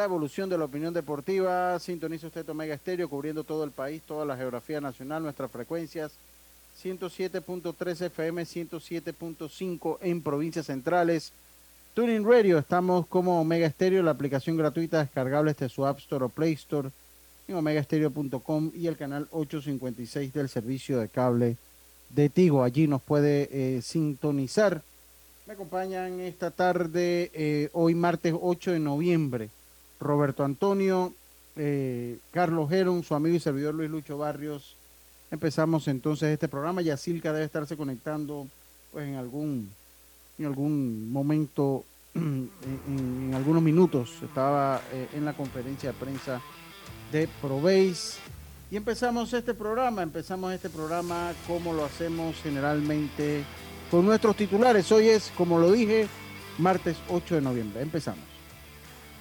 La 0.00 0.06
evolución 0.06 0.48
de 0.48 0.56
la 0.56 0.64
opinión 0.64 0.94
deportiva. 0.94 1.78
Sintoniza 1.78 2.28
usted 2.28 2.48
Omega 2.48 2.74
Estéreo 2.74 3.06
cubriendo 3.06 3.44
todo 3.44 3.64
el 3.64 3.70
país, 3.70 4.00
toda 4.00 4.24
la 4.24 4.34
geografía 4.34 4.80
nacional, 4.80 5.22
nuestras 5.22 5.50
frecuencias 5.50 6.12
107.3 6.82 8.06
FM, 8.06 8.42
107.5 8.44 9.98
en 10.00 10.22
provincias 10.22 10.64
centrales. 10.64 11.32
Tuning 11.92 12.24
Radio, 12.24 12.56
estamos 12.56 13.06
como 13.08 13.42
Omega 13.42 13.66
Estéreo, 13.66 14.02
la 14.02 14.12
aplicación 14.12 14.56
gratuita 14.56 15.00
descargable 15.00 15.52
desde 15.52 15.68
su 15.68 15.84
App 15.84 15.98
Store 15.98 16.24
o 16.24 16.28
Play 16.30 16.54
Store 16.54 16.88
en 17.46 17.56
omegaestereo.com 17.56 18.72
y 18.74 18.86
el 18.86 18.96
canal 18.96 19.28
856 19.32 20.32
del 20.32 20.48
servicio 20.48 20.98
de 20.98 21.08
cable 21.08 21.58
de 22.08 22.30
Tigo. 22.30 22.62
Allí 22.62 22.86
nos 22.86 23.02
puede 23.02 23.50
eh, 23.52 23.82
sintonizar. 23.82 24.80
Me 25.46 25.52
acompañan 25.52 26.20
esta 26.20 26.50
tarde, 26.50 27.30
eh, 27.34 27.68
hoy 27.74 27.94
martes 27.94 28.34
8 28.40 28.72
de 28.72 28.80
noviembre, 28.80 29.50
Roberto 30.00 30.44
Antonio, 30.44 31.12
eh, 31.56 32.18
Carlos 32.32 32.68
Geron, 32.70 33.02
su 33.04 33.14
amigo 33.14 33.36
y 33.36 33.40
servidor 33.40 33.74
Luis 33.74 33.90
Lucho 33.90 34.18
Barrios. 34.18 34.76
Empezamos 35.30 35.86
entonces 35.88 36.30
este 36.32 36.48
programa. 36.48 36.82
Yacilca 36.82 37.32
debe 37.32 37.44
estarse 37.44 37.76
conectando 37.76 38.48
pues 38.92 39.06
en 39.06 39.14
algún, 39.16 39.70
en 40.38 40.46
algún 40.46 41.12
momento, 41.12 41.84
en, 42.14 42.50
en- 42.88 43.26
en 43.28 43.34
algunos 43.34 43.62
minutos. 43.62 44.10
Estaba 44.22 44.80
eh, 44.92 45.08
en 45.14 45.24
la 45.24 45.34
conferencia 45.34 45.92
de 45.92 45.98
prensa 45.98 46.40
de 47.12 47.28
Proveis. 47.40 48.18
Y 48.70 48.76
empezamos 48.76 49.32
este 49.32 49.52
programa, 49.52 50.02
empezamos 50.02 50.52
este 50.52 50.70
programa 50.70 51.32
como 51.46 51.72
lo 51.72 51.84
hacemos 51.84 52.36
generalmente 52.42 53.42
con 53.90 54.06
nuestros 54.06 54.36
titulares. 54.36 54.90
Hoy 54.92 55.08
es, 55.08 55.32
como 55.36 55.58
lo 55.58 55.72
dije, 55.72 56.06
martes 56.58 56.96
8 57.08 57.34
de 57.36 57.40
noviembre. 57.40 57.82
Empezamos. 57.82 58.29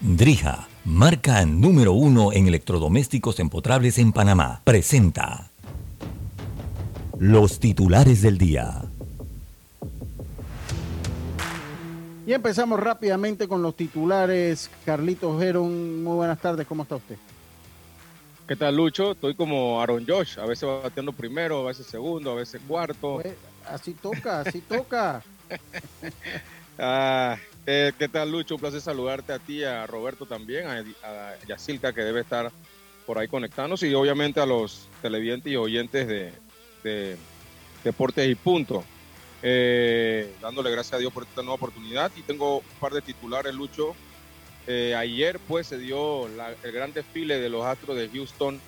Drija, 0.02 0.70
marca 0.86 1.46
número 1.46 1.92
uno 1.92 2.32
en 2.32 2.48
electrodomésticos 2.48 3.38
empotrables 3.42 3.98
en 3.98 4.14
Panamá, 4.14 4.62
presenta 4.64 5.52
los 7.20 7.60
titulares 7.60 8.22
del 8.22 8.38
día. 8.38 8.82
Y 12.26 12.32
empezamos 12.32 12.80
rápidamente 12.80 13.50
con 13.50 13.62
los 13.62 13.76
titulares. 13.76 14.72
Carlitos 14.86 15.38
Geron, 15.38 16.02
muy 16.02 16.16
buenas 16.16 16.40
tardes, 16.40 16.66
¿cómo 16.66 16.84
está 16.84 16.96
usted? 16.96 17.18
¿Qué 18.48 18.56
tal, 18.56 18.78
Lucho? 18.78 19.12
Estoy 19.12 19.36
como 19.36 19.82
Aaron 19.82 20.06
Josh, 20.08 20.40
a 20.40 20.46
veces 20.46 20.70
bateando 20.82 21.12
primero, 21.12 21.60
a 21.64 21.68
veces 21.68 21.88
segundo, 21.88 22.32
a 22.32 22.36
veces 22.36 22.62
cuarto. 22.66 23.20
Pues, 23.22 23.36
así 23.68 23.94
toca, 23.96 24.42
así 24.42 24.62
toca. 24.62 25.22
Ah, 26.82 27.36
eh, 27.66 27.92
¿Qué 27.98 28.08
tal, 28.08 28.32
Lucho? 28.32 28.56
Un 28.56 28.62
placer 28.62 28.82
saludarte 28.82 29.34
a 29.34 29.40
ti, 29.40 29.64
a 29.64 29.86
Roberto 29.88 30.26
también, 30.26 30.68
a, 30.68 30.84
a 31.04 31.36
Yacilca, 31.48 31.94
que 31.94 32.02
debe 32.02 32.22
estar 32.22 32.52
por 33.06 33.18
ahí 33.18 33.28
conectándose, 33.28 33.88
y 33.88 33.94
obviamente 33.94 34.40
a 34.40 34.46
los 34.46 34.88
televidentes 35.02 35.52
y 35.52 35.56
oyentes 35.56 36.08
de, 36.08 36.32
de 36.84 37.18
Deportes 37.84 38.30
y 38.30 38.36
Punto. 38.36 38.84
Eh, 39.42 40.34
dándole 40.42 40.70
gracias 40.70 40.96
a 40.96 40.98
Dios 40.98 41.14
por 41.14 41.24
esta 41.24 41.42
nueva 41.42 41.56
oportunidad. 41.56 42.12
Y 42.16 42.22
tengo 42.22 42.58
un 42.58 42.80
par 42.80 42.92
de 42.92 43.02
titulares, 43.02 43.54
Lucho. 43.54 43.96
Eh, 44.68 44.94
ayer, 44.96 45.40
pues, 45.48 45.68
se 45.68 45.78
dio 45.78 46.28
el 46.28 46.72
gran 46.72 46.94
desfile 46.94 47.40
de 47.40 47.50
los 47.50 47.66
Astros 47.66 47.98
de 47.98 48.10
Houston, 48.10 48.60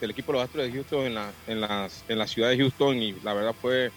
del 0.00 0.10
equipo 0.10 0.32
de 0.32 0.38
los 0.38 0.44
Astros 0.46 0.64
de 0.64 0.72
Houston 0.72 1.06
en 1.06 1.14
la, 1.14 1.30
en 1.46 1.60
las, 1.60 2.02
en 2.08 2.18
la 2.18 2.26
ciudad 2.26 2.48
de 2.48 2.56
Houston, 2.56 2.96
y 2.96 3.12
la 3.22 3.34
verdad 3.34 3.54
fue, 3.60 3.92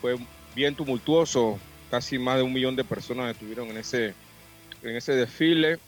fue 0.00 0.16
bien 0.54 0.74
tumultuoso. 0.74 1.58
Casi 1.88 2.18
más 2.18 2.36
de 2.38 2.42
un 2.42 2.52
millón 2.52 2.76
de 2.76 2.84
personas 2.84 3.30
estuvieron 3.30 3.70
en 3.70 3.78
ese, 3.78 4.16
en 4.82 4.96
ese 4.96 5.14
desfile 5.14 5.78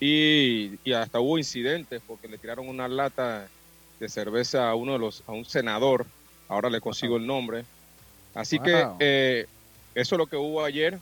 y, 0.00 0.76
y 0.88 0.92
hasta 0.94 1.20
hubo 1.20 1.38
incidentes 1.38 2.02
porque 2.06 2.28
le 2.28 2.38
tiraron 2.38 2.68
una 2.68 2.88
lata 2.88 3.50
de 3.98 4.08
cerveza 4.08 4.68
a 4.70 4.74
uno 4.76 4.94
de 4.94 4.98
los, 5.00 5.22
a 5.26 5.32
un 5.32 5.44
senador. 5.46 6.12
Ahora 6.48 6.70
le 6.70 6.80
consigo 6.80 7.16
el 7.16 7.26
nombre. 7.26 7.66
Así 8.34 8.60
que 8.60 8.88
eh, 8.98 9.46
eso 9.94 10.14
es 10.14 10.18
lo 10.18 10.26
que 10.28 10.36
hubo 10.36 10.64
ayer. 10.64 11.00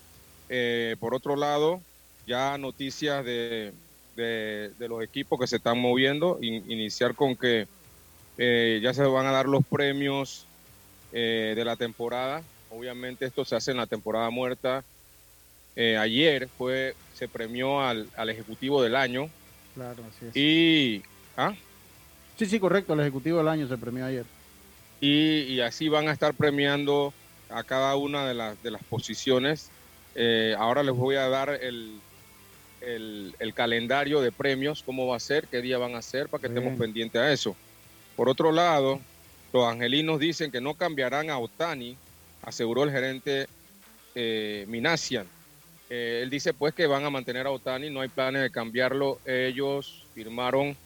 Eh, 0.48 0.96
por 1.00 1.14
otro 1.14 1.36
lado, 1.36 1.84
ya 2.26 2.58
noticias 2.58 3.24
de, 3.24 3.74
de, 4.14 4.72
de 4.76 4.88
los 4.88 5.02
equipos 5.02 5.38
que 5.40 5.46
se 5.46 5.56
están 5.56 5.80
moviendo. 5.80 6.38
In- 6.40 6.70
iniciar 6.70 7.14
con 7.14 7.36
que 7.36 7.68
eh, 8.36 8.80
ya 8.82 8.94
se 8.94 9.04
van 9.04 9.26
a 9.26 9.32
dar 9.32 9.46
los 9.46 9.62
premios 9.68 10.50
eh, 11.12 11.54
de 11.56 11.64
la 11.64 11.76
temporada. 11.76 12.46
Obviamente 12.76 13.24
esto 13.26 13.44
se 13.44 13.56
hace 13.56 13.70
en 13.70 13.76
la 13.76 13.86
temporada 13.86 14.28
muerta. 14.30 14.82
Eh, 15.76 15.96
ayer 15.96 16.48
fue 16.58 16.94
se 17.14 17.28
premió 17.28 17.80
al, 17.80 18.08
al 18.16 18.28
ejecutivo 18.30 18.82
del 18.82 18.96
año 18.96 19.28
Claro, 19.74 20.02
así 20.08 20.26
es. 20.26 20.36
y 20.36 21.02
¿ah? 21.36 21.54
Sí, 22.38 22.46
sí, 22.46 22.58
correcto. 22.60 22.94
El 22.94 23.00
Ejecutivo 23.00 23.38
del 23.38 23.48
Año 23.48 23.68
se 23.68 23.76
premió 23.78 24.04
ayer. 24.06 24.24
y, 25.00 25.42
y 25.42 25.60
así 25.60 25.88
van 25.88 26.08
a 26.08 26.12
estar 26.12 26.34
premiando 26.34 27.12
a 27.48 27.62
cada 27.64 27.94
una 27.96 28.26
de 28.26 28.34
las, 28.34 28.60
de 28.62 28.70
las 28.72 28.82
posiciones. 28.84 29.68
Eh, 30.16 30.54
ahora 30.58 30.82
les 30.82 30.94
voy 30.94 31.14
a 31.16 31.28
dar 31.28 31.50
el, 31.50 31.98
el, 32.80 33.34
el 33.38 33.54
calendario 33.54 34.20
de 34.20 34.30
premios, 34.32 34.82
cómo 34.84 35.06
va 35.08 35.16
a 35.16 35.20
ser, 35.20 35.46
qué 35.48 35.60
día 35.60 35.78
van 35.78 35.94
a 35.96 36.02
ser, 36.02 36.28
para 36.28 36.40
que 36.42 36.48
Bien. 36.48 36.58
estemos 36.58 36.78
pendientes 36.80 37.20
a 37.20 37.32
eso. 37.32 37.56
Por 38.16 38.28
otro 38.28 38.50
lado, 38.52 39.00
los 39.52 39.64
angelinos 39.66 40.18
dicen 40.20 40.50
que 40.52 40.60
no 40.60 40.74
cambiarán 40.74 41.30
a 41.30 41.38
Otani, 41.38 41.96
aseguró 42.44 42.84
el 42.84 42.90
gerente 42.90 43.46
eh, 44.14 44.64
Minasian. 44.68 45.26
Eh, 45.90 46.20
él 46.22 46.30
dice 46.30 46.54
pues 46.54 46.74
que 46.74 46.86
van 46.86 47.04
a 47.04 47.10
mantener 47.10 47.46
a 47.46 47.50
Otani, 47.50 47.90
no 47.90 48.00
hay 48.00 48.08
planes 48.08 48.42
de 48.42 48.50
cambiarlo. 48.50 49.20
Ellos 49.24 50.04
firmaron 50.14 50.76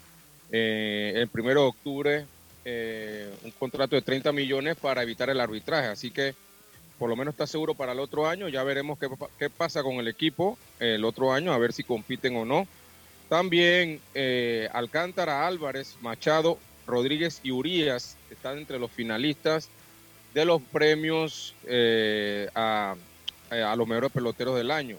eh, 0.51 1.13
el 1.17 1.29
primero 1.29 1.63
de 1.63 1.67
octubre 1.69 2.27
eh, 2.65 3.33
un 3.45 3.51
contrato 3.53 3.97
de 3.97 4.03
30 4.03 4.33
millones 4.33 4.77
para 4.77 5.03
evitar 5.03 5.31
el 5.31 5.41
arbitraje. 5.41 5.89
Así 5.89 6.11
que 6.11 6.35
por 6.99 7.09
lo 7.09 7.17
menos 7.17 7.33
está 7.35 7.47
seguro 7.47 7.75
para 7.75 7.93
el 7.93 8.01
otro 8.01 8.29
año. 8.29 8.49
Ya 8.49 8.63
veremos 8.65 8.99
qué, 8.99 9.09
qué 9.39 9.49
pasa 9.49 9.83
con 9.83 9.95
el 9.95 10.09
equipo 10.09 10.59
el 10.81 11.05
otro 11.05 11.33
año, 11.33 11.53
a 11.53 11.59
ver 11.59 11.73
si 11.73 11.85
compiten 11.85 12.37
o 12.37 12.45
no. 12.45 12.67
También 13.29 14.01
Alcántara, 14.73 15.47
Álvarez, 15.47 15.97
Machado, 16.01 16.59
Rodríguez 16.87 17.41
y 17.43 17.51
Urias 17.51 18.17
están 18.31 18.59
entre 18.59 18.79
los 18.79 18.91
finalistas 18.91 19.69
de 20.35 20.45
los 20.45 20.63
premios 20.63 21.55
eh, 21.65 22.49
a, 22.55 22.95
eh, 23.51 23.63
a 23.63 23.75
los 23.77 23.89
mejores 23.89 24.13
peloteros 24.13 24.57
del 24.57 24.71
año. 24.71 24.97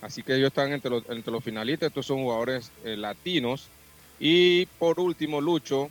Así 0.00 0.22
que 0.22 0.34
ellos 0.34 0.48
están 0.48 0.72
entre 0.72 0.90
los, 0.90 1.08
entre 1.08 1.32
los 1.32 1.44
finalistas. 1.44 1.88
Estos 1.88 2.06
son 2.06 2.22
jugadores 2.22 2.70
eh, 2.84 2.96
latinos. 2.96 3.68
Y 4.18 4.66
por 4.78 5.00
último, 5.00 5.40
Lucho, 5.40 5.90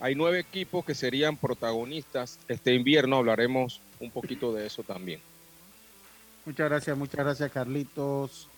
hay 0.00 0.14
nueve 0.14 0.40
equipos 0.40 0.84
que 0.84 0.94
serían 0.94 1.36
protagonistas 1.36 2.38
este 2.48 2.74
invierno. 2.74 3.16
Hablaremos 3.16 3.80
un 4.00 4.10
poquito 4.10 4.52
de 4.52 4.66
eso 4.66 4.82
también. 4.82 5.20
Muchas 6.44 6.68
gracias, 6.68 6.96
muchas 6.96 7.20
gracias, 7.20 7.52
Carlitos. 7.52 8.48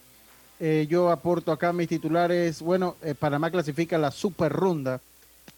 Yo 0.89 1.11
aporto 1.11 1.53
acá 1.53 1.73
mis 1.73 1.89
titulares. 1.89 2.61
Bueno, 2.61 2.97
eh, 3.03 3.15
Panamá 3.15 3.51
clasifica 3.51 3.97
la 3.97 4.11
super 4.11 4.53
ronda. 4.53 5.01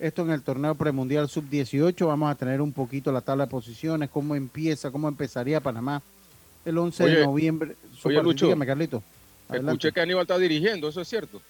Esto 0.02 0.22
en 0.22 0.32
el 0.32 0.43
torneo 0.43 0.75
premundial 0.75 1.28
sub-18. 1.28 2.08
Vamos 2.08 2.28
a 2.28 2.34
tener 2.34 2.60
un 2.60 2.72
poquito 2.72 3.12
la 3.12 3.20
tabla 3.20 3.44
de 3.44 3.50
posiciones, 3.52 4.10
cómo 4.10 4.34
empieza, 4.34 4.90
cómo 4.90 5.06
empezaría 5.06 5.60
Panamá 5.60 6.02
el 6.64 6.76
11 6.76 7.04
de 7.04 7.25
noviembre. 7.25 7.76
Oye, 8.02 8.20
Lucho, 8.20 8.46
dígame, 8.46 8.66
Carlito. 8.66 9.00
Escuché 9.49 9.93
que 9.93 10.00
Aníbal 10.00 10.22
está 10.22 10.38
dirigiendo, 10.38 10.88
¿eso 10.88 11.02
es 11.02 11.08
cierto? 11.08 11.40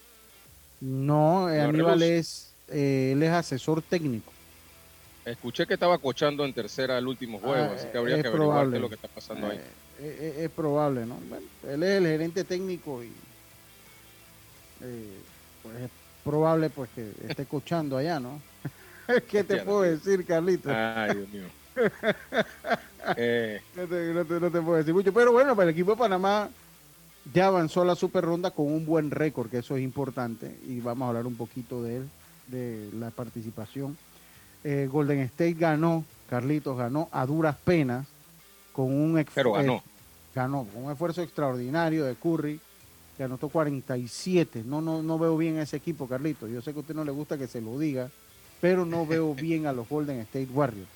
No, 0.83 1.49
eh, 1.49 1.63
Aníbal 1.63 2.03
es, 2.03 2.53
él 2.69 3.23
es 3.23 3.31
asesor 3.31 3.81
técnico. 3.81 4.31
Escuché 5.25 5.67
que 5.67 5.73
estaba 5.73 5.97
cochando 5.97 6.45
en 6.45 6.53
tercera 6.53 6.99
el 6.99 7.07
último 7.07 7.39
juego, 7.39 7.71
ah, 7.71 7.75
así 7.75 7.87
que 7.91 7.97
habría 7.97 8.21
que 8.21 8.29
averiguar 8.29 8.67
lo 8.67 8.89
que 8.91 8.97
está 8.97 9.09
pasando 9.09 9.47
ahí. 9.47 9.61
es, 9.99 10.51
probable, 10.51 11.07
¿no? 11.07 11.17
Bueno, 11.27 11.47
él 11.71 11.83
es 11.85 11.91
el 11.91 12.07
gerente 12.07 12.45
técnico 12.45 13.03
y 13.03 13.13
eh, 14.83 15.19
pues 15.63 15.81
es 15.81 15.91
probable 16.25 16.71
pues 16.71 16.91
que 16.95 17.13
esté 17.29 17.43
escuchando 17.43 17.97
allá, 17.97 18.21
¿no? 18.21 18.41
¿Qué 19.29 19.45
te 19.45 19.59
puedo 19.59 19.83
decir, 19.83 20.25
Carlito? 20.25 20.71
Ay, 20.73 21.17
Dios 21.17 21.29
mío. 21.29 21.45
Eh. 23.17 23.61
no, 23.75 23.89
te, 23.89 24.61
puedo 24.61 24.77
decir 24.77 24.95
mucho, 24.95 25.13
pero 25.13 25.33
bueno, 25.33 25.57
para 25.57 25.69
el 25.69 25.75
equipo 25.75 25.91
de 25.91 25.97
Panamá 25.97 26.49
ya 27.35 27.49
avanzó 27.49 27.83
a 27.83 27.85
la 27.85 27.97
super 27.97 28.25
ronda 28.25 28.53
con 28.53 28.67
un 28.67 28.87
buen 28.87 29.11
récord, 29.11 29.51
que 29.51 29.59
eso 29.59 29.77
es 29.77 29.83
importante, 29.83 30.57
y 30.69 30.79
vamos 30.79 31.07
a 31.07 31.09
hablar 31.09 31.27
un 31.27 31.35
poquito 31.35 31.83
de 31.83 31.97
él, 31.97 32.09
de 32.47 32.91
la 32.93 33.11
participación. 33.11 33.99
Eh, 34.63 34.89
Golden 34.91 35.19
State 35.21 35.55
ganó, 35.55 36.05
Carlitos 36.31 36.79
ganó 36.79 37.09
a 37.11 37.27
duras 37.27 37.57
penas, 37.57 38.07
con 38.73 38.93
un, 38.93 39.27
pero 39.35 39.53
ganó. 39.53 39.83
ganó 40.33 40.65
con 40.73 40.85
un 40.85 40.93
esfuerzo 40.93 41.23
extraordinario 41.23 42.05
de 42.05 42.15
Curry, 42.15 42.61
que 43.17 43.25
anotó 43.25 43.49
47. 43.49 44.63
No, 44.65 44.81
no, 44.81 45.03
no 45.03 45.19
veo 45.19 45.37
bien 45.37 45.59
a 45.59 45.63
ese 45.63 45.77
equipo, 45.77 46.09
Carlito. 46.09 46.49
Yo 46.49 46.63
sé 46.63 46.73
que 46.73 46.79
a 46.79 46.81
usted 46.81 46.95
no 46.95 47.05
le 47.05 47.13
gusta 47.13 47.37
que 47.37 47.47
se 47.47 47.61
lo 47.61 47.79
diga, 47.79 48.11
pero 48.61 48.85
no 48.85 49.07
veo 49.07 49.35
bien 49.37 49.67
a 49.67 49.73
los 49.73 49.89
Golden 49.89 50.21
State 50.21 50.49
Warriors. 50.53 50.89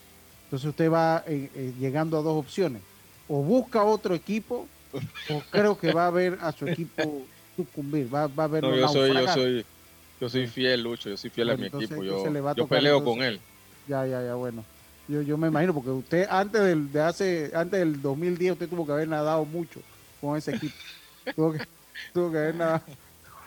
Entonces 0.44 0.68
usted 0.68 0.90
va 0.90 1.24
eh, 1.26 1.50
eh, 1.54 1.72
llegando 1.78 2.18
a 2.18 2.22
dos 2.22 2.38
opciones. 2.38 2.82
O 3.28 3.42
busca 3.42 3.82
otro 3.82 4.14
equipo, 4.14 4.68
o 4.92 5.42
creo 5.50 5.76
que 5.76 5.92
va 5.92 6.06
a 6.06 6.10
ver 6.10 6.38
a 6.40 6.52
su 6.52 6.68
equipo 6.68 7.22
sucumbir. 7.56 8.12
Va, 8.14 8.28
va 8.28 8.44
a 8.44 8.46
ver 8.46 8.62
no, 8.62 8.74
yo 8.76 8.88
soy, 8.88 9.12
yo 9.12 9.26
soy, 9.26 9.66
yo 10.20 10.28
soy 10.28 10.46
fiel, 10.46 10.82
Lucho. 10.82 11.10
Yo 11.10 11.16
soy 11.16 11.30
fiel 11.30 11.50
a 11.50 11.56
mi 11.56 11.66
equipo. 11.66 12.04
Yo, 12.04 12.54
yo 12.54 12.68
peleo 12.68 13.02
con 13.02 13.22
él. 13.22 13.40
Ya, 13.88 14.06
ya, 14.06 14.22
ya, 14.22 14.34
bueno. 14.34 14.64
Yo, 15.08 15.22
yo 15.22 15.36
me 15.36 15.48
imagino, 15.48 15.74
porque 15.74 15.90
usted 15.90 16.26
antes 16.28 16.60
del, 16.60 16.92
de 16.92 17.00
hace, 17.00 17.50
antes 17.54 17.78
del 17.78 18.00
2010, 18.00 18.52
usted 18.52 18.68
tuvo 18.68 18.86
que 18.86 18.92
haber 18.92 19.08
nadado 19.08 19.44
mucho 19.44 19.80
con 20.20 20.36
ese 20.36 20.54
equipo. 20.54 20.74
tuvo 21.36 21.52
que, 21.52 21.60
tuvo 22.12 22.30
que 22.30 22.38
haber 22.38 22.54
nadado, 22.54 22.82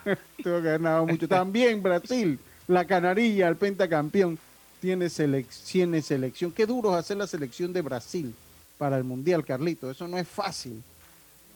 tuvo 0.44 0.62
que 0.62 0.68
haber 0.70 0.82
nadado 0.82 1.06
mucho. 1.06 1.28
También 1.28 1.82
Brasil, 1.82 2.40
la 2.68 2.86
canarilla, 2.86 3.48
el 3.48 3.56
pentacampeón, 3.56 4.38
tiene, 4.80 5.10
tiene 5.66 6.02
selección. 6.02 6.52
Qué 6.52 6.66
duro 6.66 6.94
es 6.94 7.00
hacer 7.00 7.18
la 7.18 7.28
selección 7.28 7.74
de 7.74 7.82
Brasil 7.82 8.34
para 8.78 8.98
el 8.98 9.04
Mundial, 9.04 9.46
Carlito. 9.46 9.92
Eso 9.92 10.08
no 10.08 10.18
es 10.18 10.28
fácil. 10.28 10.82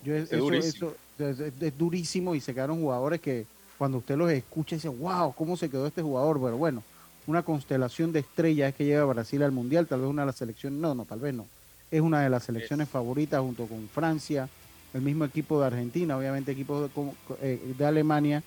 Yo, 0.03 0.13
es, 0.15 0.29
durísimo. 0.29 0.91
es, 1.17 1.77
durísimo 1.77 2.35
y 2.35 2.41
se 2.41 2.53
quedaron 2.53 2.81
jugadores 2.81 3.21
que 3.21 3.45
cuando 3.77 3.99
usted 3.99 4.17
los 4.17 4.29
escucha 4.29 4.75
dice, 4.75 4.89
wow, 4.89 5.33
¿cómo 5.33 5.55
se 5.55 5.69
quedó 5.69 5.87
este 5.87 6.01
jugador? 6.01 6.39
Pero 6.41 6.57
bueno, 6.57 6.83
una 7.25 7.43
constelación 7.43 8.11
de 8.11 8.19
estrellas 8.19 8.75
que 8.75 8.85
lleva 8.85 9.03
a 9.03 9.13
Brasil 9.13 9.41
al 9.43 9.51
Mundial, 9.51 9.87
tal 9.87 10.01
vez 10.01 10.09
una 10.09 10.23
de 10.23 10.27
las 10.27 10.35
selecciones, 10.35 10.79
no, 10.79 10.93
no, 10.93 11.05
tal 11.05 11.19
vez 11.19 11.33
no. 11.33 11.47
Es 11.89 12.01
una 12.01 12.21
de 12.21 12.29
las 12.29 12.43
selecciones 12.43 12.89
favoritas 12.89 13.39
junto 13.39 13.65
con 13.67 13.87
Francia, 13.87 14.49
el 14.93 15.01
mismo 15.01 15.25
equipo 15.25 15.59
de 15.59 15.67
Argentina, 15.67 16.17
obviamente 16.17 16.51
equipos 16.51 16.89
de, 16.93 17.11
eh, 17.41 17.85
Alemania, 17.85 18.43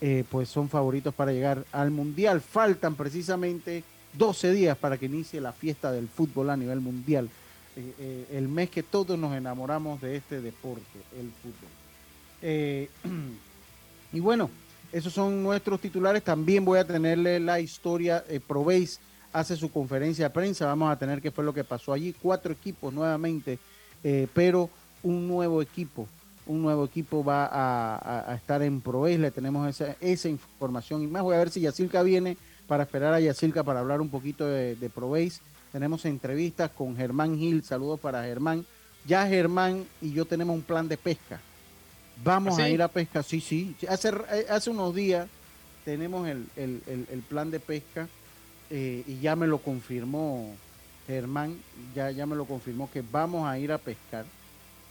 eh, 0.00 0.24
pues 0.30 0.48
son 0.48 0.68
favoritos 0.68 1.12
para 1.12 1.32
llegar 1.32 1.64
al 1.72 1.90
Mundial. 1.90 2.40
Faltan 2.40 2.94
precisamente 2.94 3.82
12 4.12 4.52
días 4.52 4.78
para 4.78 4.96
que 4.96 5.06
inicie 5.06 5.40
la 5.40 5.52
fiesta 5.52 5.90
del 5.90 6.08
fútbol 6.08 6.50
a 6.50 6.56
nivel 6.56 6.80
mundial. 6.80 7.28
Eh, 7.76 8.26
el 8.32 8.48
mes 8.48 8.70
que 8.70 8.82
todos 8.82 9.18
nos 9.18 9.36
enamoramos 9.36 10.00
de 10.00 10.16
este 10.16 10.40
deporte, 10.40 10.82
el 11.18 11.30
fútbol. 11.42 11.68
y 14.12 14.20
bueno, 14.20 14.50
esos 14.92 15.12
son 15.12 15.42
nuestros 15.42 15.80
titulares. 15.80 16.22
También 16.22 16.64
voy 16.64 16.78
a 16.78 16.86
tenerle 16.86 17.40
la 17.40 17.58
historia. 17.58 18.24
Eh, 18.28 18.40
hace 19.32 19.56
su 19.56 19.70
conferencia 19.70 20.26
de 20.26 20.30
prensa. 20.30 20.66
Vamos 20.66 20.92
a 20.92 20.98
tener 20.98 21.20
qué 21.20 21.32
fue 21.32 21.44
lo 21.44 21.52
que 21.52 21.64
pasó 21.64 21.92
allí. 21.92 22.14
Cuatro 22.20 22.52
equipos 22.52 22.94
nuevamente, 22.94 23.58
pero 24.32 24.70
un 25.02 25.28
nuevo 25.28 25.62
equipo. 25.62 26.08
Un 26.46 26.62
nuevo 26.62 26.84
equipo 26.84 27.22
va 27.22 27.48
a, 27.50 28.34
estar 28.34 28.62
en 28.62 28.80
Proveis, 28.80 29.20
le 29.20 29.30
tenemos 29.30 29.68
esa, 29.68 29.96
esa, 30.00 30.28
información 30.28 31.02
y 31.02 31.06
más. 31.06 31.22
Voy 31.22 31.34
a 31.34 31.38
ver 31.38 31.50
si 31.50 31.60
Yacilca 31.60 32.02
viene 32.02 32.38
para 32.66 32.84
esperar 32.84 33.12
a 33.12 33.20
Yacilca 33.20 33.62
para 33.62 33.80
hablar 33.80 34.00
un 34.00 34.08
poquito 34.08 34.46
de, 34.46 34.74
de 34.76 34.90
Proveis. 34.90 35.42
Tenemos 35.72 36.06
entrevistas 36.06 36.70
con 36.70 36.96
Germán 36.96 37.36
Gil, 37.36 37.62
saludos 37.64 38.00
para 38.00 38.22
Germán. 38.24 38.64
Ya 39.06 39.26
Germán 39.26 39.84
y 40.00 40.12
yo 40.12 40.24
tenemos 40.24 40.56
un 40.56 40.62
plan 40.62 40.88
de 40.88 40.96
pesca. 40.96 41.40
Vamos 42.24 42.58
¿Ah, 42.58 42.64
a 42.64 42.68
ir 42.68 42.82
a 42.82 42.88
pesca, 42.88 43.22
sí, 43.22 43.40
sí. 43.40 43.76
Hace, 43.88 44.12
hace 44.48 44.70
unos 44.70 44.94
días 44.94 45.28
tenemos 45.84 46.28
el, 46.28 47.22
plan 47.28 47.50
de 47.50 47.60
pesca 47.60 48.08
eh, 48.70 49.04
y 49.06 49.20
ya 49.20 49.36
me 49.36 49.46
lo 49.46 49.58
confirmó 49.58 50.54
Germán, 51.06 51.56
ya, 51.94 52.10
ya 52.10 52.26
me 52.26 52.36
lo 52.36 52.44
confirmó 52.44 52.90
que 52.90 53.02
vamos 53.02 53.48
a 53.48 53.58
ir 53.58 53.72
a 53.72 53.78
pescar 53.78 54.26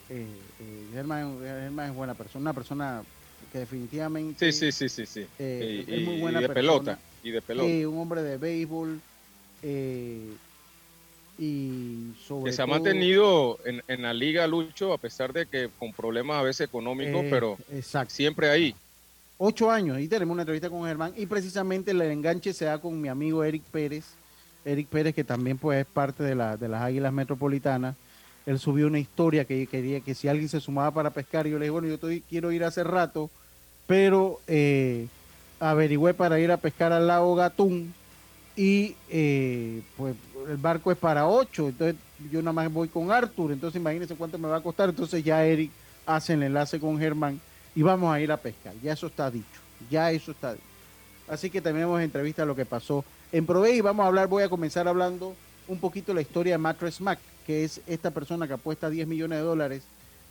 eh, 0.10 0.26
eh, 0.60 0.88
Germán, 0.94 1.38
es 1.44 1.94
buena 1.94 2.14
persona, 2.14 2.42
una 2.42 2.54
persona 2.54 3.04
que 3.52 3.60
definitivamente 3.60 4.52
sí, 4.52 4.72
sí, 4.72 4.90
sí, 4.90 5.06
sí, 5.06 5.26
eh, 5.40 5.86
es 5.88 6.06
muy 6.06 6.20
buena 6.20 6.42
de 6.42 6.50
pelota 6.50 7.00
y 7.24 7.32
de 7.32 7.42
pelota, 7.42 7.88
un 7.88 8.00
hombre 8.00 8.24
de 8.24 8.38
béisbol 8.38 9.00
eh, 9.64 10.34
y 11.38 12.14
sobre 12.26 12.52
que 12.52 12.56
se 12.56 12.62
ha 12.62 12.68
mantenido 12.68 13.60
en, 13.66 13.82
en, 13.88 14.02
la 14.02 14.14
liga 14.14 14.48
Lucho 14.48 14.94
a 14.94 14.98
pesar 14.98 15.34
de 15.34 15.46
que 15.46 15.70
con 15.78 15.94
problemas 15.94 16.38
a 16.38 16.44
veces 16.44 16.68
económicos, 16.68 17.26
pero 17.30 17.58
siempre 18.08 18.50
ahí. 18.50 18.76
Ocho 19.38 19.70
años 19.70 20.00
y 20.00 20.08
tenemos 20.08 20.34
una 20.34 20.42
entrevista 20.42 20.70
con 20.70 20.86
Germán 20.86 21.14
y 21.16 21.28
precisamente 21.28 21.92
el 21.92 22.02
enganche 22.02 22.54
se 22.54 22.66
da 22.66 22.80
con 22.80 23.00
mi 23.00 23.08
amigo 23.08 23.44
Eric 23.44 23.62
Pérez, 23.64 24.06
Eric 24.66 24.88
Pérez 24.88 25.14
que 25.14 25.24
también 25.24 25.58
pues 25.58 25.82
es 25.82 25.86
parte 25.86 26.24
de, 26.24 26.34
la, 26.34 26.58
de 26.58 26.68
las 26.68 26.82
Águilas 26.82 27.14
Metropolitanas 27.14 27.96
él 28.48 28.60
subió 28.60 28.88
una 28.88 28.98
historia 28.98 29.44
que 29.44 29.68
quería 29.68 30.00
que 30.00 30.16
si 30.16 30.30
alguien 30.30 30.48
se 30.48 30.62
sumaba 30.62 30.90
para 30.92 31.10
pescar, 31.10 31.46
yo 31.46 31.60
le 31.60 31.66
dije, 31.66 31.72
bueno, 31.72 31.90
yo 31.90 31.96
estoy, 31.96 32.22
quiero 32.22 32.54
ir 32.54 32.64
hace 32.64 32.82
rato, 32.82 33.30
pero 33.86 34.40
eh, 34.48 35.08
averigüé 35.60 36.14
para 36.14 36.40
ir 36.40 36.50
a 36.50 36.56
pescar 36.56 36.94
al 36.94 37.08
lago 37.08 37.36
Gatún 37.36 37.94
y 38.56 38.96
eh, 39.10 39.82
pues 39.98 40.16
el 40.48 40.56
barco 40.56 40.94
es 40.94 40.98
para 40.98 41.28
ocho, 41.28 41.68
entonces 41.68 41.98
yo 42.32 42.42
nada 42.42 42.54
más 42.54 42.72
voy 42.72 42.88
con 42.88 43.12
Arthur, 43.12 43.52
entonces 43.52 43.82
imagínense 43.82 44.16
cuánto 44.16 44.38
me 44.38 44.48
va 44.48 44.56
a 44.56 44.62
costar, 44.62 44.88
entonces 44.88 45.22
ya 45.22 45.46
Eric 45.46 45.70
hace 46.06 46.34
el 46.34 46.44
enlace 46.44 46.80
con 46.80 46.98
Germán 46.98 47.42
y 47.76 47.82
vamos 47.82 48.16
a 48.16 48.22
ir 48.22 48.32
a 48.32 48.38
pescar, 48.38 48.74
ya 48.82 48.94
eso 48.94 49.08
está 49.08 49.30
dicho, 49.30 49.60
ya 49.92 50.10
eso 50.10 50.32
está 50.32 50.54
dicho. 50.54 50.64
Así 51.28 51.50
que 51.50 51.60
tenemos 51.60 52.00
entrevista 52.02 52.44
a 52.44 52.46
lo 52.46 52.56
que 52.56 52.66
pasó 52.66 53.04
en 53.34 53.46
Provey 53.46 53.80
y 53.80 53.82
vamos 53.82 54.06
a 54.06 54.08
hablar, 54.08 54.30
voy 54.30 54.44
a 54.44 54.50
comenzar 54.50 54.88
hablando 54.88 55.36
un 55.68 55.80
poquito 55.82 56.14
la 56.14 56.22
historia 56.22 56.54
de 56.54 56.60
Mattress 56.60 57.02
Mac 57.02 57.20
que 57.48 57.64
es 57.64 57.80
esta 57.88 58.12
persona 58.12 58.46
que 58.46 58.54
apuesta 58.54 58.90
10 58.90 59.08
millones 59.08 59.40
de 59.40 59.44
dólares, 59.46 59.84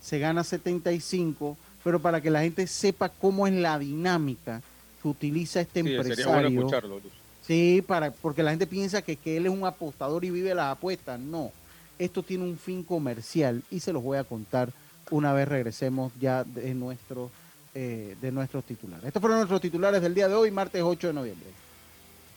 se 0.03 0.19
gana 0.19 0.45
75, 0.45 1.57
pero 1.83 1.99
para 1.99 2.21
que 2.21 2.31
la 2.31 2.43
gente 2.43 2.67
sepa 2.67 3.09
cómo 3.09 3.47
es 3.47 3.55
la 3.55 3.79
dinámica 3.79 4.61
que 5.03 5.09
utiliza 5.09 5.63
este 5.63 5.83
sí, 5.83 5.89
empresario. 5.89 6.15
Sería 6.15 6.33
bueno 6.33 6.49
escucharlo, 6.61 7.01
Sí, 7.47 7.83
para, 7.87 8.11
porque 8.11 8.43
la 8.43 8.51
gente 8.51 8.67
piensa 8.67 9.03
que, 9.03 9.17
que 9.17 9.37
él 9.37 9.47
es 9.47 9.53
un 9.53 9.65
apostador 9.65 10.25
y 10.25 10.31
vive 10.31 10.55
las 10.55 10.73
apuestas. 10.73 11.19
No, 11.19 11.53
esto 11.99 12.23
tiene 12.23 12.45
un 12.45 12.59
fin 12.59 12.83
comercial 12.83 13.63
y 13.71 13.81
se 13.81 13.93
los 13.93 14.03
voy 14.03 14.19
a 14.19 14.25
contar 14.25 14.71
una 15.11 15.33
vez 15.33 15.49
regresemos 15.49 16.13
ya 16.21 16.45
de, 16.45 16.75
nuestro, 16.75 17.31
eh, 17.75 18.17
de 18.21 18.33
nuestros 18.33 18.65
titulares. 18.65 19.07
Estos 19.07 19.21
fueron 19.21 19.39
nuestros 19.39 19.61
titulares 19.61 20.03
del 20.03 20.13
día 20.13 20.29
de 20.29 20.35
hoy, 20.35 20.51
martes 20.51 20.83
8 20.83 21.07
de 21.07 21.13
noviembre. 21.13 21.47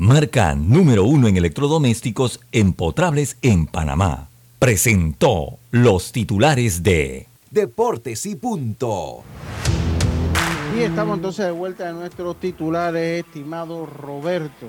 marca 0.00 0.54
número 0.54 1.04
uno 1.04 1.28
en 1.28 1.36
electrodomésticos 1.36 2.40
empotrables 2.52 3.36
en 3.42 3.66
Panamá. 3.66 4.30
Presentó 4.58 5.58
los 5.70 6.10
titulares 6.12 6.82
de 6.82 7.26
Deportes 7.50 8.24
y 8.24 8.34
Punto. 8.34 9.22
Y 10.74 10.80
estamos 10.80 11.18
entonces 11.18 11.44
de 11.44 11.50
vuelta 11.50 11.88
de 11.88 11.92
nuestros 11.92 12.40
titulares, 12.40 13.26
estimado 13.26 13.84
Roberto. 13.84 14.68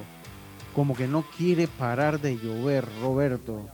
Como 0.75 0.97
que 0.97 1.07
no 1.07 1.23
quiere 1.38 1.69
parar 1.69 2.19
de 2.19 2.38
llover, 2.38 2.85
Roberto. 3.01 3.69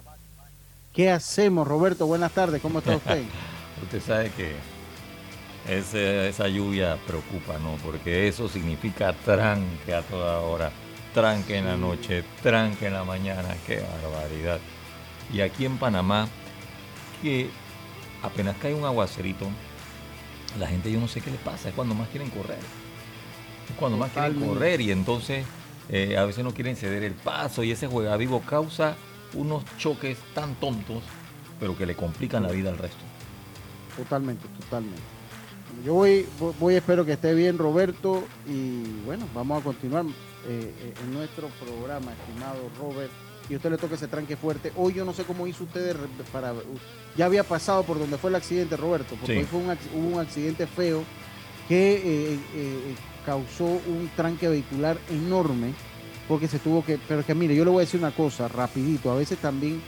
¿Qué 0.94 1.10
hacemos, 1.10 1.68
Roberto? 1.68 2.06
Buenas 2.06 2.34
tardes, 2.34 2.62
¿cómo 2.62 2.80
está 2.80 2.98
usted? 2.98 3.24
usted 3.82 4.02
sabe 4.02 4.32
que 4.38 4.54
esa 5.68 6.48
lluvia 6.48 7.00
preocupa, 7.08 7.58
¿no? 7.58 7.78
Porque 7.84 8.28
eso 8.28 8.48
significa 8.48 9.14
tranque 9.14 9.96
a 9.96 10.04
toda 10.04 10.40
hora, 10.42 10.72
tranque 11.18 11.58
en 11.58 11.66
la 11.66 11.76
noche, 11.76 12.24
tranque 12.44 12.86
en 12.86 12.94
la 12.94 13.04
mañana, 13.04 13.50
qué 13.66 13.82
barbaridad. 14.04 14.60
Y 15.34 15.42
aquí 15.42 15.66
en 15.66 15.80
Panamá, 15.80 16.28
que 17.24 17.50
apenas 18.22 18.56
cae 18.58 18.76
un 18.76 18.86
aguacerito, 18.86 19.48
la 20.60 20.68
gente 20.68 20.92
yo 20.92 21.00
no 21.00 21.08
sé 21.08 21.22
qué 21.22 21.32
le 21.32 21.38
pasa, 21.38 21.70
es 21.70 21.74
cuando 21.76 21.96
más 21.96 22.08
quieren 22.10 22.30
correr. 22.30 22.60
Es 23.68 23.76
cuando 23.80 23.98
más 23.98 24.12
quieren 24.12 24.40
correr 24.40 24.80
y 24.80 24.92
entonces 24.92 25.44
eh, 25.90 26.16
a 26.18 26.26
veces 26.26 26.44
no 26.44 26.54
quieren 26.54 26.76
ceder 26.76 27.02
el 27.02 27.14
paso 27.14 27.64
y 27.64 27.72
ese 27.72 27.88
juega 27.88 28.16
vivo 28.16 28.42
causa 28.42 28.96
unos 29.34 29.64
choques 29.80 30.20
tan 30.36 30.54
tontos, 30.54 31.02
pero 31.60 31.76
que 31.76 31.88
le 31.88 31.96
complican 31.96 32.44
la 32.44 32.52
vida 32.52 32.70
al 32.70 32.78
resto. 32.78 33.04
Totalmente, 33.96 34.48
totalmente. 34.60 35.02
Yo 35.84 35.96
voy, 35.96 36.28
voy, 36.60 36.76
espero 36.76 37.04
que 37.06 37.14
esté 37.14 37.34
bien 37.34 37.58
Roberto 37.58 38.24
y 38.48 38.84
bueno, 39.04 39.26
vamos 39.34 39.62
a 39.62 39.64
continuar 39.64 40.06
eh, 40.48 40.74
eh, 40.82 40.94
en 41.04 41.14
nuestro 41.14 41.50
programa, 41.60 42.14
estimado 42.14 42.70
Robert 42.80 43.12
y 43.50 43.56
usted 43.56 43.72
le 43.72 43.78
toca 43.78 43.96
ese 43.96 44.08
tranque 44.08 44.36
fuerte. 44.36 44.72
Hoy 44.76 44.94
yo 44.94 45.06
no 45.06 45.14
sé 45.14 45.24
cómo 45.24 45.48
hizo 45.48 45.64
usted 45.64 45.96
para... 46.32 46.54
Ya 47.16 47.26
había 47.26 47.44
pasado 47.44 47.84
por 47.84 47.98
donde 47.98 48.18
fue 48.18 48.30
el 48.30 48.36
accidente, 48.36 48.76
Roberto, 48.76 49.16
porque 49.16 49.40
hoy 49.40 49.46
fue 49.46 49.60
un, 49.60 49.78
hubo 49.96 50.16
un 50.16 50.20
accidente 50.20 50.68
feo 50.68 51.04
que 51.68 51.96
eh, 51.96 52.40
eh, 52.56 52.96
causó 53.26 53.66
un 53.66 54.10
tranque 54.16 54.48
vehicular 54.48 54.98
enorme, 55.10 55.74
porque 56.28 56.48
se 56.48 56.60
tuvo 56.60 56.84
que... 56.84 57.00
Pero 57.08 57.26
que 57.26 57.34
mire, 57.34 57.56
yo 57.56 57.64
le 57.64 57.72
voy 57.72 57.80
a 57.80 57.86
decir 57.86 58.00
una 58.00 58.12
cosa, 58.12 58.48
rapidito, 58.48 59.12
a 59.12 59.16
veces 59.16 59.38
también 59.40 59.82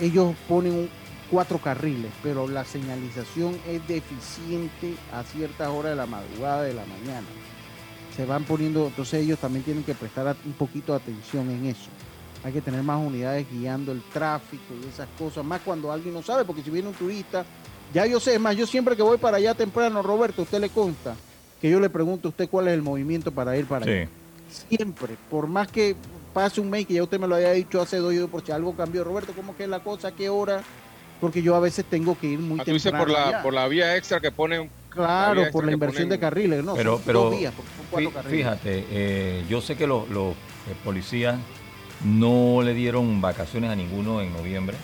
ellos 0.00 0.34
ponen 0.48 0.88
cuatro 1.30 1.58
carriles, 1.58 2.10
pero 2.22 2.48
la 2.48 2.64
señalización 2.64 3.56
es 3.68 3.86
deficiente 3.86 4.94
a 5.12 5.22
ciertas 5.22 5.68
horas 5.68 5.92
de 5.92 5.96
la 5.96 6.06
madrugada 6.06 6.62
de 6.62 6.74
la 6.74 6.84
mañana. 6.84 7.26
Se 8.16 8.24
van 8.24 8.44
poniendo, 8.44 8.86
entonces 8.86 9.22
ellos 9.22 9.38
también 9.38 9.64
tienen 9.64 9.84
que 9.84 9.94
prestar 9.94 10.36
un 10.44 10.52
poquito 10.52 10.92
de 10.92 10.98
atención 10.98 11.50
en 11.50 11.66
eso 11.66 11.90
hay 12.44 12.52
que 12.52 12.60
tener 12.60 12.82
más 12.82 13.04
unidades 13.04 13.46
guiando 13.50 13.90
el 13.90 14.02
tráfico 14.12 14.74
y 14.80 14.86
esas 14.86 15.08
cosas, 15.18 15.42
más 15.42 15.62
cuando 15.62 15.90
alguien 15.90 16.12
no 16.12 16.22
sabe, 16.22 16.44
porque 16.44 16.62
si 16.62 16.68
viene 16.68 16.88
un 16.88 16.94
turista, 16.94 17.44
ya 17.92 18.04
yo 18.06 18.20
sé, 18.20 18.34
es 18.34 18.40
más, 18.40 18.54
yo 18.54 18.66
siempre 18.66 18.94
que 18.94 19.02
voy 19.02 19.16
para 19.16 19.38
allá 19.38 19.54
temprano, 19.54 20.02
Roberto, 20.02 20.42
usted 20.42 20.60
le 20.60 20.68
consta 20.68 21.16
que 21.58 21.70
yo 21.70 21.80
le 21.80 21.88
pregunto 21.88 22.28
a 22.28 22.30
usted 22.30 22.46
cuál 22.50 22.68
es 22.68 22.74
el 22.74 22.82
movimiento 22.82 23.32
para 23.32 23.56
ir 23.56 23.64
para 23.64 23.86
allá. 23.86 24.08
Siempre, 24.68 25.16
por 25.30 25.46
más 25.46 25.68
que 25.68 25.96
pase 26.34 26.60
un 26.60 26.68
mes, 26.68 26.86
que 26.86 26.92
ya 26.92 27.02
usted 27.02 27.18
me 27.18 27.26
lo 27.26 27.34
haya 27.34 27.52
dicho 27.52 27.80
hace 27.80 27.96
dos 27.96 28.12
días, 28.12 28.28
por 28.28 28.44
si 28.44 28.52
algo 28.52 28.76
cambió, 28.76 29.04
Roberto, 29.04 29.32
¿cómo 29.34 29.56
que 29.56 29.64
es 29.64 29.70
la 29.70 29.82
cosa? 29.82 30.12
¿Qué 30.12 30.28
hora? 30.28 30.62
Porque 31.22 31.40
yo 31.40 31.54
a 31.54 31.60
veces 31.60 31.86
tengo 31.86 32.18
que 32.18 32.26
ir 32.26 32.38
muy 32.38 32.60
ah, 32.60 32.64
temprano. 32.64 32.98
por 32.98 33.10
la, 33.10 33.42
por 33.42 33.54
la 33.54 33.66
vía 33.68 33.96
extra 33.96 34.20
que 34.20 34.30
ponen 34.30 34.68
Claro, 34.94 35.44
por 35.50 35.64
la 35.64 35.72
inversión 35.72 36.08
de 36.08 36.18
carriles, 36.18 36.64
no, 36.64 36.74
pero, 36.74 37.00
pero 37.04 37.32
fíjate, 38.28 38.86
eh, 38.90 39.44
yo 39.48 39.60
sé 39.60 39.76
que 39.76 39.86
los, 39.86 40.08
los 40.08 40.32
eh, 40.32 40.74
policías 40.84 41.36
no 42.04 42.62
le 42.62 42.74
dieron 42.74 43.20
vacaciones 43.20 43.70
a 43.70 43.76
ninguno 43.76 44.20
en 44.20 44.32
noviembre. 44.32 44.76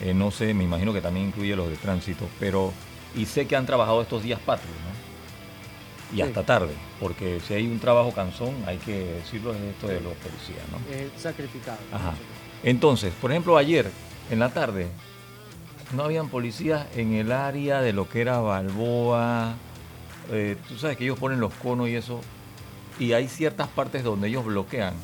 Eh, 0.00 0.14
no 0.14 0.30
sé, 0.30 0.54
me 0.54 0.64
imagino 0.64 0.92
que 0.92 1.00
también 1.00 1.28
incluye 1.28 1.54
los 1.54 1.68
de 1.68 1.76
tránsito, 1.76 2.26
pero 2.40 2.72
y 3.14 3.26
sé 3.26 3.46
que 3.46 3.56
han 3.56 3.66
trabajado 3.66 4.02
estos 4.02 4.22
días 4.22 4.40
patrios, 4.40 4.74
¿no? 4.76 6.16
Y 6.16 6.20
hasta 6.20 6.44
tarde, 6.44 6.74
porque 7.00 7.40
si 7.40 7.54
hay 7.54 7.66
un 7.66 7.80
trabajo 7.80 8.12
cansón, 8.12 8.54
hay 8.66 8.78
que 8.78 9.04
decirlo 9.04 9.54
en 9.54 9.64
esto 9.64 9.88
de 9.88 10.00
los 10.00 10.12
policías, 10.14 10.64
¿no? 10.70 10.78
Es 10.94 11.20
sacrificado. 11.20 11.78
Ajá. 11.92 12.14
Entonces, 12.62 13.12
por 13.20 13.30
ejemplo, 13.30 13.56
ayer 13.56 13.90
en 14.30 14.38
la 14.38 14.50
tarde 14.50 14.88
no 15.92 16.04
habían 16.04 16.28
policías 16.28 16.86
en 16.96 17.14
el 17.14 17.32
área 17.32 17.80
de 17.80 17.92
lo 17.92 18.08
que 18.08 18.20
era 18.20 18.38
Balboa. 18.40 19.54
Eh, 20.30 20.56
tú 20.68 20.76
sabes 20.76 20.96
que 20.96 21.04
ellos 21.04 21.18
ponen 21.18 21.40
los 21.40 21.52
conos 21.54 21.88
y 21.88 21.96
eso, 21.96 22.20
y 22.98 23.12
hay 23.12 23.28
ciertas 23.28 23.68
partes 23.68 24.02
donde 24.02 24.28
ellos 24.28 24.44
bloquean 24.44 24.94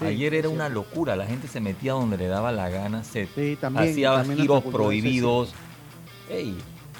Ayer 0.00 0.34
era 0.34 0.48
una 0.48 0.68
locura, 0.68 1.16
la 1.16 1.26
gente 1.26 1.48
se 1.48 1.60
metía 1.60 1.92
donde 1.92 2.16
le 2.16 2.28
daba 2.28 2.52
la 2.52 2.68
gana, 2.68 3.02
se 3.04 3.28
hacía 3.74 4.24
giros 4.24 4.62
prohibidos. 4.64 5.54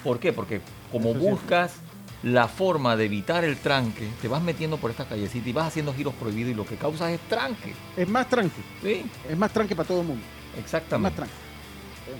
¿Por 0.03 0.19
qué? 0.19 0.33
Porque 0.33 0.61
como 0.91 1.13
buscas 1.13 1.73
la 2.23 2.47
forma 2.47 2.97
de 2.97 3.05
evitar 3.05 3.45
el 3.45 3.57
tranque, 3.57 4.07
te 4.21 4.27
vas 4.27 4.41
metiendo 4.41 4.77
por 4.77 4.91
esta 4.91 5.05
callecita 5.05 5.47
y 5.47 5.53
vas 5.53 5.67
haciendo 5.67 5.93
giros 5.93 6.13
prohibidos 6.15 6.51
y 6.51 6.55
lo 6.55 6.65
que 6.65 6.75
causa 6.75 7.11
es 7.11 7.19
tranque. 7.21 7.73
Es 7.95 8.07
más 8.09 8.27
tranque. 8.27 8.61
Sí. 8.83 9.05
Es 9.29 9.37
más 9.37 9.51
tranque 9.51 9.75
para 9.75 9.87
todo 9.87 10.01
el 10.01 10.07
mundo. 10.07 10.23
Exactamente. 10.57 11.13
Es 11.13 11.19
más 11.19 11.29
tranque. 11.29 11.48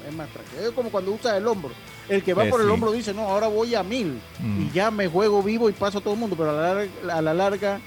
Es, 0.10 0.16
más 0.16 0.30
tranque. 0.30 0.66
Es 0.66 0.72
como 0.72 0.90
cuando 0.90 1.12
usas 1.12 1.38
el 1.38 1.48
hombro. 1.48 1.72
El 2.08 2.24
que 2.24 2.34
va 2.34 2.46
eh, 2.46 2.50
por 2.50 2.62
el 2.62 2.70
hombro 2.70 2.92
dice, 2.92 3.14
no, 3.14 3.22
ahora 3.22 3.48
voy 3.48 3.76
a 3.76 3.84
mil 3.84 4.20
mm. 4.40 4.62
y 4.62 4.72
ya 4.72 4.92
me 4.92 5.08
juego 5.08 5.44
vivo 5.44 5.70
y 5.70 5.74
paso 5.74 6.00
a 6.00 6.02
todo 6.02 6.16
el 6.16 6.20
mundo, 6.20 6.36
pero 6.38 6.52
a 6.52 7.22
la 7.22 7.34
larga 7.34 7.80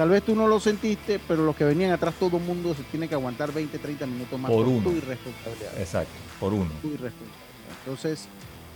Tal 0.00 0.08
vez 0.08 0.22
tú 0.22 0.34
no 0.34 0.48
lo 0.48 0.58
sentiste, 0.60 1.20
pero 1.28 1.44
los 1.44 1.54
que 1.54 1.62
venían 1.62 1.92
atrás, 1.92 2.14
todo 2.18 2.38
el 2.38 2.42
mundo 2.42 2.74
se 2.74 2.82
tiene 2.84 3.06
que 3.06 3.14
aguantar 3.14 3.52
20, 3.52 3.78
30 3.78 4.06
minutos 4.06 4.40
más 4.40 4.50
por, 4.50 4.66
uno. 4.66 4.82
tu 4.82 4.96
irresponsabilidad. 4.96 5.78
Exacto, 5.78 6.14
por 6.40 6.54
uno. 6.54 6.70
Tu 6.80 6.88
irresponsabilidad. 6.88 7.76
Entonces, 7.84 8.28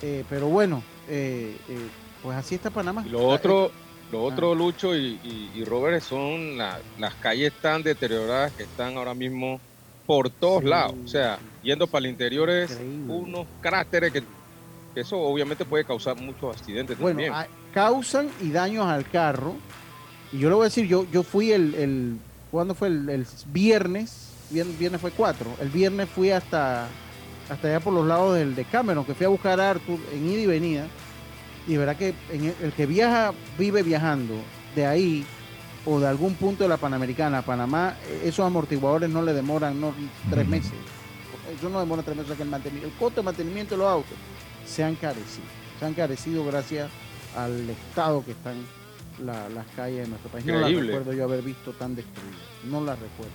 eh, 0.03 0.23
pero 0.29 0.49
bueno, 0.49 0.83
eh, 1.09 1.57
eh, 1.67 1.79
pues 2.23 2.37
así 2.37 2.57
está 2.57 2.69
Panamá. 2.69 3.07
lo 3.09 3.27
otro, 3.27 3.71
lo 4.13 4.23
otro 4.23 4.53
ah. 4.53 4.55
Lucho 4.55 4.95
y, 4.95 5.65
Robert, 5.65 6.03
son 6.03 6.59
las 6.59 7.15
calles 7.23 7.55
tan 7.59 7.83
deterioradas 7.83 8.53
que 8.53 8.65
están 8.65 8.99
ahora 8.99 9.15
mismo 9.15 9.61
por 10.07 10.31
todos 10.31 10.65
lados. 10.65 10.95
O 11.05 11.09
sea, 11.09 11.39
yendo 11.63 11.87
para 11.87 12.05
el 12.05 12.11
interior 12.11 12.51
es 12.51 12.79
unos 13.09 13.47
cráteres 13.61 14.13
que, 14.13 14.23
eso 14.95 15.19
obviamente 15.19 15.65
puede 15.65 15.85
causar 15.85 16.17
muchos 16.21 16.57
accidentes 16.57 16.97
bueno, 16.99 17.21
causan 17.73 18.29
y 18.41 18.51
daños 18.51 18.87
al 18.87 19.09
carro. 19.09 19.57
Y 20.33 20.39
yo 20.39 20.49
le 20.49 20.55
voy 20.55 20.63
a 20.63 20.69
decir, 20.69 20.87
yo, 20.87 21.07
yo 21.11 21.23
fui 21.23 21.53
el, 21.53 21.75
el 21.75 22.19
¿cuándo 22.55 22.77
fue? 22.77 22.87
El, 22.87 23.27
viernes, 23.47 24.31
viernes, 24.51 25.01
fue 25.01 25.11
4, 25.11 25.57
el 25.61 25.69
viernes 25.71 26.09
fui 26.09 26.31
hasta, 26.31 26.87
hasta 27.49 27.69
allá 27.69 27.81
por 27.81 27.93
los 27.93 28.07
lados 28.07 28.37
del 28.37 28.55
de 28.55 28.65
Cameron, 28.65 29.05
que 29.05 29.15
fui 29.15 29.27
a 29.27 29.29
buscar 29.29 29.61
a 29.61 29.71
Arthur 29.71 29.99
en 30.13 30.31
ida 30.31 30.41
y 30.41 30.47
venida, 30.47 30.87
y 31.67 31.77
verá 31.77 31.97
que 31.97 32.15
el, 32.31 32.73
que 32.73 32.87
viaja, 32.87 33.33
vive 33.59 33.83
viajando. 33.83 34.35
De 34.77 34.87
ahí 34.87 35.27
o 35.87 36.01
de 36.01 36.07
algún 36.07 36.35
punto 36.35 36.65
de 36.65 36.69
la 36.69 36.77
Panamericana 36.77 37.43
Panamá, 37.43 37.97
esos 38.23 38.47
amortiguadores 38.47 39.11
no 39.11 39.23
le 39.23 39.33
demoran 39.33 39.81
no, 39.81 39.95
tres 40.31 40.47
meses. 40.49 40.73
Eso 41.57 41.69
no 41.69 41.79
demora 41.79 42.03
tres 42.03 42.17
meses 42.17 42.37
que 42.37 42.43
el 42.43 42.49
mantenimiento. 42.49 42.89
El 42.89 42.99
costo 42.99 43.21
de 43.21 43.25
mantenimiento 43.25 43.75
de 43.75 43.79
los 43.79 43.89
autos 43.89 44.17
se 44.67 44.83
han 44.83 44.93
encarecido. 44.93 45.47
Se 45.79 45.85
han 45.85 45.93
encarecido 45.93 46.45
gracias 46.47 46.91
al 47.37 47.69
estado 47.69 48.25
que 48.25 48.33
están 48.33 48.57
las 49.19 49.67
calles 49.77 50.05
de 50.05 50.09
nuestro 50.09 50.31
país. 50.31 50.45
No 50.47 50.59
las 50.59 50.73
recuerdo 50.73 51.13
yo 51.13 51.25
haber 51.25 51.43
visto 51.43 51.73
tan 51.73 51.95
destruidas. 51.95 52.41
No 52.65 52.81
las 52.81 52.99
recuerdo. 52.99 53.33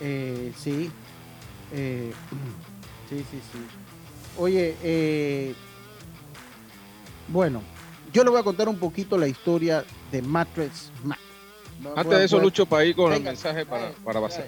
Eh, 0.00 0.52
sí. 0.56 0.90
Eh, 1.72 2.12
sí, 3.08 3.18
sí, 3.30 3.40
sí. 3.52 3.58
Oye, 4.38 4.76
eh, 4.82 5.54
bueno, 7.28 7.62
yo 8.12 8.22
le 8.22 8.30
voy 8.30 8.40
a 8.40 8.44
contar 8.44 8.68
un 8.68 8.78
poquito 8.78 9.16
la 9.16 9.26
historia 9.26 9.84
de 10.12 10.22
Matrix 10.22 10.90
Mac. 11.04 11.18
Antes 11.94 12.18
de 12.18 12.24
eso, 12.24 12.40
Lucho, 12.40 12.66
para 12.66 12.84
ir 12.84 12.96
con 12.96 13.12
el 13.12 13.22
mensaje 13.22 13.66
para, 13.66 13.90
para 14.04 14.20
basar. 14.20 14.46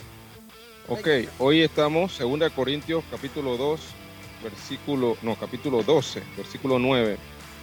Ok, 0.88 1.06
hoy 1.38 1.60
estamos, 1.60 2.18
2 2.18 2.52
Corintios, 2.52 3.04
capítulo 3.10 3.56
2, 3.56 3.80
versículo, 4.42 5.16
no, 5.22 5.36
capítulo 5.36 5.82
12, 5.82 6.22
versículo 6.36 6.78
9. 6.78 7.18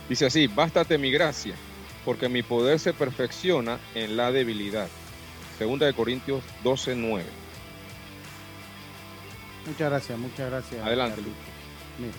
Dice 0.08 0.28
así, 0.28 0.48
bástate 0.48 0.98
mi 0.98 1.12
gracia 1.12 1.56
porque 2.06 2.30
mi 2.30 2.44
poder 2.44 2.80
se 2.80 2.94
perfecciona 2.94 3.80
en 3.96 4.16
la 4.16 4.32
debilidad. 4.32 4.88
Segunda 5.58 5.88
de 5.88 5.94
Corintios 5.94 6.44
12, 6.64 6.96
9. 6.96 7.26
Muchas 9.66 9.90
gracias, 9.90 10.20
muchas 10.20 10.50
gracias. 10.52 10.86
Adelante, 10.86 11.22
Luis. 11.22 11.34
Mira, 11.98 12.14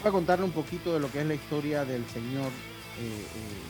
voy 0.00 0.08
a 0.08 0.12
contarle 0.12 0.44
un 0.44 0.52
poquito 0.52 0.94
de 0.94 1.00
lo 1.00 1.10
que 1.10 1.20
es 1.20 1.26
la 1.26 1.34
historia 1.34 1.84
del 1.84 2.06
señor 2.10 2.50
eh, 3.00 3.26
eh 3.34 3.68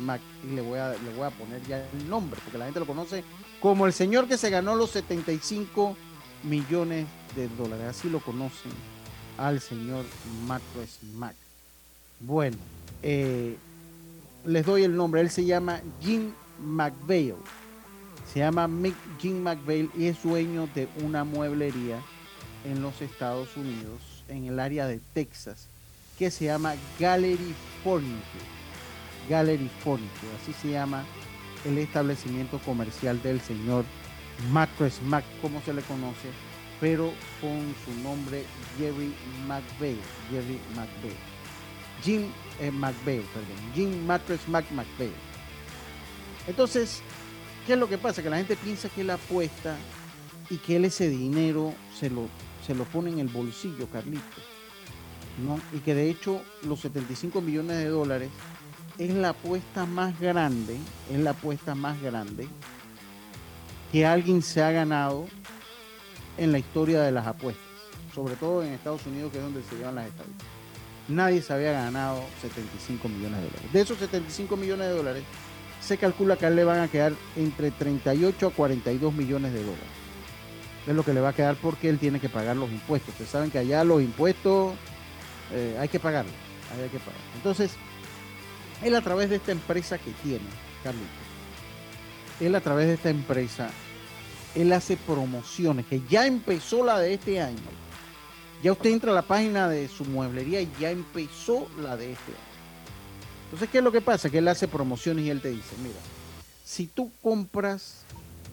Mac 0.00 0.20
y 0.42 0.54
le 0.54 0.60
voy, 0.60 0.78
a, 0.78 0.90
le 0.90 1.14
voy 1.16 1.26
a 1.26 1.30
poner 1.30 1.62
ya 1.66 1.78
el 1.78 2.08
nombre, 2.08 2.40
porque 2.42 2.58
la 2.58 2.64
gente 2.64 2.80
lo 2.80 2.86
conoce 2.86 3.22
como 3.60 3.86
el 3.86 3.92
señor 3.92 4.28
que 4.28 4.36
se 4.36 4.50
ganó 4.50 4.74
los 4.74 4.90
75 4.90 5.96
millones 6.42 7.06
de 7.34 7.48
dólares. 7.48 7.86
Así 7.88 8.10
lo 8.10 8.20
conocen 8.20 8.72
al 9.38 9.60
señor 9.60 10.04
Matwes 10.46 10.98
Mac. 11.14 11.34
Bueno, 12.20 12.56
eh, 13.02 13.56
les 14.44 14.64
doy 14.64 14.84
el 14.84 14.96
nombre, 14.96 15.20
él 15.20 15.30
se 15.30 15.44
llama 15.44 15.80
Jim 16.00 16.32
McVeigh. 16.60 17.34
Se 18.32 18.40
llama 18.40 18.68
Jim 19.20 19.42
McVeigh 19.42 19.90
y 19.96 20.06
es 20.06 20.22
dueño 20.22 20.68
de 20.74 20.88
una 21.04 21.24
mueblería 21.24 22.00
en 22.64 22.82
los 22.82 23.00
Estados 23.00 23.56
Unidos, 23.56 24.24
en 24.28 24.46
el 24.46 24.58
área 24.58 24.86
de 24.86 25.00
Texas, 25.14 25.68
que 26.18 26.30
se 26.30 26.46
llama 26.46 26.74
Gallery 26.98 27.54
Furniture. 27.84 28.55
Gallery 29.28 29.70
Furniture, 29.82 30.32
así 30.40 30.52
se 30.52 30.70
llama 30.70 31.04
el 31.64 31.78
establecimiento 31.78 32.58
comercial 32.60 33.20
del 33.22 33.40
señor 33.40 33.84
Mattress 34.50 35.00
Mac, 35.02 35.24
como 35.42 35.60
se 35.62 35.72
le 35.72 35.82
conoce, 35.82 36.30
pero 36.80 37.12
con 37.40 37.74
su 37.84 38.02
nombre 38.02 38.44
Jerry 38.78 39.12
McVeigh, 39.46 39.98
Jerry 40.30 40.60
McVeigh. 40.74 41.16
Jim 42.02 42.22
eh, 42.60 42.70
perdón, 43.04 43.24
Jim 43.74 44.06
Mattress 44.06 44.46
Mac 44.48 44.64
McVeigh. 44.70 45.12
Entonces, 46.46 47.02
¿qué 47.66 47.72
es 47.72 47.78
lo 47.78 47.88
que 47.88 47.98
pasa? 47.98 48.22
Que 48.22 48.30
la 48.30 48.36
gente 48.36 48.56
piensa 48.56 48.88
que 48.88 49.00
él 49.00 49.10
apuesta 49.10 49.76
y 50.50 50.58
que 50.58 50.76
él 50.76 50.84
ese 50.84 51.08
dinero 51.08 51.74
se 51.98 52.10
lo, 52.10 52.28
se 52.66 52.74
lo 52.74 52.84
pone 52.84 53.10
en 53.10 53.18
el 53.18 53.28
bolsillo, 53.28 53.88
Carlito. 53.90 54.22
¿no? 55.44 55.60
Y 55.76 55.80
que 55.80 55.94
de 55.94 56.08
hecho 56.08 56.42
los 56.62 56.80
75 56.80 57.40
millones 57.40 57.78
de 57.78 57.88
dólares 57.88 58.30
es 58.98 59.14
la 59.14 59.30
apuesta 59.30 59.84
más 59.86 60.18
grande, 60.18 60.76
es 61.12 61.18
la 61.18 61.30
apuesta 61.30 61.74
más 61.74 62.00
grande 62.00 62.48
que 63.92 64.06
alguien 64.06 64.42
se 64.42 64.62
ha 64.62 64.70
ganado 64.70 65.26
en 66.38 66.52
la 66.52 66.58
historia 66.58 67.02
de 67.02 67.12
las 67.12 67.26
apuestas, 67.26 67.64
sobre 68.14 68.34
todo 68.36 68.62
en 68.62 68.72
Estados 68.72 69.06
Unidos, 69.06 69.32
que 69.32 69.38
es 69.38 69.44
donde 69.44 69.62
se 69.62 69.76
llevan 69.76 69.94
las 69.94 70.06
estadísticas. 70.06 70.46
Nadie 71.08 71.40
se 71.40 71.52
había 71.52 71.72
ganado 71.72 72.22
75 72.42 73.08
millones 73.08 73.38
de 73.38 73.46
dólares. 73.46 73.72
De 73.72 73.80
esos 73.80 73.98
75 73.98 74.56
millones 74.56 74.88
de 74.88 74.92
dólares, 74.94 75.22
se 75.80 75.98
calcula 75.98 76.36
que 76.36 76.46
a 76.46 76.48
él 76.48 76.56
le 76.56 76.64
van 76.64 76.80
a 76.80 76.88
quedar 76.88 77.12
entre 77.36 77.70
38 77.70 78.48
a 78.48 78.50
42 78.50 79.14
millones 79.14 79.52
de 79.52 79.60
dólares. 79.60 79.86
Es 80.86 80.94
lo 80.94 81.04
que 81.04 81.14
le 81.14 81.20
va 81.20 81.28
a 81.28 81.32
quedar 81.32 81.56
porque 81.56 81.88
él 81.88 81.98
tiene 81.98 82.18
que 82.18 82.28
pagar 82.28 82.56
los 82.56 82.70
impuestos. 82.70 83.10
Ustedes 83.10 83.30
saben 83.30 83.50
que 83.50 83.58
allá 83.58 83.84
los 83.84 84.02
impuestos 84.02 84.74
eh, 85.52 85.76
hay 85.78 85.88
que 85.88 86.00
pagarlos. 86.00 86.34
Hay 86.72 86.88
que 86.88 86.98
pagar. 86.98 87.20
Entonces, 87.36 87.76
él 88.82 88.94
a 88.94 89.00
través 89.00 89.30
de 89.30 89.36
esta 89.36 89.52
empresa 89.52 89.98
que 89.98 90.10
tiene, 90.22 90.44
Carlitos, 90.82 91.08
él 92.40 92.54
a 92.54 92.60
través 92.60 92.86
de 92.86 92.94
esta 92.94 93.10
empresa, 93.10 93.70
él 94.54 94.72
hace 94.72 94.96
promociones, 94.96 95.86
que 95.86 96.02
ya 96.08 96.26
empezó 96.26 96.84
la 96.84 96.98
de 96.98 97.14
este 97.14 97.40
año. 97.40 97.56
Ya 98.62 98.72
usted 98.72 98.90
entra 98.90 99.12
a 99.12 99.14
la 99.14 99.22
página 99.22 99.68
de 99.68 99.86
su 99.88 100.04
mueblería 100.04 100.60
y 100.62 100.70
ya 100.80 100.90
empezó 100.90 101.68
la 101.80 101.96
de 101.96 102.12
este 102.12 102.32
año. 102.32 102.46
Entonces, 103.44 103.68
¿qué 103.70 103.78
es 103.78 103.84
lo 103.84 103.92
que 103.92 104.00
pasa? 104.00 104.30
Que 104.30 104.38
él 104.38 104.48
hace 104.48 104.66
promociones 104.66 105.24
y 105.24 105.30
él 105.30 105.40
te 105.40 105.50
dice, 105.50 105.76
mira, 105.82 105.98
si 106.64 106.86
tú 106.86 107.12
compras 107.22 108.04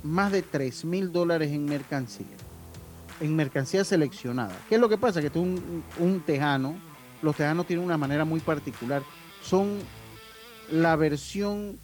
más 0.04 0.32
de 0.32 0.42
3 0.42 0.86
mil 0.86 1.12
dólares 1.12 1.52
en 1.52 1.66
mercancía, 1.66 2.28
en 3.20 3.36
mercancía 3.36 3.84
seleccionada, 3.84 4.56
¿qué 4.70 4.76
es 4.76 4.82
lo 4.82 4.90
que 4.90 4.98
pasa? 4.98 5.22
Que 5.22 5.30
tú 5.30 5.42
un, 5.42 5.84
un 6.00 6.20
tejano, 6.20 6.76
los 7.22 7.36
tejanos 7.36 7.66
tienen 7.66 7.86
una 7.86 7.98
manera 7.98 8.26
muy 8.26 8.40
particular, 8.42 9.02
son 9.42 9.80
la 10.74 10.96
versión, 10.96 11.78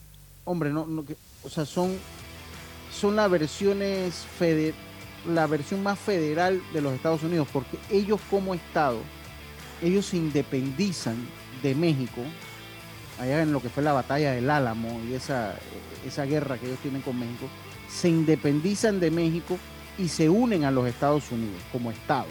hombre, 0.45 0.71
no, 0.71 0.87
no 0.87 1.05
o 1.43 1.49
sea, 1.49 1.65
son, 1.65 1.95
son 2.91 3.15
las 3.15 3.29
versiones 3.29 4.25
la 5.27 5.45
versión 5.45 5.83
más 5.83 5.99
federal 5.99 6.61
de 6.73 6.81
los 6.81 6.93
Estados 6.93 7.21
Unidos, 7.21 7.47
porque 7.53 7.77
ellos 7.91 8.19
como 8.31 8.55
Estado, 8.55 8.97
ellos 9.83 10.07
se 10.07 10.17
independizan 10.17 11.15
de 11.61 11.75
México, 11.75 12.21
allá 13.19 13.43
en 13.43 13.51
lo 13.51 13.61
que 13.61 13.69
fue 13.69 13.83
la 13.83 13.93
batalla 13.93 14.31
del 14.31 14.49
Álamo 14.49 14.99
y 15.07 15.13
esa, 15.13 15.55
esa 16.05 16.25
guerra 16.25 16.57
que 16.57 16.65
ellos 16.65 16.79
tienen 16.79 17.01
con 17.01 17.19
México, 17.19 17.47
se 17.89 18.09
independizan 18.09 18.99
de 18.99 19.11
México 19.11 19.59
y 19.99 20.07
se 20.07 20.29
unen 20.29 20.63
a 20.63 20.71
los 20.71 20.87
Estados 20.87 21.31
Unidos 21.31 21.61
como 21.71 21.91
Estado. 21.91 22.27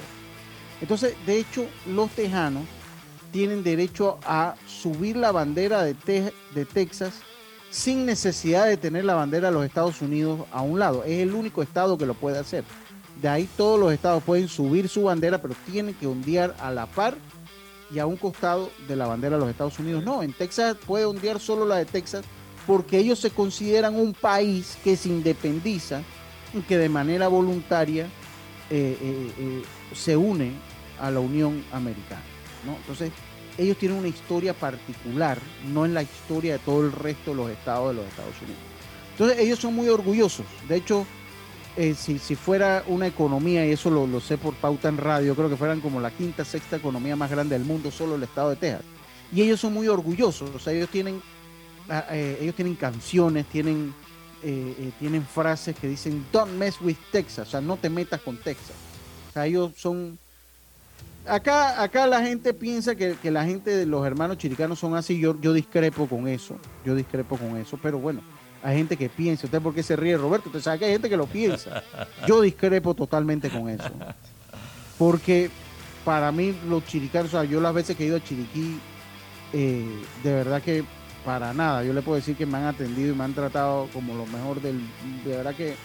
Entonces, 0.81 1.15
de 1.25 1.38
hecho, 1.38 1.67
los 1.87 2.11
tejanos 2.11 2.65
tienen 3.30 3.62
derecho 3.62 4.18
a 4.25 4.54
subir 4.66 5.16
la 5.16 5.32
bandera 5.32 5.82
de, 5.82 5.94
Texas 6.73 7.14
sin 7.70 8.06
necesidad 8.06 8.66
de 8.66 8.76
tener 8.76 9.04
la 9.04 9.14
bandera 9.14 9.49
de 9.49 9.54
los 9.54 9.64
Estados 9.64 10.00
Unidos 10.00 10.40
a 10.52 10.62
un 10.62 10.78
lado. 10.78 11.04
Es 11.04 11.20
el 11.20 11.35
único 11.35 11.62
estado 11.62 11.99
que 11.99 12.06
lo 12.06 12.14
puede 12.14 12.38
hacer. 12.38 12.64
De 13.20 13.28
ahí 13.28 13.49
todos 13.56 13.78
los 13.78 13.92
estados 13.92 14.22
pueden 14.22 14.48
subir 14.48 14.88
su 14.88 15.05
bandera, 15.05 15.42
pero 15.42 15.55
tienen 15.70 15.94
que 15.94 16.07
ondear 16.07 16.55
a 16.61 16.70
la 16.70 16.87
par 16.87 17.16
y 17.90 17.98
a 17.98 18.07
un 18.07 18.16
costado 18.16 18.70
de 18.87 18.96
la 18.96 19.07
bandera 19.07 19.37
de 19.37 19.40
los 19.40 19.50
Estados 19.50 19.79
Unidos. 19.79 20.05
No, 20.05 20.22
en 20.22 20.33
Texas 20.33 20.76
puede 20.87 21.05
ondear 21.05 21.40
solo 21.40 21.66
la 21.66 21.76
de 21.76 21.85
Texas 21.85 22.24
porque 22.66 22.98
ellos 22.98 23.18
se 23.18 23.31
consideran 23.31 23.96
un 23.96 24.12
país 24.12 24.76
que 24.85 24.96
se 24.96 25.09
independiza 25.09 26.03
y 26.55 26.61
que 26.61 26.79
de 26.79 26.88
manera 26.88 27.29
voluntaria 27.29 28.05
eh, 28.70 28.98
eh, 29.00 29.33
eh, 29.38 29.62
se 29.94 30.16
une 30.16 30.53
a 31.00 31.11
la 31.11 31.20
Unión 31.20 31.64
Americana. 31.72 32.38
Entonces, 32.76 33.12
ellos 33.57 33.76
tienen 33.76 33.98
una 33.98 34.09
historia 34.09 34.54
particular, 34.54 35.38
no 35.66 35.85
en 35.85 35.94
la 35.94 36.02
historia 36.02 36.54
de 36.54 36.59
todo 36.61 36.83
el 36.83 36.92
resto 36.92 37.33
de 37.33 37.37
los 37.37 37.50
estados 37.50 37.88
de 37.88 37.94
los 37.94 38.07
Estados 38.07 38.35
Unidos. 38.40 38.61
Entonces, 39.12 39.38
ellos 39.38 39.59
son 39.59 39.74
muy 39.74 39.88
orgullosos. 39.88 40.46
De 40.68 40.76
hecho, 40.76 41.04
eh, 41.76 41.94
si, 41.94 42.18
fuera 42.35 42.83
una 42.88 43.07
economía, 43.07 43.64
y 43.64 43.70
eso 43.70 43.88
lo, 43.88 44.20
sé 44.20 44.37
por 44.37 44.54
pauta 44.54 44.88
en 44.88 44.96
radio, 44.96 45.37
creo 45.37 45.48
que 45.48 45.57
fueran 45.57 45.81
como 45.81 46.00
la 46.00 46.11
quinta, 46.11 46.44
sexta 46.44 46.74
economía 46.76 47.14
más 47.14 47.31
grande 47.31 47.57
del 47.57 47.64
mundo, 47.64 47.90
solo 47.90 48.16
el 48.16 48.22
estado 48.24 48.50
de 48.50 48.57
Texas. 48.57 48.83
Y 49.33 49.42
ellos 49.42 49.61
son 49.61 49.74
muy 49.74 49.87
orgullosos, 49.87 50.50
o 50.54 50.59
sea, 50.59 50.72
ellos 50.72 50.88
tienen, 50.88 51.22
ah, 51.88 52.04
eh, 52.11 52.38
ellos 52.40 52.57
tienen 52.57 52.74
canciones, 52.74 53.46
tienen, 53.46 53.94
eh, 54.42 54.90
tienen 54.98 55.24
frases 55.24 55.76
que 55.76 55.87
dicen, 55.87 56.26
don't 56.33 56.52
mess 56.54 56.81
with 56.81 56.96
Texas, 57.12 57.46
o 57.46 57.50
sea, 57.52 57.61
no 57.61 57.76
te 57.76 57.88
metas 57.90 58.20
con 58.22 58.37
Texas. 58.38 58.74
O 59.31 59.33
sea, 59.35 59.46
ellos 59.46 59.72
son 59.76 60.18
acá, 61.29 61.83
acá 61.83 62.07
la 62.07 62.23
gente 62.23 62.55
piensa 62.55 62.95
que, 62.95 63.17
la 63.31 63.45
gente 63.45 63.71
de 63.71 63.87
los 63.87 64.07
hermanos 64.07 64.38
chiricanos 64.38 64.79
son 64.79 64.97
así. 64.97 65.19
Yo, 65.19 65.38
yo 65.41 65.53
discrepo 65.53 66.07
con 66.07 66.29
eso. 66.29 66.57
Yo 66.85 66.95
discrepo 66.95 67.37
con 67.37 67.57
eso. 67.57 67.79
Pero 67.83 67.99
bueno, 67.99 68.21
hay 68.62 68.77
gente 68.77 68.97
que 68.97 69.09
piensa. 69.09 69.47
¿Usted 69.47 69.61
por 69.61 69.75
qué 69.75 69.83
se 69.83 69.97
ríe, 69.97 70.17
Roberto? 70.17 70.49
Usted 70.49 70.61
sabe 70.61 70.79
que 70.79 70.85
hay 70.87 70.93
gente 70.93 71.09
que 71.09 71.17
lo 71.17 71.27
piensa. 71.27 71.83
Yo 72.27 72.41
discrepo 72.41 72.95
totalmente 72.95 73.51
con 73.51 73.69
eso. 73.69 73.91
Porque 74.99 75.51
para 76.05 76.33
mí 76.33 76.57
los 76.69 76.85
chiricanos, 76.87 77.35
o 77.35 77.41
sea, 77.41 77.45
yo 77.45 77.61
las 77.61 77.75
veces 77.75 77.97
que 77.97 78.05
he 78.05 78.07
ido 78.07 78.17
a 78.17 78.25
Chiriquí, 78.25 78.81
eh, 79.53 79.87
de 80.23 80.33
verdad 80.33 80.62
que 80.62 80.85
para 81.25 81.53
nada. 81.53 81.85
Yo 81.85 81.93
le 81.93 82.03
puedo 82.03 82.17
decir 82.17 82.37
que 82.37 82.47
me 82.47 82.57
han 82.57 82.64
atendido 82.64 83.12
y 83.12 83.17
me 83.17 83.25
han 83.25 83.35
tratado 83.35 83.88
como 83.93 84.14
lo 84.14 84.25
mejor 84.27 84.62
del... 84.62 84.81
De 85.25 85.37
verdad 85.37 85.55
que 85.55 85.77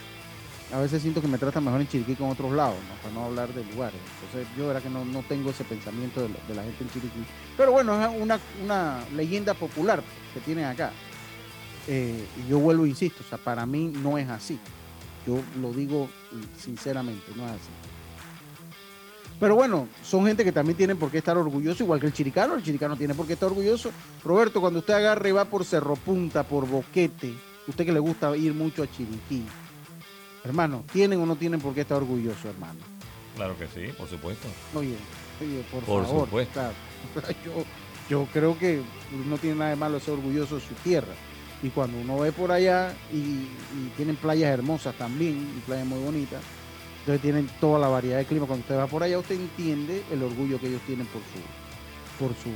a 0.71 0.79
veces 0.79 1.01
siento 1.01 1.21
que 1.21 1.27
me 1.27 1.37
tratan 1.37 1.65
mejor 1.65 1.81
en 1.81 1.87
Chiriquí 1.87 2.15
que 2.15 2.23
en 2.23 2.29
otros 2.31 2.51
lados, 2.51 2.77
para 3.01 3.13
no 3.13 3.25
hablar 3.25 3.53
de 3.53 3.63
lugares. 3.65 3.99
Entonces 4.21 4.47
yo 4.57 4.67
verdad 4.67 4.81
que 4.81 4.89
no, 4.89 5.23
tengo 5.27 5.49
ese 5.49 5.63
pensamiento 5.63 6.21
de, 6.21 6.29
la 6.55 6.63
gente 6.63 6.83
en 6.83 6.89
Chiriquí. 6.89 7.23
Pero 7.57 7.71
bueno, 7.71 8.01
es 8.01 8.21
una, 8.21 9.03
leyenda 9.15 9.53
popular 9.53 10.01
que 10.33 10.39
tienen 10.39 10.65
acá. 10.65 10.91
Eh, 11.87 12.25
y 12.37 12.49
yo 12.49 12.59
vuelvo 12.59 12.85
e 12.85 12.89
insisto, 12.89 13.23
o 13.25 13.29
sea, 13.29 13.37
para 13.37 13.65
mí 13.65 13.91
no 14.01 14.17
es 14.17 14.29
así. 14.29 14.57
Yo 15.27 15.39
lo 15.61 15.71
digo 15.73 16.09
sinceramente, 16.57 17.31
no 17.35 17.45
es 17.45 17.51
así. 17.51 17.69
Pero 19.39 19.55
bueno, 19.55 19.87
son 20.03 20.25
gente 20.25 20.43
que 20.43 20.51
también 20.51 20.77
tienen 20.77 20.97
por 20.97 21.11
qué 21.11 21.17
estar 21.17 21.37
orgulloso, 21.37 21.83
igual 21.83 21.99
que 21.99 22.07
el 22.07 22.13
chiricano. 22.13 22.55
El 22.55 22.63
chiricano 22.63 22.95
tiene 22.95 23.13
por 23.13 23.27
qué 23.27 23.33
estar 23.33 23.49
orgulloso. 23.49 23.91
Roberto, 24.23 24.61
cuando 24.61 24.79
usted 24.79 24.93
agarre 24.93 25.29
y 25.29 25.31
va 25.33 25.45
por 25.45 25.65
Cerro 25.65 25.95
Punta, 25.95 26.43
por 26.43 26.67
Boquete, 26.67 27.33
usted 27.67 27.85
que 27.85 27.91
le 27.91 27.99
gusta 27.99 28.35
ir 28.37 28.53
mucho 28.53 28.83
a 28.83 28.87
Chiriquí, 28.89 29.43
Hermano, 30.43 30.83
¿tienen 30.91 31.19
o 31.21 31.25
no 31.25 31.35
tienen 31.35 31.61
por 31.61 31.73
qué 31.73 31.81
estar 31.81 31.97
orgullosos, 31.97 32.45
hermano? 32.45 32.79
Claro 33.35 33.57
que 33.57 33.67
sí, 33.67 33.91
por 33.97 34.07
supuesto. 34.07 34.47
Oye, 34.75 34.95
oye 35.41 35.63
por, 35.71 35.83
favor. 35.83 36.25
Supuesto. 36.25 36.61
Yo, 37.45 37.65
yo 38.09 38.27
creo 38.33 38.57
que 38.57 38.81
no 39.27 39.37
tiene 39.37 39.57
nada 39.57 39.69
de 39.71 39.75
malo 39.75 39.99
ser 39.99 40.15
orgulloso 40.15 40.55
de 40.55 40.61
su 40.61 40.73
tierra. 40.75 41.13
Y 41.61 41.69
cuando 41.69 41.97
uno 41.97 42.19
ve 42.19 42.33
por 42.33 42.51
allá 42.51 42.93
y, 43.11 43.47
tienen 43.95 44.17
playas 44.17 44.51
hermosas 44.51 44.95
también, 44.95 45.53
y 45.57 45.61
playas 45.61 45.87
muy 45.87 45.99
bonitas, 46.03 46.41
entonces 46.99 47.21
tienen 47.21 47.49
toda 47.61 47.79
la 47.79 47.87
variedad 47.87 48.17
de 48.17 48.25
clima. 48.25 48.45
Cuando 48.45 48.63
usted 48.63 48.77
va 48.77 48.87
por 48.87 49.03
allá, 49.03 49.17
usted 49.17 49.35
entiende 49.35 50.03
el 50.11 50.23
orgullo 50.23 50.59
que 50.59 50.67
ellos 50.67 50.81
tienen 50.85 51.07
por 51.07 51.21
su, 51.21 52.23
por 52.23 52.35
su, 52.35 52.49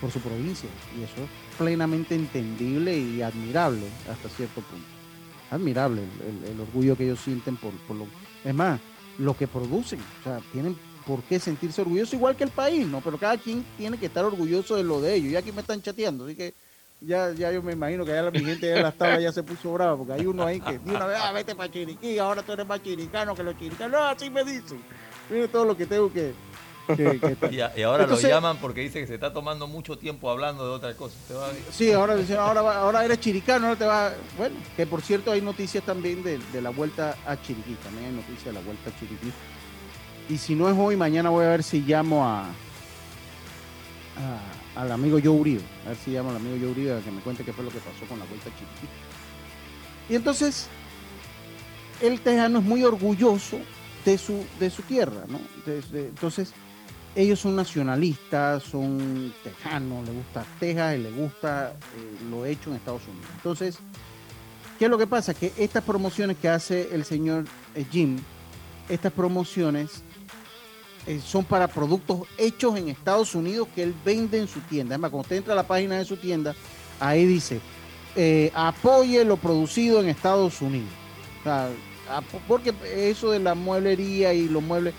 por 0.00 0.10
su 0.10 0.18
provincia. 0.20 0.68
Y 0.98 1.04
eso 1.04 1.22
es 1.22 1.56
plenamente 1.56 2.16
entendible 2.16 2.98
y 2.98 3.22
admirable 3.22 3.86
hasta 4.10 4.28
cierto 4.28 4.60
punto 4.62 4.95
admirable 5.50 6.02
el, 6.02 6.60
orgullo 6.60 6.96
que 6.96 7.04
ellos 7.04 7.20
sienten 7.20 7.56
por, 7.56 7.72
lo... 7.94 8.06
Es 8.44 8.54
más, 8.54 8.80
lo 9.18 9.36
que 9.36 9.46
producen, 9.46 10.00
o 10.20 10.24
sea, 10.24 10.40
tienen 10.52 10.76
por 11.06 11.22
qué 11.22 11.38
sentirse 11.38 11.82
orgullosos 11.82 12.14
igual 12.14 12.36
que 12.36 12.44
el 12.44 12.50
país, 12.50 12.86
¿no? 12.86 13.00
Pero 13.00 13.18
cada 13.18 13.36
quien 13.38 13.64
tiene 13.76 13.98
que 13.98 14.06
estar 14.06 14.24
orgulloso 14.24 14.76
de 14.76 14.82
lo 14.84 15.00
de 15.00 15.14
ellos. 15.14 15.32
Y 15.32 15.36
aquí 15.36 15.52
me 15.52 15.60
están 15.60 15.80
chateando, 15.80 16.26
así 16.26 16.34
que 16.34 16.54
ya, 17.00 17.32
ya 17.32 17.52
yo 17.52 17.62
me 17.62 17.72
imagino 17.72 18.04
que 18.04 18.12
ya 18.12 18.22
la, 18.22 18.30
mi 18.30 18.44
gente 18.44 18.66
de 18.66 18.82
la 18.82 18.90
tabla 18.90 19.20
ya 19.20 19.32
se 19.32 19.42
puso 19.42 19.72
brava, 19.72 19.96
porque 19.96 20.14
hay 20.14 20.26
uno 20.26 20.44
ahí 20.44 20.60
que 20.60 20.78
de 20.78 20.90
una 20.90 21.06
vez, 21.06 21.18
ah, 21.20 21.32
vete 21.32 21.54
para 21.54 21.70
Chiriquí, 21.70 22.18
ahora 22.18 22.42
tú 22.42 22.52
eres 22.52 22.66
más 22.66 22.82
chiricano 22.82 23.34
que 23.34 23.42
los 23.42 23.56
chiricanos. 23.58 23.92
No, 23.92 24.04
así 24.06 24.30
me 24.30 24.44
dicen. 24.44 24.82
Mire 25.28 25.48
todo 25.48 25.64
lo 25.64 25.76
que 25.76 25.86
tengo 25.86 26.12
que, 26.12 26.32
y, 26.88 27.82
ahora 27.82 28.06
lo 28.06 28.18
llaman 28.18 28.58
porque 28.58 28.80
dice 28.80 29.00
que 29.00 29.06
se 29.06 29.14
está 29.14 29.32
tomando 29.32 29.66
mucho 29.66 29.98
tiempo 29.98 30.30
hablando 30.30 30.64
de 30.64 30.70
otras 30.70 30.94
cosas. 30.94 31.18
Sí, 31.70 31.92
ahora, 31.92 32.16
ahora, 32.38 32.78
ahora 32.78 33.04
eres 33.04 33.20
chiricano, 33.20 33.68
ahora 33.68 33.78
te 33.78 33.84
va. 33.84 34.12
Bueno, 34.36 34.56
que 34.76 34.86
por 34.86 35.02
cierto 35.02 35.32
hay 35.32 35.40
noticias 35.40 35.84
también 35.84 36.22
de, 36.22 36.38
la 36.60 36.70
vuelta 36.70 37.16
a 37.26 37.40
Chiriquí. 37.40 37.74
También 37.82 38.06
hay 38.06 38.12
noticias 38.12 38.46
de 38.46 38.52
la 38.52 38.60
vuelta 38.60 38.90
a 38.90 38.98
Chiriquí. 38.98 39.32
Y 40.28 40.38
si 40.38 40.54
no 40.54 40.68
es 40.68 40.76
hoy, 40.78 40.96
mañana 40.96 41.30
voy 41.30 41.44
a 41.44 41.50
ver 41.50 41.62
si 41.62 41.80
llamo 41.80 42.26
a, 42.26 42.46
al 44.74 44.92
amigo 44.92 45.18
Joe 45.22 45.30
Uribe, 45.30 45.62
a 45.84 45.90
ver 45.90 45.98
si 46.04 46.10
llamo 46.10 46.30
al 46.30 46.36
amigo 46.36 46.56
Joe 46.60 46.70
Uribe 46.70 46.94
a 46.94 47.00
que 47.00 47.10
me 47.10 47.20
cuente 47.20 47.44
qué 47.44 47.52
fue 47.52 47.64
lo 47.64 47.70
que 47.70 47.78
pasó 47.78 48.06
con 48.08 48.18
la 48.18 48.24
vuelta 48.26 48.50
chiquitita. 48.50 48.92
Y 50.08 50.14
entonces, 50.14 50.68
el 52.00 52.20
tejano 52.20 52.58
es 52.58 52.64
muy 52.64 52.84
orgulloso 52.84 53.58
de 54.04 54.18
su, 54.18 54.44
de 54.60 54.70
su 54.70 54.82
tierra, 54.82 55.24
¿no? 55.28 55.40
entonces, 55.66 56.52
ellos 57.16 57.40
son 57.40 57.56
nacionalistas, 57.56 58.62
son 58.62 59.32
tejanos, 59.42 60.06
les 60.06 60.14
gusta 60.14 60.44
Texas 60.60 60.96
y 60.96 61.02
les 61.02 61.16
gusta 61.16 61.70
eh, 61.70 62.24
lo 62.30 62.44
hecho 62.44 62.70
en 62.70 62.76
Estados 62.76 63.02
Unidos. 63.08 63.26
Entonces, 63.36 63.78
¿qué 64.78 64.84
es 64.84 64.90
lo 64.90 64.98
que 64.98 65.06
pasa? 65.06 65.32
Que 65.32 65.50
estas 65.56 65.82
promociones 65.82 66.36
que 66.36 66.50
hace 66.50 66.94
el 66.94 67.06
señor 67.06 67.46
eh, 67.74 67.86
Jim, 67.90 68.18
estas 68.90 69.12
promociones 69.14 70.02
eh, 71.06 71.18
son 71.24 71.44
para 71.44 71.68
productos 71.68 72.28
hechos 72.36 72.76
en 72.76 72.90
Estados 72.90 73.34
Unidos 73.34 73.66
que 73.74 73.82
él 73.82 73.94
vende 74.04 74.38
en 74.38 74.46
su 74.46 74.60
tienda. 74.60 74.96
Además, 74.96 75.10
cuando 75.10 75.22
usted 75.22 75.36
entra 75.36 75.54
a 75.54 75.56
la 75.56 75.66
página 75.66 75.96
de 75.96 76.04
su 76.04 76.18
tienda, 76.18 76.54
ahí 77.00 77.24
dice, 77.24 77.60
apoye 78.54 79.24
lo 79.24 79.38
producido 79.38 80.00
en 80.00 80.10
Estados 80.10 80.60
Unidos. 80.60 80.90
porque 82.46 82.74
eso 82.94 83.30
de 83.30 83.38
la 83.38 83.54
mueblería 83.54 84.34
y 84.34 84.48
los 84.48 84.62
muebles 84.62 84.92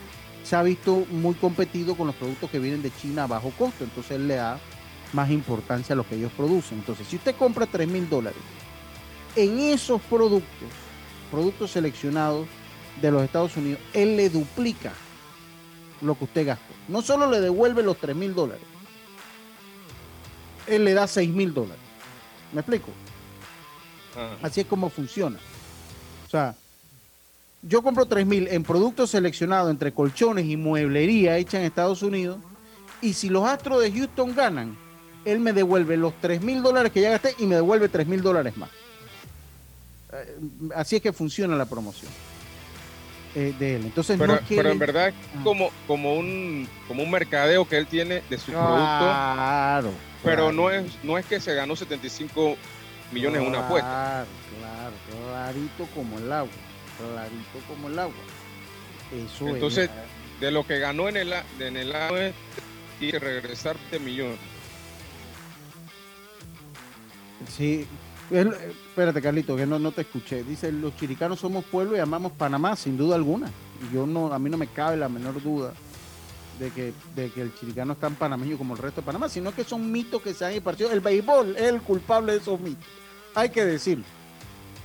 se 0.47 0.55
ha 0.55 0.63
visto 0.63 1.05
muy 1.11 1.35
competido 1.35 1.95
con 1.95 2.07
los 2.07 2.15
productos 2.15 2.49
que 2.49 2.59
vienen 2.59 2.81
de 2.81 2.89
China 2.95 3.25
a 3.25 3.27
bajo 3.27 3.51
costo, 3.51 3.83
entonces 3.83 4.13
él 4.13 4.29
le 4.29 4.35
da 4.35 4.57
más 5.11 5.29
importancia 5.29 5.91
a 5.91 5.97
lo 5.97 6.07
que 6.07 6.15
ellos 6.15 6.31
producen. 6.37 6.77
Entonces, 6.77 7.05
si 7.05 7.17
usted 7.17 7.35
compra 7.35 7.65
3 7.65 7.85
mil 7.85 8.09
dólares 8.09 8.39
en 9.35 9.59
esos 9.59 10.01
productos, 10.03 10.69
productos 11.29 11.71
seleccionados 11.71 12.47
de 13.01 13.11
los 13.11 13.23
Estados 13.23 13.57
Unidos, 13.57 13.81
él 13.93 14.15
le 14.15 14.29
duplica 14.29 14.93
lo 15.99 16.17
que 16.17 16.23
usted 16.23 16.47
gastó. 16.47 16.73
No 16.87 17.01
solo 17.01 17.29
le 17.29 17.41
devuelve 17.41 17.83
los 17.83 17.97
3 17.97 18.15
mil 18.15 18.33
dólares, 18.33 18.63
él 20.65 20.85
le 20.85 20.93
da 20.93 21.07
6 21.07 21.29
mil 21.29 21.53
dólares. 21.53 21.83
¿Me 22.53 22.61
explico? 22.61 22.87
Así 24.41 24.61
es 24.61 24.67
como 24.67 24.89
funciona. 24.89 25.39
O 26.25 26.29
sea, 26.29 26.55
yo 27.67 27.81
compro 27.81 28.07
3.000 28.07 28.47
en 28.51 28.63
productos 28.63 29.11
seleccionados 29.11 29.69
entre 29.69 29.93
colchones 29.93 30.45
y 30.45 30.55
mueblería 30.55 31.37
hecha 31.37 31.59
en 31.59 31.65
Estados 31.65 32.01
Unidos. 32.01 32.37
Y 33.01 33.13
si 33.13 33.29
los 33.29 33.47
Astros 33.47 33.81
de 33.81 33.91
Houston 33.91 34.33
ganan, 34.33 34.77
él 35.25 35.39
me 35.39 35.53
devuelve 35.53 35.97
los 35.97 36.13
3.000 36.21 36.61
dólares 36.61 36.91
que 36.91 37.01
ya 37.01 37.11
gasté 37.11 37.35
y 37.37 37.45
me 37.45 37.55
devuelve 37.55 37.91
3.000 37.91 38.21
dólares 38.21 38.57
más. 38.57 38.69
Eh, 40.13 40.39
así 40.75 40.95
es 40.95 41.01
que 41.01 41.11
funciona 41.11 41.55
la 41.55 41.65
promoción 41.65 42.09
eh, 43.35 43.53
de 43.59 43.75
él. 43.75 43.85
Entonces, 43.85 44.17
pero, 44.17 44.39
pero 44.47 44.71
en 44.71 44.79
verdad 44.79 45.09
es 45.09 45.15
ah. 45.35 45.41
como, 45.43 45.69
como, 45.85 46.15
un, 46.15 46.67
como 46.87 47.03
un 47.03 47.11
mercadeo 47.11 47.67
que 47.67 47.77
él 47.77 47.87
tiene 47.87 48.23
de 48.29 48.37
sus 48.37 48.53
productos. 48.53 48.77
Claro. 48.77 49.91
Pero 50.23 50.51
No, 50.51 50.71
es, 50.71 50.85
no 51.03 51.17
es 51.17 51.25
que 51.25 51.39
se 51.39 51.53
ganó 51.53 51.75
75 51.75 52.55
millones 53.11 53.41
en 53.41 53.47
una 53.47 53.65
apuesta. 53.65 54.25
Claro, 54.59 54.93
claro, 55.11 55.27
clarito 55.27 55.87
como 55.93 56.17
el 56.17 56.31
agua 56.31 56.66
clarito 56.97 57.59
como 57.67 57.87
el 57.87 57.99
agua. 57.99 58.13
Eso 59.13 59.47
Entonces, 59.47 59.89
de 60.39 60.51
lo 60.51 60.65
que 60.65 60.79
ganó 60.79 61.07
en 61.09 61.17
el, 61.17 61.33
en 61.59 61.77
el 61.77 61.95
año 61.95 62.33
y 62.99 63.11
regresar 63.11 63.77
de 63.91 63.99
millón. 63.99 64.35
Sí, 67.55 67.87
espérate 68.31 69.21
Carlito, 69.21 69.55
que 69.55 69.65
no, 69.65 69.79
no 69.79 69.91
te 69.91 70.01
escuché. 70.01 70.43
Dice, 70.43 70.71
los 70.71 70.95
chiricanos 70.97 71.39
somos 71.39 71.63
pueblo 71.65 71.95
y 71.95 71.99
amamos 71.99 72.31
Panamá, 72.33 72.75
sin 72.75 72.97
duda 72.97 73.15
alguna. 73.15 73.49
Yo 73.93 74.05
no, 74.05 74.33
a 74.33 74.39
mí 74.39 74.49
no 74.49 74.57
me 74.57 74.67
cabe 74.67 74.97
la 74.97 75.07
menor 75.07 75.41
duda 75.41 75.73
de 76.59 76.71
que, 76.71 76.93
de 77.15 77.29
que 77.29 77.41
el 77.41 77.53
chiricano 77.55 77.93
es 77.93 77.99
tan 77.99 78.15
panameño 78.15 78.57
como 78.57 78.73
el 78.73 78.81
resto 78.81 79.01
de 79.01 79.05
Panamá, 79.05 79.29
sino 79.29 79.53
que 79.53 79.63
son 79.63 79.91
mitos 79.91 80.21
que 80.21 80.33
se 80.33 80.45
han 80.45 80.55
impartido. 80.55 80.91
El 80.91 81.01
béisbol 81.01 81.55
es 81.55 81.63
el 81.63 81.81
culpable 81.81 82.33
de 82.33 82.39
esos 82.39 82.59
mitos. 82.59 82.85
Hay 83.35 83.49
que 83.49 83.63
decirlo. 83.63 84.05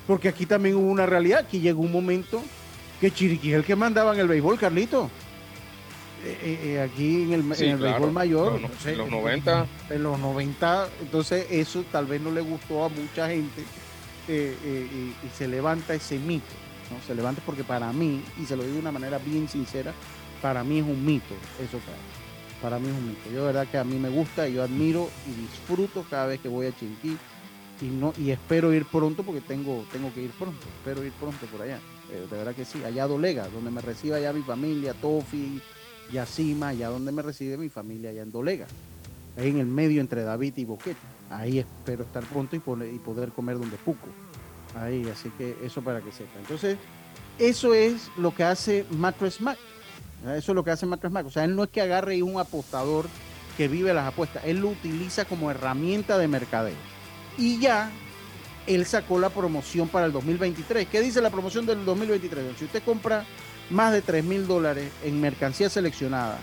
Porque 0.07 0.29
aquí 0.29 0.47
también 0.47 0.77
hubo 0.77 0.91
una 0.91 1.07
realidad, 1.07 1.41
aquí 1.41 1.61
llegó 1.61 1.83
un 1.83 1.93
momento 1.93 2.43
que 3.01 3.11
Chiriquí 3.11 3.51
es 3.51 3.57
el 3.57 3.65
que 3.65 3.77
mandaba 3.77 4.15
en 4.15 4.21
el 4.21 4.29
béisbol, 4.29 4.59
Carlito. 4.59 5.11
Eh, 6.25 6.38
eh, 6.41 6.61
eh, 6.65 6.81
aquí 6.81 7.23
en 7.23 7.33
el, 7.33 7.43
béisbol 7.43 8.12
mayor. 8.12 8.61
en 8.85 8.99
los 8.99 9.11
90. 9.11 9.67
En 9.91 10.03
los 10.05 10.19
90, 10.21 10.88
entonces 11.01 11.47
eso 11.51 11.85
tal 11.91 12.07
vez 12.07 12.21
no 12.21 12.31
le 12.31 12.41
gustó 12.41 12.85
a 12.85 12.88
mucha 12.88 13.29
gente 13.29 13.65
y, 14.29 15.12
se 15.37 15.49
levanta 15.49 15.95
ese 15.95 16.19
mito. 16.19 16.55
¿no? 16.91 17.05
Se 17.07 17.15
levanta 17.15 17.43
porque 17.45 17.65
para 17.65 17.93
mí, 17.93 18.23
y 18.41 18.47
se 18.47 18.55
lo 18.55 18.62
digo 18.62 18.75
de 18.75 18.81
una 18.81 18.93
manera 18.93 19.19
bien 19.19 19.49
sincera, 19.49 19.93
para 20.41 20.62
mí 20.62 20.79
es 20.79 20.85
un 20.85 21.05
mito 21.05 21.35
eso, 21.61 21.79
Para 22.61 22.79
mí 22.79 22.88
es 22.88 22.95
un 22.95 23.09
mito. 23.09 23.31
Yo 23.33 23.41
de 23.41 23.47
verdad 23.47 23.67
que 23.69 23.79
a 23.79 23.85
mí 23.85 23.99
me 23.99 24.09
gusta, 24.09 24.47
yo 24.47 24.62
admiro 24.62 25.11
y 25.27 25.41
disfruto 25.41 26.05
cada 26.09 26.27
vez 26.27 26.41
que 26.41 26.49
voy 26.49 26.67
a 26.67 26.77
Chiriquí 26.77 27.19
y 27.81 27.87
no 27.87 28.13
y 28.19 28.31
espero 28.31 28.73
ir 28.73 28.85
pronto 28.85 29.23
porque 29.23 29.41
tengo 29.41 29.85
tengo 29.91 30.13
que 30.13 30.23
ir 30.23 30.31
pronto 30.33 30.59
espero 30.79 31.05
ir 31.05 31.13
pronto 31.13 31.47
por 31.47 31.63
allá. 31.63 31.79
Eh, 32.11 32.27
de 32.31 32.37
verdad 32.37 32.55
que 32.55 32.65
sí 32.65 32.83
allá 32.85 33.07
Dolega 33.07 33.49
donde 33.49 33.71
me 33.71 33.81
reciba 33.81 34.21
ya 34.21 34.33
mi 34.33 34.43
familia 34.43 34.95
Tofi 34.95 35.61
Yacima 36.13 36.69
allá 36.69 36.89
donde 36.89 37.13
me 37.13 37.23
recibe 37.23 37.57
mi 37.57 37.69
familia 37.69 38.11
allá 38.11 38.23
en 38.23 38.31
Dolega. 38.31 38.67
Ahí 39.37 39.49
en 39.49 39.59
el 39.59 39.67
medio 39.67 40.03
entre 40.03 40.23
David 40.23 40.55
y 40.59 40.65
Boquete. 40.67 41.01
Ahí 41.31 41.59
espero 41.59 42.05
estar 42.05 42.23
pronto 42.25 42.55
y, 42.55 42.59
poder, 42.59 42.93
y 42.93 42.99
poder 42.99 43.31
comer 43.31 43.59
donde 43.59 43.77
Puco. 43.79 44.09
Ahí 44.75 45.09
así 45.09 45.31
que 45.39 45.57
eso 45.65 45.83
para 45.83 46.03
que 46.03 46.13
sepa. 46.13 46.39
Entonces 46.39 46.77
eso 47.39 47.73
es 47.73 48.11
lo 48.19 48.35
que 48.35 48.45
hace 48.45 48.85
Macro 48.91 49.31
Smack. 49.31 49.59
Eso 50.37 50.53
es 50.53 50.55
lo 50.55 50.63
que 50.63 50.71
hace 50.71 50.87
Macro 50.87 51.09
Smack. 51.09 51.27
O 51.27 51.31
sea 51.31 51.45
él 51.45 51.57
no 51.57 51.65
es 51.65 51.71
que 51.71 51.81
agarre 51.81 52.23
un 52.23 52.39
apostador 52.39 53.07
que 53.57 53.69
vive 53.69 53.95
las 53.95 54.07
apuestas. 54.07 54.45
Él 54.45 54.59
lo 54.59 54.69
utiliza 54.69 55.25
como 55.25 55.51
herramienta 55.51 56.19
de 56.19 56.29
mercadeo 56.29 56.93
y 57.38 57.59
ya 57.59 57.90
él 58.66 58.87
sacó 58.87 59.18
la 59.18 59.31
promoción 59.31 59.88
para 59.88 60.07
el 60.07 60.12
2023. 60.12 60.87
¿Qué 60.88 61.01
dice 61.01 61.21
la 61.21 61.31
promoción 61.31 61.66
del 61.66 61.85
2023? 61.85 62.57
Si 62.59 62.64
usted 62.64 62.83
compra 62.83 63.25
más 63.71 63.92
de 63.92 64.03
3 64.03 64.25
mil 64.25 64.47
dólares 64.47 64.90
en 65.05 65.21
mercancía 65.21 65.68
seleccionada, 65.68 66.38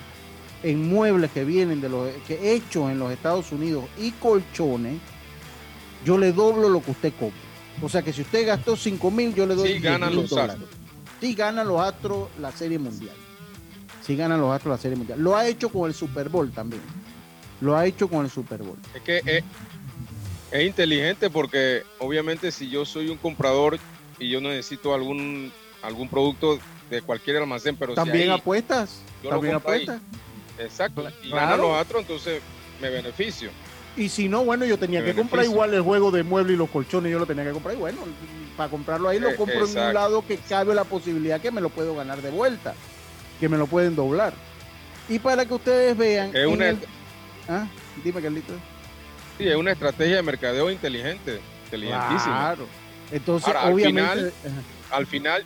en 0.63 0.89
muebles 0.89 1.31
que 1.31 1.45
vienen 1.45 1.79
de 1.79 1.89
los 1.89 2.09
que 2.27 2.53
hechos 2.53 2.91
en 2.91 2.99
los 2.99 3.11
Estados 3.11 3.51
Unidos 3.51 3.85
y 3.97 4.11
colchones, 4.11 4.99
yo 6.05 6.17
le 6.17 6.33
doblo 6.33 6.69
lo 6.69 6.81
que 6.81 6.91
usted 6.91 7.13
compra. 7.17 7.39
O 7.81 7.87
sea 7.87 8.01
que 8.01 8.11
si 8.11 8.21
usted 8.21 8.45
gastó 8.45 8.75
5 8.75 9.11
mil, 9.11 9.33
yo 9.33 9.45
le 9.45 9.55
doy 9.55 9.73
sí, 9.73 9.79
ganan 9.79 10.15
los 10.15 10.29
dólares. 10.29 10.57
Sí 11.21 11.33
ganan 11.33 11.67
los 11.67 11.79
Astros 11.79 12.29
la 12.39 12.51
Serie 12.51 12.79
Mundial. 12.79 13.15
Sí 14.05 14.15
ganan 14.15 14.41
los 14.41 14.53
Astros 14.53 14.77
la 14.77 14.81
Serie 14.81 14.97
Mundial. 14.97 15.19
Lo 15.21 15.35
ha 15.35 15.47
hecho 15.47 15.69
con 15.69 15.87
el 15.87 15.93
Super 15.93 16.29
Bowl 16.29 16.51
también. 16.51 16.81
Lo 17.61 17.75
ha 17.75 17.85
hecho 17.85 18.07
con 18.09 18.25
el 18.25 18.31
Super 18.31 18.63
Bowl. 18.63 18.77
Es 18.93 19.01
que 19.01 19.21
eh, 19.25 19.43
es 20.51 20.65
inteligente 20.65 21.29
porque 21.29 21.83
obviamente 21.99 22.51
si 22.51 22.69
yo 22.69 22.85
soy 22.85 23.09
un 23.09 23.17
comprador 23.17 23.79
y 24.17 24.29
yo 24.29 24.41
necesito 24.41 24.93
algún 24.93 25.51
algún 25.81 26.09
producto 26.09 26.59
de 26.89 27.01
cualquier 27.01 27.37
almacén, 27.37 27.75
pero 27.75 27.93
también 27.93 28.31
apuestas, 28.31 29.01
también 29.27 29.55
apuestas. 29.55 30.01
Exacto. 30.57 31.07
Y 31.23 31.29
claro. 31.29 31.63
los 31.63 31.81
otros, 31.81 32.01
entonces 32.01 32.41
me 32.81 32.89
beneficio. 32.89 33.49
Y 33.95 34.09
si 34.09 34.29
no, 34.29 34.43
bueno, 34.43 34.65
yo 34.65 34.77
tenía 34.77 35.03
que 35.03 35.13
comprar 35.13 35.45
igual 35.45 35.73
el 35.73 35.81
juego 35.81 36.11
de 36.11 36.23
muebles 36.23 36.53
y 36.53 36.57
los 36.57 36.69
colchones, 36.69 37.11
yo 37.11 37.19
lo 37.19 37.25
tenía 37.25 37.43
que 37.43 37.51
comprar. 37.51 37.75
Y 37.75 37.79
bueno, 37.79 37.97
para 38.55 38.69
comprarlo 38.69 39.09
ahí 39.09 39.19
lo 39.19 39.29
eh, 39.29 39.35
compro 39.35 39.67
en 39.67 39.77
un 39.77 39.93
lado 39.93 40.25
que 40.25 40.37
cabe 40.37 40.73
la 40.73 40.83
posibilidad 40.83 41.41
que 41.41 41.51
me 41.51 41.61
lo 41.61 41.69
puedo 41.69 41.95
ganar 41.95 42.21
de 42.21 42.29
vuelta, 42.29 42.75
que 43.39 43.49
me 43.49 43.57
lo 43.57 43.67
pueden 43.67 43.95
doblar. 43.95 44.33
Y 45.07 45.19
para 45.19 45.45
que 45.45 45.53
ustedes 45.53 45.97
vean. 45.97 46.35
Es 46.35 46.45
una... 46.45 46.75
¿Ah? 47.47 47.67
Dime, 48.03 48.21
Carlitos. 48.21 48.55
Sí, 49.39 49.47
es 49.47 49.55
una 49.55 49.71
estrategia 49.71 50.17
de 50.17 50.21
mercadeo 50.21 50.69
inteligente, 50.69 51.39
inteligentísima. 51.63 52.39
Claro. 52.39 52.67
Entonces, 53.09 53.55
obviamente. 53.63 54.33
Al 54.91 55.07
final, 55.07 55.45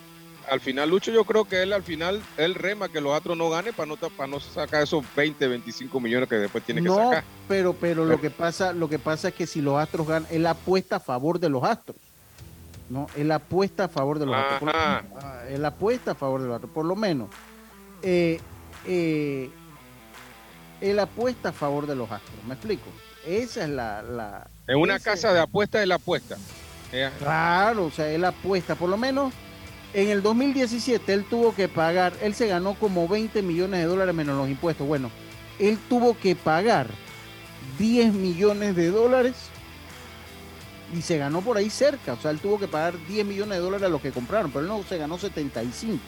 al 0.50 0.60
final, 0.60 0.90
Lucho, 0.90 1.12
yo 1.12 1.24
creo 1.24 1.44
que 1.44 1.62
él 1.62 1.72
al 1.72 1.84
final, 1.84 2.20
él 2.36 2.56
rema 2.56 2.88
que 2.88 3.00
los 3.00 3.14
Astros 3.14 3.38
no 3.38 3.48
ganen 3.50 3.72
para 3.72 3.86
no, 3.86 3.96
para 3.96 4.26
no 4.26 4.40
sacar 4.40 4.82
esos 4.82 5.04
20, 5.14 5.46
25 5.46 6.00
millones 6.00 6.28
que 6.28 6.34
después 6.34 6.64
tiene 6.64 6.82
que 6.82 6.88
sacar. 6.88 7.22
Pero, 7.46 7.72
pero 7.72 8.04
lo 8.04 8.20
que 8.20 8.30
pasa, 8.30 8.72
lo 8.72 8.88
que 8.88 8.98
pasa 8.98 9.28
es 9.28 9.34
que 9.34 9.46
si 9.46 9.60
los 9.60 9.78
Astros 9.78 10.08
ganan, 10.08 10.26
él 10.32 10.44
apuesta 10.46 10.96
a 10.96 11.00
favor 11.00 11.38
de 11.38 11.50
los 11.50 11.62
Astros. 11.62 11.96
¿no? 12.90 13.06
Él 13.16 13.30
apuesta 13.30 13.84
a 13.84 13.88
favor 13.88 14.18
de 14.18 14.26
los 14.26 14.34
Astros. 14.34 14.74
Ah, 14.74 15.02
él 15.48 15.64
apuesta 15.64 16.10
a 16.10 16.14
favor 16.16 16.40
de 16.40 16.48
los 16.48 16.56
Astros, 16.56 16.72
por 16.72 16.84
lo 16.84 16.96
menos. 16.96 17.28
Eh, 18.02 18.40
eh, 18.88 19.50
él 20.80 20.98
apuesta 20.98 21.50
a 21.50 21.52
favor 21.52 21.86
de 21.86 21.94
los 21.94 22.10
Astros, 22.10 22.44
¿me 22.48 22.54
explico? 22.54 22.86
Esa 23.26 23.64
es 23.64 23.70
la... 23.70 24.02
la 24.02 24.50
en 24.66 24.78
una 24.78 24.98
casa 24.98 25.32
de 25.32 25.40
apuestas 25.40 25.82
es 25.82 25.88
la 25.88 25.96
apuesta. 25.96 26.36
Claro, 27.18 27.86
o 27.86 27.90
sea, 27.90 28.10
él 28.10 28.24
apuesta. 28.24 28.76
Por 28.76 28.88
lo 28.88 28.96
menos 28.96 29.32
en 29.92 30.10
el 30.10 30.22
2017 30.22 31.12
él 31.12 31.24
tuvo 31.24 31.54
que 31.54 31.68
pagar, 31.68 32.12
él 32.20 32.34
se 32.34 32.46
ganó 32.46 32.74
como 32.74 33.08
20 33.08 33.42
millones 33.42 33.80
de 33.80 33.86
dólares 33.86 34.14
menos 34.14 34.36
los 34.36 34.48
impuestos. 34.48 34.86
Bueno, 34.86 35.10
él 35.58 35.78
tuvo 35.88 36.18
que 36.18 36.36
pagar 36.36 36.88
10 37.78 38.12
millones 38.12 38.76
de 38.76 38.90
dólares 38.90 39.34
y 40.96 41.02
se 41.02 41.18
ganó 41.18 41.40
por 41.40 41.56
ahí 41.56 41.70
cerca. 41.70 42.14
O 42.14 42.20
sea, 42.20 42.30
él 42.30 42.38
tuvo 42.38 42.58
que 42.58 42.68
pagar 42.68 42.94
10 43.08 43.26
millones 43.26 43.58
de 43.58 43.64
dólares 43.64 43.86
a 43.86 43.90
los 43.90 44.00
que 44.00 44.12
compraron, 44.12 44.50
pero 44.50 44.62
él 44.62 44.68
no 44.68 44.82
se 44.82 44.98
ganó 44.98 45.18
75. 45.18 46.02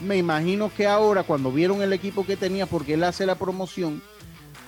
Me 0.00 0.16
imagino 0.16 0.72
que 0.74 0.86
ahora, 0.86 1.24
cuando 1.24 1.52
vieron 1.52 1.82
el 1.82 1.92
equipo 1.92 2.24
que 2.24 2.36
tenía, 2.36 2.66
porque 2.66 2.94
él 2.94 3.04
hace 3.04 3.26
la 3.26 3.34
promoción, 3.34 4.02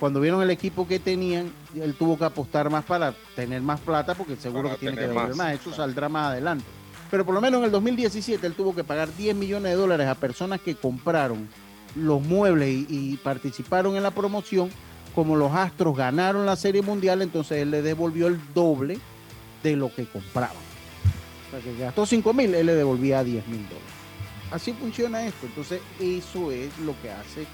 cuando 0.03 0.19
vieron 0.19 0.41
el 0.41 0.49
equipo 0.49 0.85
que 0.85 0.99
tenían, 0.99 1.49
él 1.73 1.93
tuvo 1.93 2.17
que 2.17 2.25
apostar 2.25 2.69
más 2.69 2.83
para 2.83 3.15
tener 3.37 3.61
más 3.61 3.79
plata 3.79 4.13
porque 4.15 4.35
seguro 4.35 4.63
Para 4.63 4.73
que 4.73 4.79
tiene 4.81 4.95
que 4.97 5.07
devolver 5.07 5.29
más, 5.29 5.37
más. 5.37 5.53
Eso 5.53 5.69
claro. 5.69 5.77
saldrá 5.77 6.09
más 6.09 6.31
adelante. 6.31 6.65
Pero 7.09 7.23
por 7.23 7.33
lo 7.33 7.39
menos 7.39 7.59
en 7.59 7.63
el 7.63 7.71
2017 7.71 8.45
él 8.45 8.53
tuvo 8.53 8.75
que 8.75 8.83
pagar 8.83 9.15
10 9.15 9.33
millones 9.33 9.71
de 9.71 9.77
dólares 9.77 10.07
a 10.07 10.15
personas 10.15 10.59
que 10.59 10.75
compraron 10.75 11.47
los 11.95 12.21
muebles 12.21 12.67
y, 12.67 12.85
y 12.89 13.15
participaron 13.15 13.95
en 13.95 14.03
la 14.03 14.11
promoción. 14.11 14.69
Como 15.15 15.37
los 15.37 15.53
Astros 15.53 15.95
ganaron 15.95 16.45
la 16.45 16.57
Serie 16.57 16.81
Mundial, 16.81 17.21
entonces 17.21 17.59
él 17.59 17.71
le 17.71 17.81
devolvió 17.81 18.27
el 18.27 18.41
doble 18.53 18.99
de 19.63 19.77
lo 19.77 19.89
que 19.95 20.03
compraban. 20.05 20.57
O 21.47 21.51
sea, 21.51 21.61
que 21.61 21.79
gastó 21.79 22.05
5 22.05 22.33
mil, 22.33 22.53
él 22.53 22.65
le 22.65 22.75
devolvía 22.75 23.23
10 23.23 23.47
mil 23.47 23.63
dólares. 23.69 23.87
Así 24.51 24.73
funciona 24.73 25.25
esto. 25.25 25.45
Entonces, 25.45 25.79
eso 26.01 26.51
es 26.51 26.77
lo 26.79 26.93
que 27.01 27.09
hace 27.09 27.47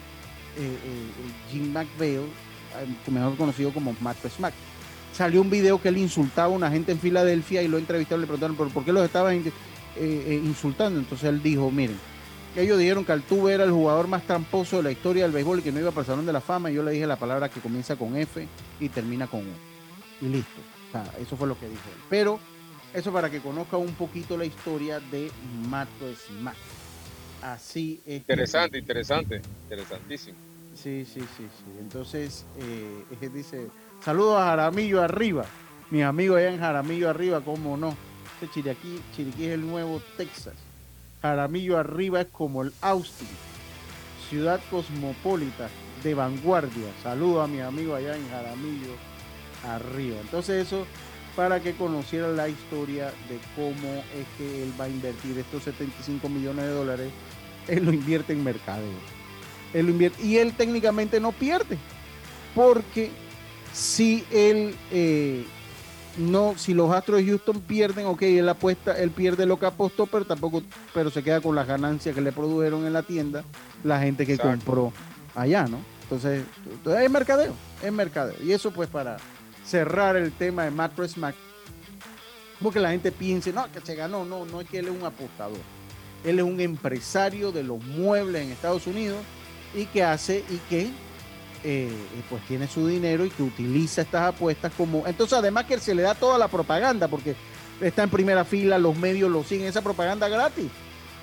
Jim 1.51 1.71
McVeigh, 1.71 2.17
eh, 2.17 3.11
mejor 3.11 3.35
conocido 3.37 3.71
como 3.71 3.95
Matt 4.01 4.17
Smack. 4.27 4.53
Salió 5.13 5.41
un 5.41 5.49
video 5.49 5.81
que 5.81 5.89
él 5.89 5.97
insultaba 5.97 6.53
a 6.53 6.55
una 6.55 6.69
gente 6.69 6.91
en 6.91 6.99
Filadelfia 6.99 7.61
y 7.61 7.67
lo 7.67 7.77
entrevistaron 7.77 8.21
y 8.21 8.23
le 8.23 8.27
preguntaron 8.27 8.55
¿por, 8.55 8.69
por 8.69 8.85
qué 8.85 8.93
los 8.93 9.03
estaban 9.03 9.35
eh, 9.35 9.51
eh, 9.97 10.41
insultando. 10.43 10.99
Entonces 10.99 11.27
él 11.27 11.41
dijo, 11.41 11.71
miren, 11.71 11.97
ellos 12.55 12.77
dijeron 12.77 13.05
que 13.05 13.11
Altuve 13.11 13.53
era 13.53 13.63
el 13.63 13.71
jugador 13.71 14.07
más 14.07 14.23
tramposo 14.23 14.77
de 14.77 14.83
la 14.83 14.91
historia 14.91 15.23
del 15.23 15.31
béisbol 15.31 15.59
y 15.59 15.61
que 15.61 15.71
no 15.71 15.79
iba 15.79 15.91
para 15.91 16.01
el 16.01 16.07
Salón 16.07 16.25
de 16.25 16.33
la 16.33 16.41
Fama. 16.41 16.71
Y 16.71 16.75
yo 16.75 16.83
le 16.83 16.91
dije 16.91 17.07
la 17.07 17.17
palabra 17.17 17.49
que 17.49 17.59
comienza 17.59 17.95
con 17.95 18.15
F 18.15 18.47
y 18.79 18.89
termina 18.89 19.27
con 19.27 19.41
U. 19.41 19.53
Y 20.21 20.29
listo. 20.29 20.61
O 20.89 20.91
sea, 20.91 21.05
eso 21.19 21.35
fue 21.35 21.47
lo 21.47 21.59
que 21.59 21.67
dijo 21.67 21.81
él. 21.87 22.01
Pero 22.09 22.39
eso 22.93 23.11
para 23.11 23.29
que 23.29 23.39
conozca 23.39 23.77
un 23.77 23.93
poquito 23.93 24.37
la 24.37 24.45
historia 24.45 24.99
de 24.99 25.31
Matt 25.69 25.89
Smack. 26.27 26.55
Así 27.41 28.01
es. 28.05 28.17
Interesante, 28.21 28.77
interesante, 28.77 29.41
interesantísimo. 29.63 30.48
Sí, 30.81 31.03
sí, 31.03 31.19
sí, 31.19 31.43
sí. 31.43 31.77
Entonces, 31.81 32.45
eh, 32.57 33.29
dice, 33.33 33.67
saludos 34.01 34.39
a 34.39 34.45
Jaramillo 34.45 35.01
arriba. 35.01 35.45
Mi 35.89 36.03
amigo 36.03 36.37
allá 36.37 36.53
en 36.53 36.59
Jaramillo 36.59 37.09
arriba, 37.09 37.41
cómo 37.41 37.75
no. 37.75 37.93
Este 38.35 38.49
Chiriquí, 38.53 39.01
Chiriquí 39.13 39.47
es 39.47 39.55
el 39.55 39.67
nuevo 39.67 40.01
Texas. 40.15 40.53
Jaramillo 41.21 41.77
arriba 41.77 42.21
es 42.21 42.27
como 42.27 42.61
el 42.61 42.71
Austin. 42.79 43.27
Ciudad 44.29 44.61
cosmopolita 44.71 45.67
de 46.01 46.13
vanguardia. 46.13 46.93
Saludos 47.03 47.43
a 47.43 47.47
mi 47.47 47.59
amigo 47.59 47.93
allá 47.93 48.15
en 48.15 48.29
Jaramillo 48.29 48.93
arriba. 49.67 50.15
Entonces 50.21 50.65
eso 50.65 50.85
para 51.35 51.59
que 51.59 51.73
conocieran 51.73 52.37
la 52.37 52.47
historia 52.47 53.07
de 53.27 53.37
cómo 53.57 53.95
es 54.15 54.25
que 54.37 54.63
él 54.63 54.73
va 54.79 54.85
a 54.85 54.89
invertir 54.89 55.37
estos 55.37 55.63
75 55.63 56.29
millones 56.29 56.63
de 56.63 56.71
dólares. 56.71 57.11
Él 57.67 57.83
lo 57.83 57.91
invierte 57.91 58.31
en 58.31 58.45
mercadeo 58.45 59.18
él 59.73 59.85
lo 59.85 59.91
invierte. 59.91 60.23
Y 60.23 60.37
él 60.37 60.53
técnicamente 60.53 61.19
no 61.19 61.31
pierde 61.31 61.77
porque 62.55 63.11
si 63.73 64.25
él 64.31 64.75
eh, 64.91 65.45
no 66.17 66.55
si 66.57 66.73
los 66.73 66.91
Astros 66.91 67.19
de 67.19 67.27
Houston 67.27 67.61
pierden 67.61 68.07
ok 68.07 68.23
él 68.23 68.49
apuesta 68.49 68.97
él 68.97 69.11
pierde 69.11 69.45
lo 69.45 69.59
que 69.59 69.67
apostó 69.67 70.07
pero 70.07 70.25
tampoco 70.25 70.63
pero 70.93 71.11
se 71.11 71.23
queda 71.23 71.39
con 71.39 71.55
las 71.55 71.67
ganancias 71.67 72.15
que 72.15 72.21
le 72.21 72.31
produjeron 72.31 72.85
en 72.85 72.93
la 72.93 73.03
tienda 73.03 73.43
la 73.83 73.99
gente 73.99 74.25
que 74.25 74.33
Exacto. 74.33 74.57
compró 74.57 74.93
allá 75.35 75.67
no 75.67 75.79
entonces, 76.03 76.43
entonces 76.65 77.03
es 77.03 77.11
mercadeo 77.11 77.53
es 77.83 77.91
mercadeo. 77.91 78.35
Y 78.43 78.51
eso 78.51 78.71
pues 78.71 78.89
para 78.89 79.17
cerrar 79.65 80.15
el 80.15 80.31
tema 80.31 80.63
de 80.63 80.71
Matt 80.71 80.97
Mac 81.17 81.35
porque 82.59 82.79
la 82.79 82.91
gente 82.91 83.11
piense 83.11 83.53
no 83.53 83.71
que 83.71 83.79
se 83.81 83.95
ganó 83.95 84.25
no 84.25 84.45
no 84.45 84.61
es 84.61 84.67
que 84.67 84.79
él 84.79 84.87
es 84.87 84.91
un 84.91 85.05
apostador. 85.05 85.59
Él 86.25 86.39
es 86.39 86.43
un 86.43 86.59
empresario 86.59 87.53
de 87.53 87.63
los 87.63 87.81
muebles 87.81 88.41
en 88.41 88.51
Estados 88.51 88.87
Unidos 88.87 89.19
y 89.73 89.85
que 89.85 90.03
hace 90.03 90.43
y 90.49 90.57
que 90.69 90.89
eh, 91.63 91.91
pues 92.29 92.41
tiene 92.47 92.67
su 92.67 92.87
dinero 92.87 93.25
y 93.25 93.29
que 93.29 93.43
utiliza 93.43 94.01
estas 94.01 94.33
apuestas 94.33 94.71
como 94.77 95.05
entonces 95.05 95.37
además 95.37 95.65
que 95.65 95.79
se 95.79 95.93
le 95.93 96.03
da 96.03 96.15
toda 96.15 96.37
la 96.37 96.47
propaganda 96.47 97.07
porque 97.07 97.35
está 97.81 98.03
en 98.03 98.09
primera 98.09 98.45
fila 98.45 98.77
los 98.77 98.95
medios 98.95 99.29
lo 99.29 99.43
siguen 99.43 99.67
esa 99.67 99.81
propaganda 99.81 100.29
gratis 100.29 100.69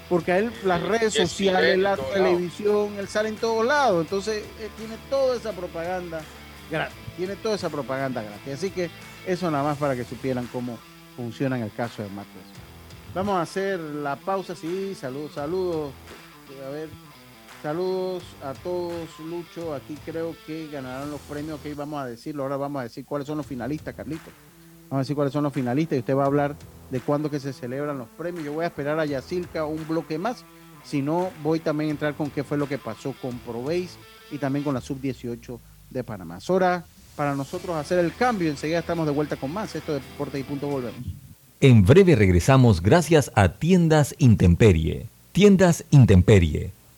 porque 0.08 0.32
a 0.32 0.38
él 0.38 0.52
las 0.64 0.82
redes 0.82 1.14
sociales 1.14 1.78
la 1.78 1.96
televisión 1.96 2.94
él 2.98 3.08
sale 3.08 3.30
en 3.30 3.36
todos 3.36 3.64
lados 3.64 4.02
entonces 4.02 4.44
eh, 4.60 4.68
tiene 4.76 4.96
toda 5.08 5.36
esa 5.36 5.52
propaganda 5.52 6.20
gratis 6.70 6.96
tiene 7.16 7.36
toda 7.36 7.54
esa 7.54 7.70
propaganda 7.70 8.22
gratis 8.22 8.52
así 8.52 8.70
que 8.70 8.90
eso 9.26 9.50
nada 9.50 9.64
más 9.64 9.78
para 9.78 9.96
que 9.96 10.04
supieran 10.04 10.46
cómo 10.52 10.78
funciona 11.16 11.56
en 11.56 11.64
el 11.64 11.72
caso 11.72 12.02
de 12.02 12.08
Westphal. 12.08 12.26
Vamos 13.14 13.36
a 13.36 13.42
hacer 13.42 13.80
la 13.80 14.16
pausa, 14.16 14.54
sí, 14.54 14.94
saludos, 14.94 15.32
saludos. 15.32 15.92
A 16.66 16.70
ver, 16.70 16.88
saludos 17.66 18.22
a 18.44 18.54
todos, 18.54 18.94
Lucho. 19.28 19.74
Aquí 19.74 19.98
creo 20.04 20.36
que 20.46 20.68
ganarán 20.68 21.10
los 21.10 21.20
premios. 21.22 21.58
Ok, 21.58 21.74
vamos 21.74 22.00
a 22.00 22.06
decirlo. 22.06 22.44
Ahora 22.44 22.56
vamos 22.56 22.78
a 22.78 22.84
decir 22.84 23.04
cuáles 23.04 23.26
son 23.26 23.38
los 23.38 23.46
finalistas, 23.46 23.92
Carlito. 23.92 24.30
Vamos 24.88 24.98
a 24.98 24.98
decir 25.00 25.16
cuáles 25.16 25.32
son 25.32 25.42
los 25.42 25.52
finalistas 25.52 25.96
y 25.96 25.98
usted 25.98 26.14
va 26.14 26.22
a 26.22 26.26
hablar 26.26 26.54
de 26.92 27.00
cuándo 27.00 27.28
que 27.28 27.40
se 27.40 27.52
celebran 27.52 27.98
los 27.98 28.06
premios. 28.16 28.44
Yo 28.44 28.52
voy 28.52 28.62
a 28.62 28.68
esperar 28.68 29.00
a 29.00 29.04
Yacilca 29.04 29.64
un 29.64 29.84
bloque 29.88 30.16
más. 30.16 30.44
Si 30.84 31.02
no, 31.02 31.30
voy 31.42 31.58
también 31.58 31.88
a 31.88 31.90
entrar 31.90 32.14
con 32.14 32.30
qué 32.30 32.44
fue 32.44 32.56
lo 32.56 32.68
que 32.68 32.78
pasó 32.78 33.16
con 33.20 33.36
Proveis 33.40 33.96
y 34.30 34.38
también 34.38 34.64
con 34.64 34.74
la 34.74 34.80
sub-18 34.80 35.58
de 35.90 36.04
Panamá. 36.04 36.38
Es 36.38 36.48
hora 36.48 36.84
para 37.16 37.34
nosotros 37.34 37.74
hacer 37.74 37.98
el 37.98 38.14
cambio. 38.14 38.48
Enseguida 38.48 38.78
estamos 38.78 39.06
de 39.06 39.12
vuelta 39.12 39.34
con 39.34 39.52
más. 39.52 39.74
Esto 39.74 39.92
de 39.92 39.98
Deporte 39.98 40.38
y 40.38 40.44
Punto 40.44 40.68
volvemos. 40.68 41.00
En 41.60 41.84
breve 41.84 42.14
regresamos 42.14 42.80
gracias 42.80 43.32
a 43.34 43.54
Tiendas 43.54 44.14
Intemperie. 44.18 45.08
Tiendas 45.32 45.84
Intemperie 45.90 46.75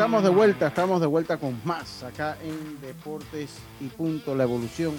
Estamos 0.00 0.22
de 0.22 0.30
vuelta, 0.30 0.68
estamos 0.68 0.98
de 1.02 1.06
vuelta 1.06 1.36
con 1.36 1.60
más 1.62 2.02
acá 2.02 2.38
en 2.42 2.80
Deportes 2.80 3.50
y 3.82 3.88
Punto, 3.88 4.34
la 4.34 4.44
evolución 4.44 4.94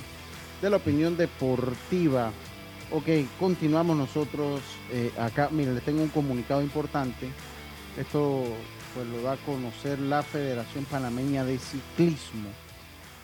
de 0.62 0.70
la 0.70 0.78
opinión 0.78 1.18
deportiva. 1.18 2.32
Ok, 2.92 3.08
continuamos 3.40 3.98
nosotros 3.98 4.62
eh, 4.92 5.12
acá. 5.18 5.50
Miren, 5.50 5.74
les 5.74 5.84
tengo 5.84 6.04
un 6.04 6.10
comunicado 6.10 6.62
importante. 6.62 7.30
Esto 7.98 8.44
pues 8.94 9.08
lo 9.08 9.24
da 9.24 9.32
a 9.32 9.38
conocer 9.38 9.98
la 9.98 10.22
Federación 10.22 10.86
Panameña 10.86 11.46
de 11.46 11.58
Ciclismo. 11.58 12.50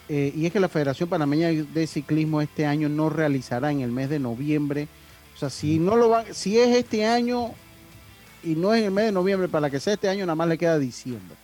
Eh, 0.09 0.33
y 0.35 0.47
es 0.47 0.51
que 0.51 0.59
la 0.59 0.69
Federación 0.69 1.07
Panameña 1.07 1.49
de 1.49 1.85
Ciclismo 1.85 2.41
este 2.41 2.65
año 2.65 2.89
no 2.89 3.11
realizará 3.11 3.71
en 3.71 3.81
el 3.81 3.91
mes 3.91 4.09
de 4.09 4.17
noviembre. 4.17 4.87
O 5.35 5.37
sea, 5.37 5.51
si 5.51 5.77
no 5.77 5.95
lo 5.95 6.09
van, 6.09 6.33
si 6.33 6.57
es 6.57 6.75
este 6.75 7.05
año 7.05 7.51
y 8.43 8.55
no 8.55 8.73
es 8.73 8.79
en 8.79 8.85
el 8.85 8.91
mes 8.91 9.05
de 9.05 9.11
noviembre, 9.11 9.47
para 9.47 9.69
que 9.69 9.79
sea 9.79 9.93
este 9.93 10.09
año, 10.09 10.25
nada 10.25 10.33
más 10.33 10.47
le 10.47 10.57
queda 10.57 10.79
diciembre. 10.79 11.35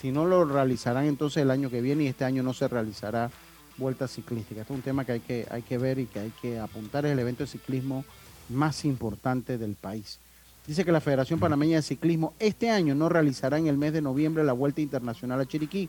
Si 0.00 0.12
no 0.12 0.26
lo 0.26 0.44
realizarán 0.44 1.06
entonces 1.06 1.42
el 1.42 1.50
año 1.50 1.70
que 1.70 1.80
viene 1.80 2.04
y 2.04 2.08
este 2.08 2.24
año 2.24 2.42
no 2.42 2.52
se 2.52 2.68
realizará 2.68 3.30
vuelta 3.78 4.08
ciclística. 4.08 4.60
Este 4.60 4.72
es 4.72 4.76
un 4.76 4.82
tema 4.82 5.04
que 5.04 5.12
hay 5.12 5.20
que, 5.20 5.46
hay 5.50 5.62
que 5.62 5.78
ver 5.78 5.98
y 5.98 6.06
que 6.06 6.20
hay 6.20 6.32
que 6.40 6.58
apuntar. 6.58 7.06
Es 7.06 7.12
el 7.12 7.18
evento 7.18 7.44
de 7.44 7.48
ciclismo 7.48 8.04
más 8.48 8.84
importante 8.84 9.58
del 9.58 9.74
país. 9.74 10.18
Dice 10.66 10.84
que 10.84 10.92
la 10.92 11.00
Federación 11.00 11.38
Panameña 11.38 11.76
de 11.76 11.82
Ciclismo 11.82 12.34
este 12.38 12.70
año 12.70 12.94
no 12.94 13.08
realizará 13.08 13.56
en 13.56 13.68
el 13.68 13.78
mes 13.78 13.92
de 13.92 14.02
noviembre 14.02 14.44
la 14.44 14.52
Vuelta 14.52 14.80
Internacional 14.80 15.40
a 15.40 15.46
Chiriquí. 15.46 15.88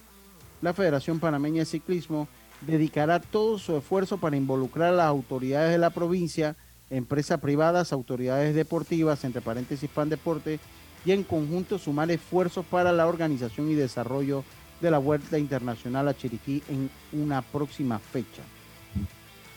La 0.61 0.73
Federación 0.73 1.19
Panameña 1.19 1.59
de 1.59 1.65
Ciclismo 1.65 2.27
dedicará 2.61 3.19
todo 3.19 3.57
su 3.57 3.75
esfuerzo 3.75 4.17
para 4.19 4.37
involucrar 4.37 4.93
a 4.93 4.97
las 4.97 5.07
autoridades 5.07 5.71
de 5.71 5.77
la 5.79 5.89
provincia, 5.89 6.55
empresas 6.89 7.39
privadas, 7.39 7.91
autoridades 7.91 8.55
deportivas, 8.55 9.23
entre 9.23 9.41
paréntesis 9.41 9.89
Pan 9.89 10.09
Deporte, 10.09 10.59
y 11.07 11.13
en 11.13 11.23
conjunto 11.23 11.79
sumar 11.79 12.11
esfuerzos 12.11 12.65
para 12.65 12.91
la 12.91 13.07
organización 13.07 13.71
y 13.71 13.75
desarrollo 13.75 14.43
de 14.81 14.91
la 14.91 14.97
Vuelta 14.97 15.39
Internacional 15.39 16.05
a 16.09 16.17
Chiriquí 16.17 16.61
en 16.67 16.89
una 17.13 17.41
próxima 17.41 17.97
fecha. 17.97 18.41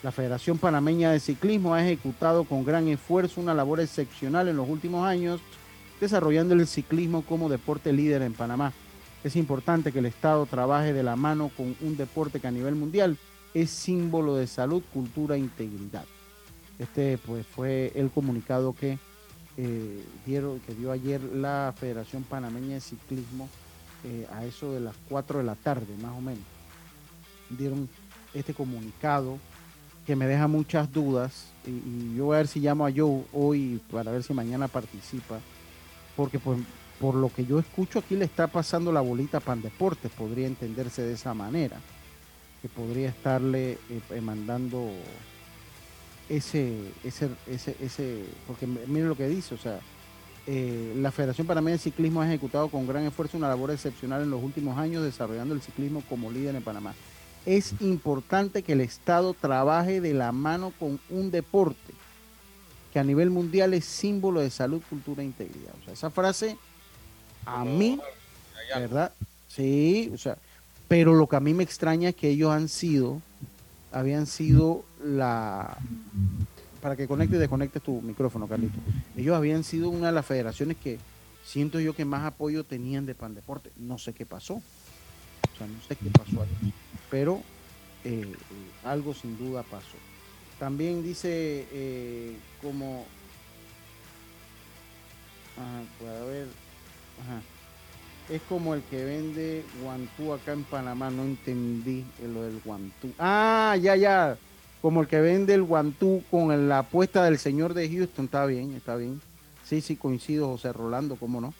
La 0.04 0.12
Federación 0.12 0.58
Panameña 0.58 1.10
de 1.10 1.18
Ciclismo 1.18 1.74
ha 1.74 1.84
ejecutado 1.84 2.44
con 2.44 2.64
gran 2.64 2.86
esfuerzo 2.86 3.40
una 3.40 3.52
labor 3.52 3.80
excepcional 3.80 4.46
en 4.46 4.56
los 4.58 4.68
últimos 4.68 5.04
años, 5.04 5.40
desarrollando 6.00 6.54
el 6.54 6.68
ciclismo 6.68 7.22
como 7.22 7.48
deporte 7.48 7.92
líder 7.92 8.22
en 8.22 8.32
Panamá. 8.32 8.72
Es 9.24 9.34
importante 9.34 9.90
que 9.90 9.98
el 9.98 10.06
Estado 10.06 10.46
trabaje 10.46 10.92
de 10.92 11.02
la 11.02 11.16
mano 11.16 11.50
con 11.56 11.74
un 11.80 11.96
deporte 11.96 12.38
que 12.38 12.46
a 12.46 12.52
nivel 12.52 12.76
mundial 12.76 13.18
es 13.54 13.70
símbolo 13.70 14.36
de 14.36 14.46
salud, 14.46 14.84
cultura 14.92 15.34
e 15.34 15.40
integridad. 15.40 16.04
Este 16.78 17.18
pues 17.18 17.44
fue 17.44 17.90
el 17.96 18.08
comunicado 18.08 18.72
que 18.72 19.00
eh, 19.62 20.02
dieron, 20.24 20.58
que 20.60 20.74
dio 20.74 20.90
ayer 20.90 21.22
la 21.22 21.74
Federación 21.76 22.22
Panameña 22.22 22.76
de 22.76 22.80
Ciclismo 22.80 23.46
eh, 24.04 24.26
a 24.32 24.46
eso 24.46 24.72
de 24.72 24.80
las 24.80 24.94
4 25.10 25.40
de 25.40 25.44
la 25.44 25.54
tarde, 25.54 25.94
más 26.00 26.16
o 26.16 26.20
menos. 26.22 26.42
Dieron 27.50 27.86
este 28.32 28.54
comunicado 28.54 29.36
que 30.06 30.16
me 30.16 30.26
deja 30.26 30.48
muchas 30.48 30.90
dudas 30.90 31.48
y, 31.66 32.16
yo 32.16 32.26
voy 32.26 32.36
a 32.36 32.38
ver 32.38 32.48
si 32.48 32.60
llamo 32.60 32.86
a 32.86 32.90
Joe 32.90 33.22
hoy 33.34 33.82
para 33.90 34.10
ver 34.10 34.22
si 34.22 34.32
mañana 34.32 34.66
participa, 34.66 35.38
porque 36.16 36.38
pues 36.38 36.58
por 36.98 37.14
lo 37.14 37.28
que 37.28 37.44
yo 37.44 37.58
escucho 37.58 37.98
aquí 37.98 38.16
le 38.16 38.24
está 38.24 38.46
pasando 38.46 38.92
la 38.92 39.02
bolita 39.02 39.38
a 39.38 39.40
Pan 39.40 39.60
Deportes, 39.60 40.10
podría 40.12 40.46
entenderse 40.46 41.02
de 41.02 41.12
esa 41.12 41.34
manera, 41.34 41.76
que 42.62 42.68
podría 42.70 43.10
estarle 43.10 43.78
eh, 43.90 44.20
mandando 44.22 44.90
ese, 46.30 46.92
ese, 47.02 47.28
ese, 47.48 47.76
ese, 47.80 48.24
porque 48.46 48.66
miren 48.66 49.08
lo 49.08 49.16
que 49.16 49.28
dice, 49.28 49.54
o 49.54 49.58
sea, 49.58 49.80
eh, 50.46 50.94
la 50.96 51.10
Federación 51.10 51.46
Panameña 51.46 51.76
de 51.76 51.82
Ciclismo 51.82 52.22
ha 52.22 52.26
ejecutado 52.26 52.68
con 52.68 52.86
gran 52.86 53.04
esfuerzo 53.04 53.36
una 53.36 53.48
labor 53.48 53.72
excepcional 53.72 54.22
en 54.22 54.30
los 54.30 54.42
últimos 54.42 54.78
años 54.78 55.02
desarrollando 55.02 55.54
el 55.54 55.60
ciclismo 55.60 56.02
como 56.08 56.30
líder 56.30 56.54
en 56.54 56.62
Panamá. 56.62 56.94
Es 57.44 57.74
importante 57.80 58.62
que 58.62 58.72
el 58.72 58.80
Estado 58.80 59.34
trabaje 59.34 60.00
de 60.00 60.14
la 60.14 60.30
mano 60.30 60.72
con 60.78 61.00
un 61.10 61.30
deporte 61.30 61.92
que 62.92 62.98
a 62.98 63.04
nivel 63.04 63.30
mundial 63.30 63.74
es 63.74 63.84
símbolo 63.84 64.40
de 64.40 64.50
salud, 64.50 64.82
cultura 64.88 65.22
e 65.22 65.26
integridad. 65.26 65.72
O 65.80 65.84
sea, 65.84 65.94
esa 65.94 66.10
frase 66.10 66.56
a 67.44 67.64
mí, 67.64 68.00
¿verdad? 68.74 69.12
Sí, 69.48 70.10
o 70.14 70.18
sea, 70.18 70.38
pero 70.86 71.14
lo 71.14 71.28
que 71.28 71.36
a 71.36 71.40
mí 71.40 71.54
me 71.54 71.64
extraña 71.64 72.10
es 72.10 72.14
que 72.14 72.28
ellos 72.30 72.50
han 72.50 72.68
sido 72.68 73.20
habían 73.92 74.26
sido 74.26 74.84
la 75.02 75.76
para 76.80 76.96
que 76.96 77.06
conecte 77.06 77.36
y 77.36 77.38
desconectes 77.38 77.82
tu 77.82 78.00
micrófono, 78.00 78.48
Carlito. 78.48 78.78
Ellos 79.16 79.36
habían 79.36 79.64
sido 79.64 79.90
una 79.90 80.06
de 80.06 80.12
las 80.12 80.24
federaciones 80.24 80.78
que 80.78 80.98
siento 81.44 81.78
yo 81.78 81.94
que 81.94 82.06
más 82.06 82.24
apoyo 82.24 82.64
tenían 82.64 83.04
de 83.04 83.14
Pan 83.14 83.34
Deporte. 83.34 83.70
No 83.76 83.98
sé 83.98 84.14
qué 84.14 84.24
pasó. 84.24 84.54
O 84.54 85.58
sea, 85.58 85.66
no 85.66 85.80
sé 85.86 85.96
qué 85.96 86.08
pasó 86.10 86.42
ahí. 86.42 86.72
Pero 87.10 87.42
eh, 88.04 88.32
algo 88.82 89.12
sin 89.12 89.36
duda 89.36 89.62
pasó. 89.62 89.96
También 90.58 91.02
dice 91.02 91.66
eh, 91.70 92.36
como... 92.62 93.04
Ajá, 95.58 95.82
puede 95.98 96.18
haber... 96.18 96.48
Ajá 97.20 97.42
es 98.30 98.40
como 98.48 98.74
el 98.74 98.82
que 98.82 99.04
vende 99.04 99.64
guantú 99.82 100.32
acá 100.32 100.52
en 100.52 100.64
Panamá. 100.64 101.10
No 101.10 101.22
entendí 101.22 102.04
lo 102.32 102.42
del 102.42 102.60
guantú. 102.64 103.12
Ah, 103.18 103.76
ya, 103.80 103.96
ya. 103.96 104.36
Como 104.80 105.02
el 105.02 105.08
que 105.08 105.20
vende 105.20 105.54
el 105.54 105.62
guantú 105.62 106.22
con 106.30 106.68
la 106.68 106.78
apuesta 106.78 107.24
del 107.24 107.38
señor 107.38 107.74
de 107.74 107.88
Houston. 107.88 108.26
Está 108.26 108.46
bien, 108.46 108.74
está 108.74 108.96
bien. 108.96 109.20
Sí, 109.64 109.80
sí, 109.80 109.96
coincido, 109.96 110.48
José 110.48 110.72
Rolando, 110.72 111.16
¿cómo 111.16 111.40
no? 111.40 111.52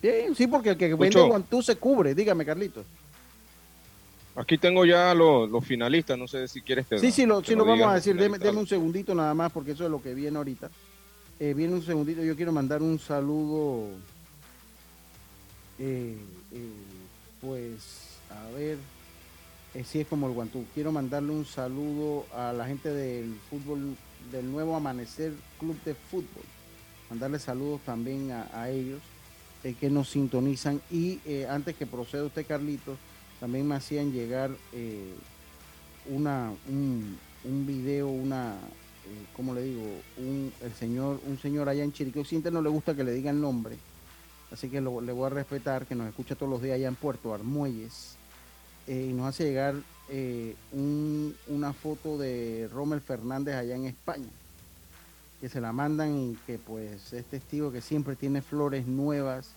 Bien, 0.00 0.34
sí, 0.34 0.46
porque 0.46 0.70
el 0.70 0.76
que 0.76 0.94
vende 0.94 1.20
el 1.20 1.28
guantú 1.28 1.62
se 1.62 1.76
cubre. 1.76 2.14
Dígame, 2.14 2.44
Carlitos. 2.44 2.86
Aquí 4.34 4.56
tengo 4.56 4.86
ya 4.86 5.12
los, 5.14 5.64
finalistas, 5.64 6.18
no 6.18 6.26
sé 6.26 6.48
si 6.48 6.62
quieres 6.62 6.86
que 6.86 6.98
Sí, 6.98 7.10
sí, 7.10 7.26
lo, 7.26 7.44
sí 7.44 7.54
lo, 7.54 7.66
vamos 7.66 7.86
a 7.86 7.94
decir. 7.94 8.16
Deme, 8.16 8.38
un 8.50 8.66
segundito 8.66 9.14
nada 9.14 9.34
más, 9.34 9.52
porque 9.52 9.72
eso 9.72 9.84
es 9.84 9.90
lo 9.90 10.00
que 10.00 10.14
viene 10.14 10.38
ahorita. 10.38 10.70
Eh, 11.38 11.52
viene 11.54 11.74
un 11.74 11.82
segundito, 11.82 12.22
yo 12.22 12.34
quiero 12.36 12.52
mandar 12.52 12.82
un 12.82 12.98
saludo 12.98 13.88
eh, 15.78 16.16
eh, 16.52 16.70
pues, 17.40 18.18
a 18.30 18.50
ver, 18.56 18.78
eh, 19.74 19.84
sí 19.84 20.00
es 20.00 20.06
como 20.06 20.26
el 20.26 20.34
Guantú. 20.34 20.64
Quiero 20.74 20.92
mandarle 20.92 21.32
un 21.32 21.46
saludo 21.46 22.26
a 22.34 22.52
la 22.52 22.66
gente 22.66 22.90
del 22.90 23.34
fútbol, 23.48 23.96
del 24.30 24.50
nuevo 24.50 24.76
Amanecer 24.76 25.32
Club 25.58 25.76
de 25.84 25.94
Fútbol. 25.94 26.44
Mandarle 27.08 27.38
saludos 27.38 27.80
también 27.84 28.30
a, 28.30 28.68
ellos 28.68 29.00
eh, 29.64 29.74
que 29.78 29.88
nos 29.88 30.10
sintonizan. 30.10 30.80
Y 30.90 31.20
eh, 31.24 31.46
antes 31.48 31.74
que 31.74 31.86
proceda 31.86 32.24
usted, 32.24 32.46
Carlitos, 32.46 32.98
también 33.40 33.66
me 33.66 33.74
hacían 33.74 34.12
llegar 34.12 34.50
una, 36.06 36.52
un, 36.68 37.66
video, 37.66 38.08
una, 38.08 38.54
¿cómo 39.34 39.54
le 39.54 39.62
digo? 39.62 39.82
Un, 40.18 40.52
el 40.60 40.72
señor, 40.74 41.20
un 41.26 41.38
señor 41.38 41.68
allá 41.68 41.82
en 41.82 41.92
Chiriquí 41.92 42.20
Occidente 42.20 42.50
no 42.50 42.62
le 42.62 42.68
gusta 42.68 42.94
que 42.94 43.04
le 43.04 43.12
diga 43.12 43.30
el 43.30 43.40
nombre. 43.40 43.76
Así 44.52 44.68
que 44.68 44.82
le 44.82 44.88
voy 44.88 45.26
a 45.26 45.30
respetar, 45.30 45.86
que 45.86 45.94
nos 45.94 46.08
escucha 46.08 46.34
todos 46.34 46.50
los 46.50 46.60
días 46.60 46.74
allá 46.74 46.88
en 46.88 46.94
Puerto 46.94 47.32
Armuelles 47.32 48.16
eh, 48.86 49.08
y 49.10 49.12
nos 49.14 49.28
hace 49.28 49.44
llegar 49.44 49.74
eh, 50.10 50.54
una 51.48 51.72
foto 51.72 52.18
de 52.18 52.68
Rommel 52.70 53.00
Fernández 53.00 53.54
allá 53.54 53.76
en 53.76 53.86
España, 53.86 54.28
que 55.40 55.48
se 55.48 55.60
la 55.60 55.72
mandan 55.72 56.18
y 56.18 56.36
que 56.46 56.58
pues 56.58 57.14
es 57.14 57.24
testigo 57.24 57.72
que 57.72 57.80
siempre 57.80 58.14
tiene 58.14 58.42
flores 58.42 58.86
nuevas 58.86 59.52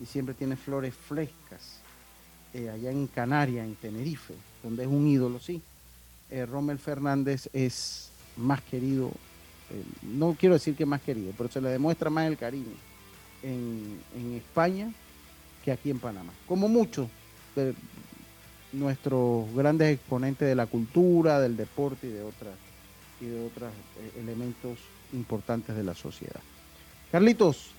y 0.00 0.06
siempre 0.06 0.34
tiene 0.34 0.54
flores 0.54 0.94
frescas, 0.94 1.80
eh, 2.54 2.70
allá 2.70 2.92
en 2.92 3.08
Canarias, 3.08 3.66
en 3.66 3.74
Tenerife, 3.74 4.34
donde 4.62 4.84
es 4.84 4.88
un 4.88 5.06
ídolo, 5.08 5.40
sí. 5.40 5.60
Rommel 6.30 6.78
Fernández 6.78 7.48
es 7.54 8.10
más 8.36 8.60
querido, 8.60 9.10
no 10.02 10.36
quiero 10.38 10.56
decir 10.56 10.76
que 10.76 10.84
más 10.84 11.00
querido, 11.00 11.32
pero 11.38 11.50
se 11.50 11.58
le 11.58 11.70
demuestra 11.70 12.10
más 12.10 12.26
el 12.26 12.36
cariño 12.36 12.87
en, 13.42 14.00
en 14.16 14.34
España 14.34 14.90
que 15.64 15.72
aquí 15.72 15.90
en 15.90 15.98
Panamá, 15.98 16.32
como 16.46 16.68
muchos 16.68 17.08
nuestros 18.72 19.52
grandes 19.54 19.94
exponentes 19.94 20.46
de 20.46 20.54
la 20.54 20.66
cultura, 20.66 21.40
del 21.40 21.56
deporte 21.56 22.06
y 22.06 22.10
de 22.10 22.22
otras 22.22 22.54
y 23.20 23.26
de 23.26 23.46
otros 23.46 23.70
eh, 24.00 24.20
elementos 24.20 24.78
importantes 25.12 25.74
de 25.74 25.82
la 25.82 25.94
sociedad. 25.94 26.40
Carlitos, 27.10 27.70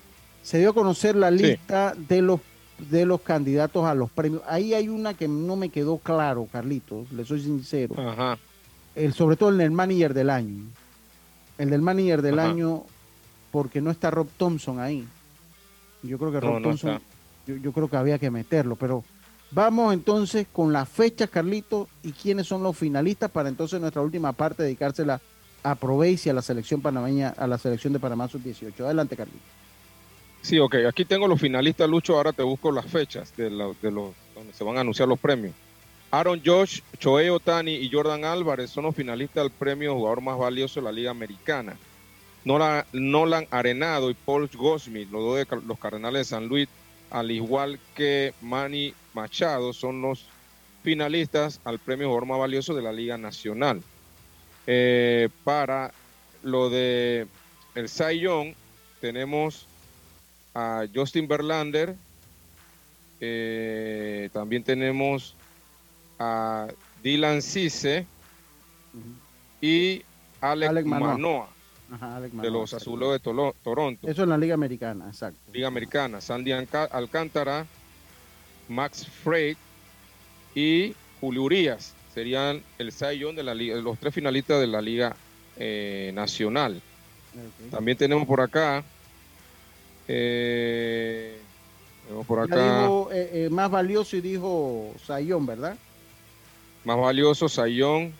se 0.43 0.59
dio 0.59 0.71
a 0.71 0.73
conocer 0.73 1.15
la 1.15 1.31
lista 1.31 1.93
de 1.95 2.21
los 2.21 2.41
de 2.89 3.05
los 3.05 3.21
candidatos 3.21 3.85
a 3.85 3.93
los 3.93 4.09
premios. 4.09 4.41
Ahí 4.47 4.73
hay 4.73 4.87
una 4.87 5.13
que 5.13 5.27
no 5.27 5.57
me 5.57 5.69
quedó 5.69 5.97
claro, 5.97 6.47
Carlitos, 6.49 7.11
le 7.11 7.25
soy 7.25 7.41
sincero. 7.41 7.95
El, 8.95 9.13
sobre 9.13 9.35
todo 9.35 9.49
el 9.49 9.57
del 9.57 9.71
manager 9.71 10.13
del 10.13 10.29
año. 10.29 10.63
El 11.57 11.69
del 11.69 11.81
manager 11.81 12.21
del 12.21 12.39
año, 12.39 12.85
porque 13.51 13.81
no 13.81 13.91
está 13.91 14.11
Rob 14.11 14.29
Thompson 14.37 14.79
ahí. 14.79 15.05
Yo 16.03 16.17
creo 16.17 16.31
que 16.31 16.39
Rob 16.39 16.61
Thompson, 16.61 16.99
yo, 17.45 17.55
yo, 17.57 17.71
creo 17.71 17.89
que 17.89 17.97
había 17.97 18.17
que 18.17 18.31
meterlo, 18.31 18.75
pero 18.75 19.03
Vamos 19.51 19.93
entonces 19.93 20.45
con 20.51 20.71
las 20.71 20.87
fechas, 20.87 21.29
Carlito, 21.29 21.87
y 22.03 22.11
quiénes 22.11 22.45
son 22.45 22.61
los 22.61 22.77
finalistas 22.77 23.31
para 23.31 23.49
entonces 23.49 23.81
nuestra 23.81 24.01
última 24.01 24.31
parte 24.31 24.61
dedicársela 24.61 25.19
a 25.63 25.75
Proveis 25.75 26.25
y 26.27 26.29
a 26.29 26.33
la 26.33 26.43
selección 26.43 26.81
panameña, 26.81 27.29
a 27.29 27.47
la 27.47 27.57
selección 27.57 27.91
de 27.91 27.99
Panamá 27.99 28.27
sub-18. 28.27 28.79
Adelante, 28.81 29.15
Carlito. 29.15 29.39
Sí, 30.41 30.59
ok. 30.59 30.75
Aquí 30.87 31.03
tengo 31.03 31.27
los 31.27 31.41
finalistas, 31.41 31.89
Lucho. 31.89 32.15
Ahora 32.15 32.31
te 32.31 32.43
busco 32.43 32.71
las 32.71 32.85
fechas 32.85 33.35
de, 33.35 33.49
los 33.49 33.75
donde 33.81 34.53
se 34.53 34.63
van 34.63 34.77
a 34.77 34.81
anunciar 34.81 35.07
los 35.07 35.19
premios. 35.19 35.53
Aaron 36.11 36.41
Josh, 36.45 36.81
Choe 36.99 37.29
Otani 37.29 37.73
y 37.75 37.91
Jordan 37.91 38.25
Álvarez 38.25 38.69
son 38.69 38.85
los 38.85 38.95
finalistas 38.95 39.43
del 39.43 39.51
premio 39.51 39.95
jugador 39.95 40.21
más 40.21 40.37
valioso 40.37 40.79
de 40.79 40.85
la 40.85 40.91
Liga 40.91 41.11
Americana. 41.11 41.75
Nolan, 42.45 42.85
Nolan 42.93 43.47
Arenado 43.51 44.09
y 44.09 44.13
Paul 44.13 44.49
Goldschmidt, 44.53 45.11
los 45.11 45.21
dos 45.21 45.37
de 45.37 45.67
los 45.67 45.79
Cardenales 45.79 46.21
de 46.21 46.35
San 46.35 46.47
Luis, 46.47 46.69
al 47.11 47.31
igual 47.31 47.79
que 47.95 48.33
Manny 48.41 48.93
Machado, 49.13 49.73
son 49.73 50.01
los 50.01 50.25
finalistas 50.83 51.59
al 51.65 51.79
premio 51.79 52.07
jugador 52.07 52.27
más 52.27 52.39
valioso 52.39 52.73
de 52.73 52.81
la 52.81 52.91
Liga 52.91 53.17
Nacional. 53.17 53.81
Eh, 54.67 55.29
para 55.43 55.91
lo 56.43 56.69
de 56.69 57.27
el 57.75 57.89
Cy 57.89 58.19
Young, 58.19 58.53
tenemos 59.01 59.65
a 60.53 60.85
Justin 60.93 61.27
Verlander, 61.27 61.95
eh, 63.19 64.29
también 64.31 64.63
tenemos 64.63 65.35
a 66.19 66.67
Dylan 67.03 67.41
Cisse 67.41 68.05
y 69.61 70.03
Alex, 70.41 70.85
Manoa 70.85 71.49
de 72.31 72.51
los 72.51 72.73
Azules 72.73 73.11
de 73.11 73.19
Toronto. 73.19 74.07
Eso 74.07 74.23
en 74.23 74.29
la 74.29 74.37
Liga 74.37 74.53
Americana, 74.53 75.07
exacto. 75.07 75.39
Liga 75.51 75.67
Americana. 75.67 76.21
Sandy 76.21 76.51
Alcántara, 76.51 77.65
Max 78.67 79.07
Frey 79.23 79.57
y 80.53 80.93
Julio 81.19 81.43
Urias 81.43 81.93
serían 82.13 82.61
el 82.77 82.91
sayón 82.91 83.35
de 83.35 83.43
la 83.43 83.53
liga, 83.53 83.75
los 83.77 83.97
tres 83.97 84.13
finalistas 84.13 84.59
de 84.59 84.67
la 84.67 84.81
Liga 84.81 85.15
eh, 85.57 86.11
Nacional. 86.13 86.81
También 87.71 87.97
tenemos 87.97 88.27
por 88.27 88.41
acá. 88.41 88.83
Eh, 90.07 91.37
tenemos 92.05 92.25
por 92.25 92.39
acá. 92.39 92.87
Eh, 93.11 93.49
más 93.51 93.69
valioso 93.69 94.17
y 94.17 94.21
dijo 94.21 94.93
Sayón, 95.05 95.45
¿verdad? 95.45 95.77
Más 96.83 96.97
valioso, 96.97 97.47
Sayón. 97.47 98.13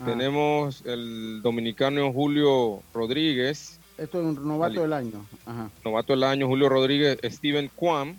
Ah. 0.00 0.04
Tenemos 0.04 0.84
el 0.86 1.42
dominicano 1.42 2.12
Julio 2.12 2.82
Rodríguez. 2.94 3.80
Esto 3.96 4.20
es 4.20 4.26
un 4.26 4.46
novato 4.46 4.82
del 4.82 4.92
año. 4.92 5.26
Novato 5.84 6.12
del 6.12 6.22
año, 6.22 6.46
Julio 6.46 6.68
Rodríguez, 6.68 7.18
Steven 7.24 7.68
Kwan. 7.74 8.16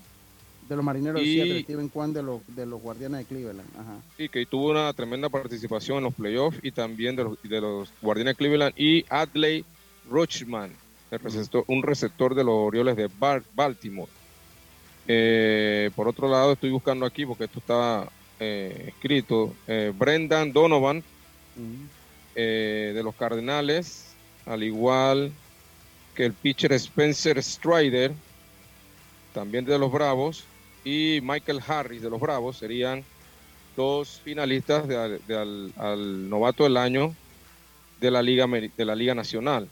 De 0.67 0.75
los 0.75 0.85
marineros 0.85 1.21
de 1.21 1.61
Steven 1.63 1.89
Kwan 1.89 2.13
de 2.13 2.21
los, 2.21 2.41
de 2.55 2.65
los 2.65 2.81
guardianes 2.81 3.19
de 3.19 3.25
Cleveland. 3.25 3.67
Sí, 4.17 4.29
que 4.29 4.45
tuvo 4.45 4.69
una 4.69 4.93
tremenda 4.93 5.29
participación 5.29 5.99
en 5.99 6.03
los 6.03 6.13
playoffs 6.13 6.59
y 6.61 6.71
también 6.71 7.15
de 7.15 7.23
los, 7.23 7.41
de 7.41 7.61
los 7.61 7.91
guardianes 8.01 8.33
de 8.33 8.37
Cleveland. 8.37 8.73
Y 8.77 9.05
Adley 9.09 9.65
Rochman, 10.09 10.71
un 11.67 11.83
receptor 11.83 12.35
de 12.35 12.43
los 12.43 12.53
Orioles 12.55 12.97
de 12.97 13.09
Baltimore. 13.55 14.11
Eh, 15.07 15.89
por 15.95 16.07
otro 16.07 16.29
lado, 16.29 16.53
estoy 16.53 16.69
buscando 16.69 17.05
aquí 17.05 17.25
porque 17.25 17.45
esto 17.45 17.59
está 17.59 18.07
eh, 18.39 18.85
escrito. 18.89 19.55
Eh, 19.65 19.91
Brendan 19.97 20.53
Donovan 20.53 21.03
eh, 22.35 22.91
de 22.93 23.03
los 23.03 23.15
Cardenales, 23.15 24.13
al 24.45 24.63
igual 24.63 25.31
que 26.15 26.25
el 26.25 26.33
pitcher 26.33 26.73
Spencer 26.73 27.41
Strider, 27.41 28.11
también 29.33 29.65
de 29.65 29.77
los 29.79 29.91
Bravos, 29.91 30.43
y 30.83 31.19
Michael 31.21 31.61
Harris 31.65 32.01
de 32.01 32.09
los 32.09 32.19
Bravos 32.19 32.57
serían 32.57 33.03
dos 33.75 34.21
finalistas 34.23 34.87
de, 34.87 34.95
al, 35.77 36.29
novato 36.29 36.63
del 36.63 36.77
año 36.77 37.15
de 37.99 38.11
la 38.11 38.21
Liga, 38.21 38.47
de 38.47 38.85
la 38.85 38.95
Liga 38.95 39.15
Nacional. 39.15 39.67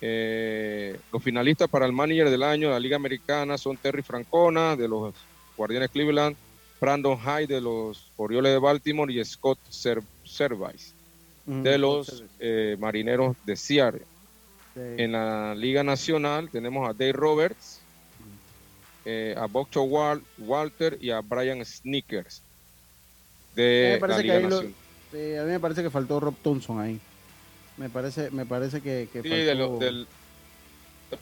Eh, 0.00 0.98
los 1.12 1.22
finalistas 1.22 1.68
para 1.68 1.86
el 1.86 1.92
manager 1.92 2.28
del 2.28 2.42
año 2.42 2.68
de 2.68 2.74
la 2.74 2.80
Liga 2.80 2.96
Americana 2.96 3.56
son 3.56 3.76
Terry 3.76 4.02
Francona 4.02 4.74
de 4.74 4.88
los 4.88 5.14
Guardianes 5.56 5.90
Cleveland, 5.90 6.36
Brandon 6.80 7.16
Hyde 7.16 7.46
de 7.46 7.60
los 7.60 8.10
Orioles 8.16 8.52
de 8.52 8.58
Baltimore 8.58 9.12
y 9.12 9.24
Scott 9.24 9.58
Service 10.24 10.92
de 11.46 11.78
los 11.78 12.24
eh, 12.38 12.76
Marineros 12.78 13.36
de 13.44 13.56
Seattle. 13.56 14.02
En 14.74 15.12
la 15.12 15.54
Liga 15.54 15.82
Nacional 15.82 16.48
tenemos 16.50 16.88
a 16.88 16.92
Dave 16.92 17.12
Roberts, 17.12 17.80
eh, 19.04 19.34
a 19.36 19.46
Boxer 19.46 19.82
Walter 20.38 20.96
y 21.00 21.10
a 21.10 21.20
Brian 21.20 21.62
Sneakers 21.64 22.40
de 23.54 23.98
la 24.00 24.18
Liga 24.18 24.40
Nacional. 24.40 24.74
a 25.12 25.16
mí 25.16 25.50
me 25.50 25.60
parece 25.60 25.82
que 25.82 25.90
faltó 25.90 26.20
Rob 26.20 26.34
Thompson 26.42 26.80
ahí. 26.80 26.98
Me 27.76 27.90
parece, 27.90 28.30
me 28.30 28.46
parece 28.46 28.80
que, 28.80 29.08
faltó... 29.12 30.06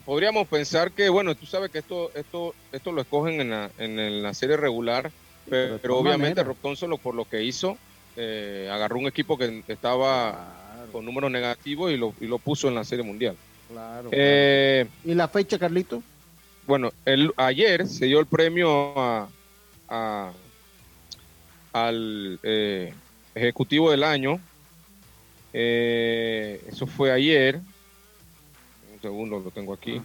podríamos 0.05 0.47
pensar 0.47 0.91
que, 0.91 1.09
bueno, 1.09 1.35
tú 1.35 1.45
sabes 1.45 1.71
que 1.71 1.79
esto, 1.79 2.11
esto, 2.13 2.53
esto 2.71 2.91
lo 2.91 3.01
escogen 3.01 3.41
en 3.41 3.49
la, 3.49 3.71
en 3.79 4.21
la 4.21 4.33
serie 4.33 4.55
regular, 4.55 5.11
pero, 5.49 5.97
obviamente 5.97 6.43
Rob 6.43 6.57
Thompson, 6.61 6.97
por 6.97 7.15
lo 7.15 7.25
que 7.25 7.43
hizo, 7.43 7.77
eh, 8.15 8.69
agarró 8.71 8.99
un 8.99 9.07
equipo 9.07 9.37
que 9.37 9.63
estaba 9.67 10.57
con 10.91 11.05
números 11.05 11.31
negativos 11.31 11.91
y 11.91 11.97
lo, 11.97 12.13
y 12.19 12.27
lo 12.27 12.39
puso 12.39 12.67
en 12.67 12.75
la 12.75 12.83
Serie 12.83 13.05
Mundial. 13.05 13.35
Eh, 14.11 14.85
¿Y 15.05 15.13
la 15.13 15.27
fecha, 15.27 15.57
Carlito? 15.57 16.03
Bueno, 16.67 16.91
el, 17.05 17.31
ayer 17.37 17.87
se 17.87 18.05
dio 18.05 18.19
el 18.19 18.25
premio 18.25 19.29
al 21.73 22.39
eh, 22.43 22.93
Ejecutivo 23.33 23.91
del 23.91 24.03
Año. 24.03 24.39
eso 25.53 26.87
fue 26.87 27.11
ayer. 27.11 27.61
Un 28.93 29.01
segundo, 29.01 29.39
lo 29.39 29.51
tengo 29.51 29.73
aquí. 29.73 30.01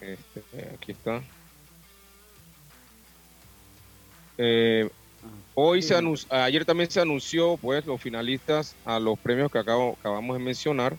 Este, 0.00 0.70
aquí 0.74 0.92
está. 0.92 1.22
Hoy 5.54 5.82
se 5.82 5.94
ayer 6.30 6.64
también 6.64 6.90
se 6.90 7.00
anunció 7.00 7.58
pues 7.58 7.84
los 7.84 8.00
finalistas 8.00 8.74
a 8.84 8.98
los 8.98 9.18
premios 9.18 9.52
que 9.52 9.58
acabo, 9.58 9.96
acabamos 10.00 10.38
de 10.38 10.42
mencionar. 10.42 10.96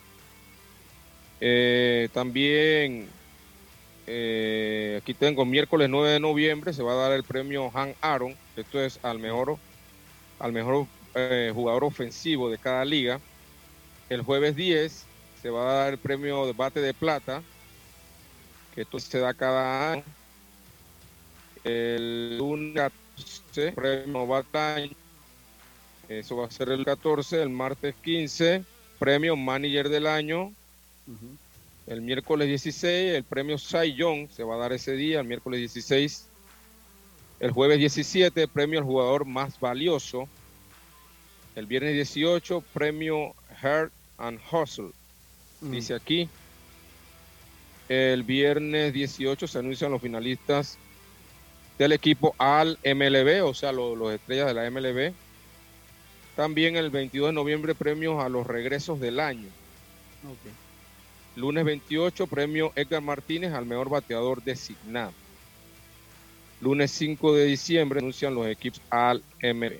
Eh, 1.42 2.08
también 2.14 3.10
eh, 4.06 5.00
aquí 5.02 5.14
tengo 5.14 5.44
miércoles 5.46 5.90
9 5.90 6.12
de 6.12 6.20
noviembre 6.20 6.74
se 6.74 6.84
va 6.84 6.94
a 6.94 6.96
dar 6.96 7.12
el 7.14 7.24
premio 7.24 7.72
Han 7.74 7.96
Aaron, 8.02 8.36
esto 8.56 8.80
es 8.82 9.00
al 9.04 9.20
mejor 9.20 9.58
al 10.40 10.52
mejor 10.52 10.88
eh, 11.16 11.52
jugador 11.54 11.84
ofensivo 11.84 12.50
de 12.50 12.58
cada 12.58 12.86
liga. 12.86 13.20
El 14.10 14.22
jueves 14.22 14.56
10 14.56 15.06
se 15.42 15.50
va 15.50 15.62
a 15.62 15.74
dar 15.74 15.94
el 15.94 16.00
premio 16.00 16.46
de 16.46 16.54
bate 16.54 16.82
de 16.82 16.94
plata, 16.94 17.42
que 18.76 18.82
esto 18.82 19.00
se 19.00 19.20
da 19.20 19.34
cada 19.34 19.94
año. 19.94 20.04
El 21.64 22.38
lunes 22.38 22.92
14, 23.16 23.72
premio 23.74 24.28
Bataño, 24.28 24.91
eso 26.09 26.38
va 26.38 26.47
a 26.47 26.51
ser 26.51 26.70
el 26.70 26.84
14, 26.84 27.41
el 27.41 27.49
martes 27.49 27.95
15, 28.03 28.64
premio 28.99 29.36
Manager 29.36 29.89
del 29.89 30.07
Año. 30.07 30.51
El 31.88 32.01
miércoles 32.01 32.47
16, 32.47 33.16
el 33.16 33.24
premio 33.24 33.57
Young 33.57 34.30
se 34.30 34.43
va 34.43 34.55
a 34.55 34.57
dar 34.57 34.74
ese 34.74 34.93
día, 34.93 35.20
el 35.20 35.28
miércoles 35.28 35.59
16. 35.59 36.28
El 37.39 37.51
jueves 37.51 37.78
17, 37.80 38.47
premio 38.47 38.80
al 38.80 38.86
jugador 38.86 39.26
más 39.26 39.59
valioso. 39.59 40.28
El 41.55 41.66
viernes 41.66 41.93
18, 41.93 42.64
premio 42.74 43.34
Heart 43.61 43.91
and 44.18 44.39
Hustle. 44.51 44.91
Dice 45.61 45.93
aquí. 45.93 46.30
El 47.89 48.24
viernes 48.24 48.93
18 48.93 49.47
se 49.47 49.59
anuncian 49.59 49.91
los 49.91 50.01
finalistas 50.01 50.78
del 51.78 51.92
equipo 51.92 52.36
al 52.38 52.78
MLB, 52.84 53.44
o 53.46 53.54
sea, 53.54 53.72
los 53.72 54.14
estrellas 54.14 54.48
de 54.48 54.54
la 54.54 54.70
MLB. 54.70 55.14
También 56.36 56.76
el 56.76 56.90
22 56.90 57.30
de 57.30 57.34
noviembre 57.34 57.76
premios 57.76 58.24
a 58.24 58.30
los 58.30 58.48
regresos 58.48 59.00
del 59.00 59.20
año. 59.20 59.48
Lunes 61.36 61.66
28 61.66 62.28
premio 62.28 62.72
Edgar 62.76 63.02
Martínez 63.02 63.54
al 63.54 63.66
mejor 63.66 63.90
bateador 63.90 64.44
designado. 64.44 65.14
Lunes 66.62 66.92
5 66.92 67.36
de 67.36 67.46
diciembre 67.46 68.00
anuncian 68.00 68.36
los 68.36 68.48
equipos 68.48 68.82
al 68.90 69.24
MLB. 69.42 69.80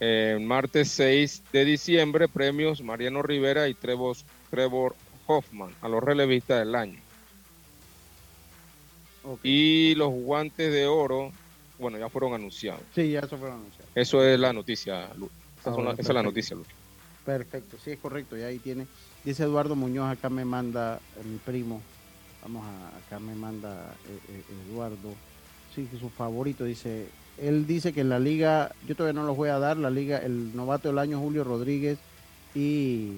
El 0.00 0.40
martes 0.40 0.90
6 0.90 1.44
de 1.52 1.64
diciembre 1.64 2.26
premios 2.26 2.82
Mariano 2.82 3.22
Rivera 3.22 3.68
y 3.68 3.74
Trevor, 3.74 4.16
Trevor 4.50 4.96
Hoffman 5.26 5.72
a 5.80 5.88
los 5.88 6.02
relevistas 6.02 6.58
del 6.58 6.74
año. 6.74 7.01
Y 9.42 9.94
los 9.94 10.10
guantes 10.10 10.72
de 10.72 10.86
oro, 10.86 11.32
bueno, 11.78 11.98
ya 11.98 12.08
fueron 12.08 12.34
anunciados. 12.34 12.82
Sí, 12.94 13.10
ya 13.10 13.20
eso 13.20 13.36
fueron 13.36 13.58
anunciados. 13.58 13.90
Eso 13.94 14.24
es 14.24 14.38
la 14.38 14.52
noticia, 14.52 15.08
Luz. 15.16 15.30
Esa, 15.60 15.92
es 15.98 16.08
la 16.08 16.22
noticia, 16.22 16.56
Luz. 16.56 16.66
Perfecto, 17.24 17.76
sí, 17.82 17.92
es 17.92 17.98
correcto. 17.98 18.36
Y 18.36 18.42
ahí 18.42 18.58
tiene. 18.58 18.86
Dice 19.24 19.44
Eduardo 19.44 19.76
Muñoz, 19.76 20.10
acá 20.10 20.28
me 20.28 20.44
manda 20.44 21.00
eh, 21.16 21.24
mi 21.24 21.38
primo. 21.38 21.80
Vamos 22.42 22.64
a, 22.66 22.98
acá 22.98 23.20
me 23.20 23.34
manda 23.34 23.94
eh, 24.08 24.18
eh, 24.28 24.42
Eduardo. 24.68 25.14
Sí, 25.74 25.88
que 25.90 25.98
su 25.98 26.10
favorito. 26.10 26.64
Dice, 26.64 27.06
él 27.38 27.66
dice 27.66 27.92
que 27.92 28.00
en 28.00 28.08
la 28.08 28.18
liga, 28.18 28.74
yo 28.88 28.96
todavía 28.96 29.20
no 29.20 29.26
los 29.26 29.36
voy 29.36 29.50
a 29.50 29.58
dar, 29.58 29.76
la 29.76 29.90
liga, 29.90 30.18
el 30.18 30.54
novato 30.56 30.88
del 30.88 30.98
año 30.98 31.20
Julio 31.20 31.44
Rodríguez 31.44 31.98
y 32.54 33.12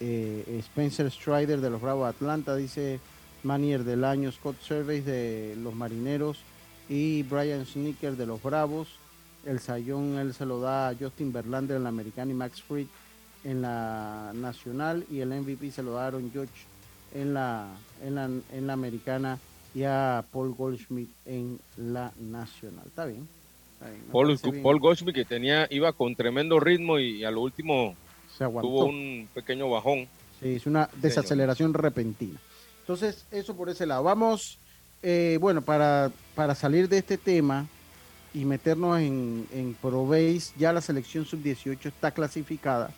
Spencer 0.00 1.08
Strider 1.12 1.60
de 1.60 1.70
los 1.70 1.80
Bravos 1.80 2.08
Atlanta, 2.08 2.56
dice 2.56 2.98
Manier 3.42 3.84
del 3.84 4.04
año, 4.04 4.30
Scott 4.32 4.60
Service 4.60 5.10
de 5.10 5.56
los 5.56 5.74
Marineros 5.74 6.38
y 6.88 7.22
Brian 7.24 7.66
Sneaker 7.66 8.16
de 8.16 8.26
los 8.26 8.42
Bravos. 8.42 8.88
El 9.44 9.58
sayón 9.60 10.18
él 10.18 10.34
se 10.34 10.46
lo 10.46 10.60
da 10.60 10.88
a 10.88 10.94
Justin 10.94 11.32
Verlander 11.32 11.76
en 11.76 11.82
la 11.82 11.88
americana 11.88 12.30
y 12.30 12.34
Max 12.34 12.62
Fried 12.62 12.86
en 13.44 13.62
la 13.62 14.32
nacional 14.34 15.04
y 15.10 15.20
el 15.20 15.30
MVP 15.30 15.70
se 15.72 15.82
lo 15.82 15.94
da 15.94 16.04
a 16.04 16.06
Aaron 16.08 16.30
Judge 16.32 16.66
en 17.14 17.34
la, 17.34 17.66
en 18.04 18.14
la, 18.14 18.24
en 18.24 18.66
la 18.66 18.72
americana 18.72 19.38
y 19.74 19.82
a 19.84 20.24
Paul 20.32 20.54
Goldschmidt 20.54 21.10
en 21.26 21.58
la 21.76 22.12
nacional. 22.20 22.84
Está 22.86 23.06
bien. 23.06 23.26
Paul, 24.12 24.38
Paul, 24.62 24.78
Goldschmidt 24.78 25.14
que 25.14 25.24
tenía, 25.24 25.66
iba 25.70 25.92
con 25.92 26.14
tremendo 26.14 26.60
ritmo 26.60 27.00
y 27.00 27.24
a 27.24 27.32
lo 27.32 27.40
último 27.40 27.96
tuvo 28.38 28.84
un 28.84 29.28
pequeño 29.34 29.68
bajón. 29.68 30.06
Sí, 30.40 30.54
es 30.54 30.66
una 30.66 30.88
desaceleración 31.00 31.74
repentina. 31.74 32.38
Entonces, 32.82 33.24
eso 33.30 33.54
por 33.54 33.70
ese 33.70 33.86
lado. 33.86 34.02
Vamos, 34.02 34.58
eh, 35.02 35.38
bueno, 35.40 35.62
para, 35.62 36.10
para 36.34 36.54
salir 36.54 36.88
de 36.88 36.98
este 36.98 37.16
tema 37.16 37.66
y 38.34 38.44
meternos 38.44 38.98
en, 38.98 39.46
en 39.52 39.76
ya 40.58 40.72
la 40.72 40.80
selección 40.80 41.24
sub-18 41.24 41.86
está 41.86 42.10
clasificada 42.10 42.90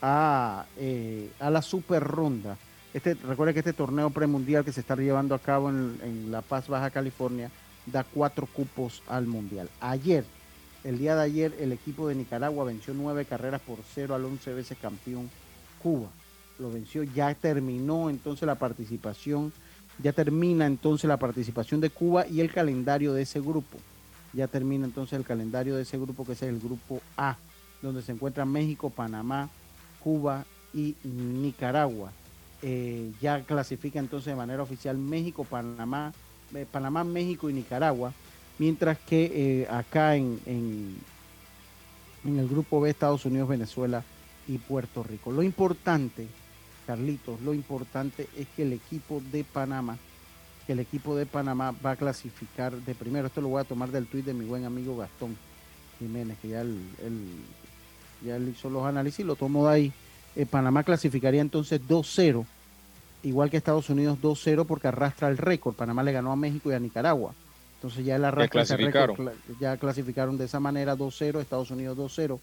a, 0.00 0.64
eh, 0.78 1.30
a 1.38 1.50
la 1.50 1.60
super 1.60 2.02
ronda. 2.02 2.56
Este, 2.94 3.14
recuerda 3.14 3.52
que 3.52 3.58
este 3.58 3.74
torneo 3.74 4.08
premundial 4.08 4.64
que 4.64 4.72
se 4.72 4.80
está 4.80 4.96
llevando 4.96 5.34
a 5.34 5.38
cabo 5.38 5.68
en, 5.68 5.98
en, 6.02 6.32
La 6.32 6.40
Paz, 6.40 6.68
Baja 6.68 6.90
California, 6.90 7.50
da 7.84 8.04
cuatro 8.04 8.46
cupos 8.46 9.02
al 9.06 9.26
mundial. 9.26 9.68
Ayer, 9.80 10.24
el 10.82 10.98
día 10.98 11.14
de 11.14 11.22
ayer, 11.22 11.54
el 11.60 11.72
equipo 11.72 12.08
de 12.08 12.14
Nicaragua 12.14 12.64
venció 12.64 12.94
nueve 12.94 13.26
carreras 13.26 13.60
por 13.60 13.78
cero 13.94 14.14
al 14.14 14.24
once 14.24 14.54
veces 14.54 14.78
campeón 14.80 15.28
Cuba 15.82 16.08
lo 16.58 16.70
venció, 16.70 17.02
ya 17.02 17.34
terminó 17.34 18.10
entonces 18.10 18.46
la 18.46 18.54
participación, 18.54 19.52
ya 20.02 20.12
termina 20.12 20.66
entonces 20.66 21.08
la 21.08 21.16
participación 21.16 21.80
de 21.80 21.90
Cuba 21.90 22.26
y 22.26 22.40
el 22.40 22.52
calendario 22.52 23.12
de 23.12 23.22
ese 23.22 23.40
grupo. 23.40 23.78
Ya 24.32 24.48
termina 24.48 24.84
entonces 24.84 25.18
el 25.18 25.24
calendario 25.24 25.76
de 25.76 25.82
ese 25.82 25.98
grupo 25.98 26.24
que 26.24 26.32
es 26.32 26.42
el 26.42 26.58
grupo 26.58 27.00
A, 27.16 27.36
donde 27.80 28.02
se 28.02 28.12
encuentran 28.12 28.50
México, 28.50 28.90
Panamá, 28.90 29.48
Cuba 30.00 30.44
y 30.74 30.94
Nicaragua. 31.04 32.12
Eh, 32.62 33.12
ya 33.20 33.42
clasifica 33.42 33.98
entonces 33.98 34.26
de 34.26 34.36
manera 34.36 34.62
oficial 34.62 34.98
México, 34.98 35.44
Panamá, 35.44 36.12
eh, 36.54 36.66
Panamá, 36.70 37.04
México 37.04 37.48
y 37.48 37.52
Nicaragua, 37.52 38.12
mientras 38.58 38.98
que 38.98 39.62
eh, 39.62 39.68
acá 39.70 40.16
en, 40.16 40.40
en, 40.46 40.96
en 42.24 42.38
el 42.38 42.48
grupo 42.48 42.80
B 42.80 42.90
Estados 42.90 43.24
Unidos, 43.24 43.48
Venezuela 43.48 44.02
y 44.48 44.58
Puerto 44.58 45.02
Rico. 45.02 45.30
Lo 45.30 45.42
importante 45.42 46.26
Carlitos, 46.86 47.40
lo 47.42 47.52
importante 47.52 48.28
es 48.36 48.46
que 48.54 48.62
el 48.62 48.72
equipo 48.72 49.20
de 49.32 49.44
Panamá, 49.44 49.98
que 50.66 50.72
el 50.72 50.80
equipo 50.80 51.16
de 51.16 51.26
Panamá 51.26 51.74
va 51.84 51.92
a 51.92 51.96
clasificar 51.96 52.72
de 52.72 52.94
primero. 52.94 53.26
Esto 53.26 53.40
lo 53.40 53.48
voy 53.48 53.60
a 53.60 53.64
tomar 53.64 53.90
del 53.90 54.06
tuit 54.06 54.24
de 54.24 54.34
mi 54.34 54.44
buen 54.44 54.64
amigo 54.64 54.96
Gastón 54.96 55.36
Jiménez, 55.98 56.38
que 56.40 56.48
ya 56.48 56.60
él, 56.60 56.78
ya 58.24 58.38
hizo 58.38 58.70
los 58.70 58.84
análisis, 58.84 59.24
lo 59.24 59.36
tomó 59.36 59.66
de 59.66 59.74
ahí. 59.74 59.92
Eh, 60.36 60.46
Panamá 60.46 60.84
clasificaría 60.84 61.40
entonces 61.40 61.80
2-0, 61.80 62.44
igual 63.22 63.50
que 63.50 63.56
Estados 63.56 63.90
Unidos 63.90 64.18
2-0 64.22 64.66
porque 64.66 64.88
arrastra 64.88 65.28
el 65.28 65.38
récord. 65.38 65.74
Panamá 65.74 66.02
le 66.02 66.12
ganó 66.12 66.30
a 66.30 66.36
México 66.36 66.70
y 66.70 66.74
a 66.74 66.78
Nicaragua. 66.78 67.34
Entonces 67.76 68.04
ya 68.04 68.16
el 68.16 68.24
arrastra 68.24 68.62
ese 68.62 68.76
récord, 68.76 69.32
ya 69.60 69.76
clasificaron 69.76 70.38
de 70.38 70.44
esa 70.44 70.60
manera 70.60 70.96
2-0, 70.96 71.40
Estados 71.40 71.70
Unidos 71.70 71.96
2-0. 71.98 72.38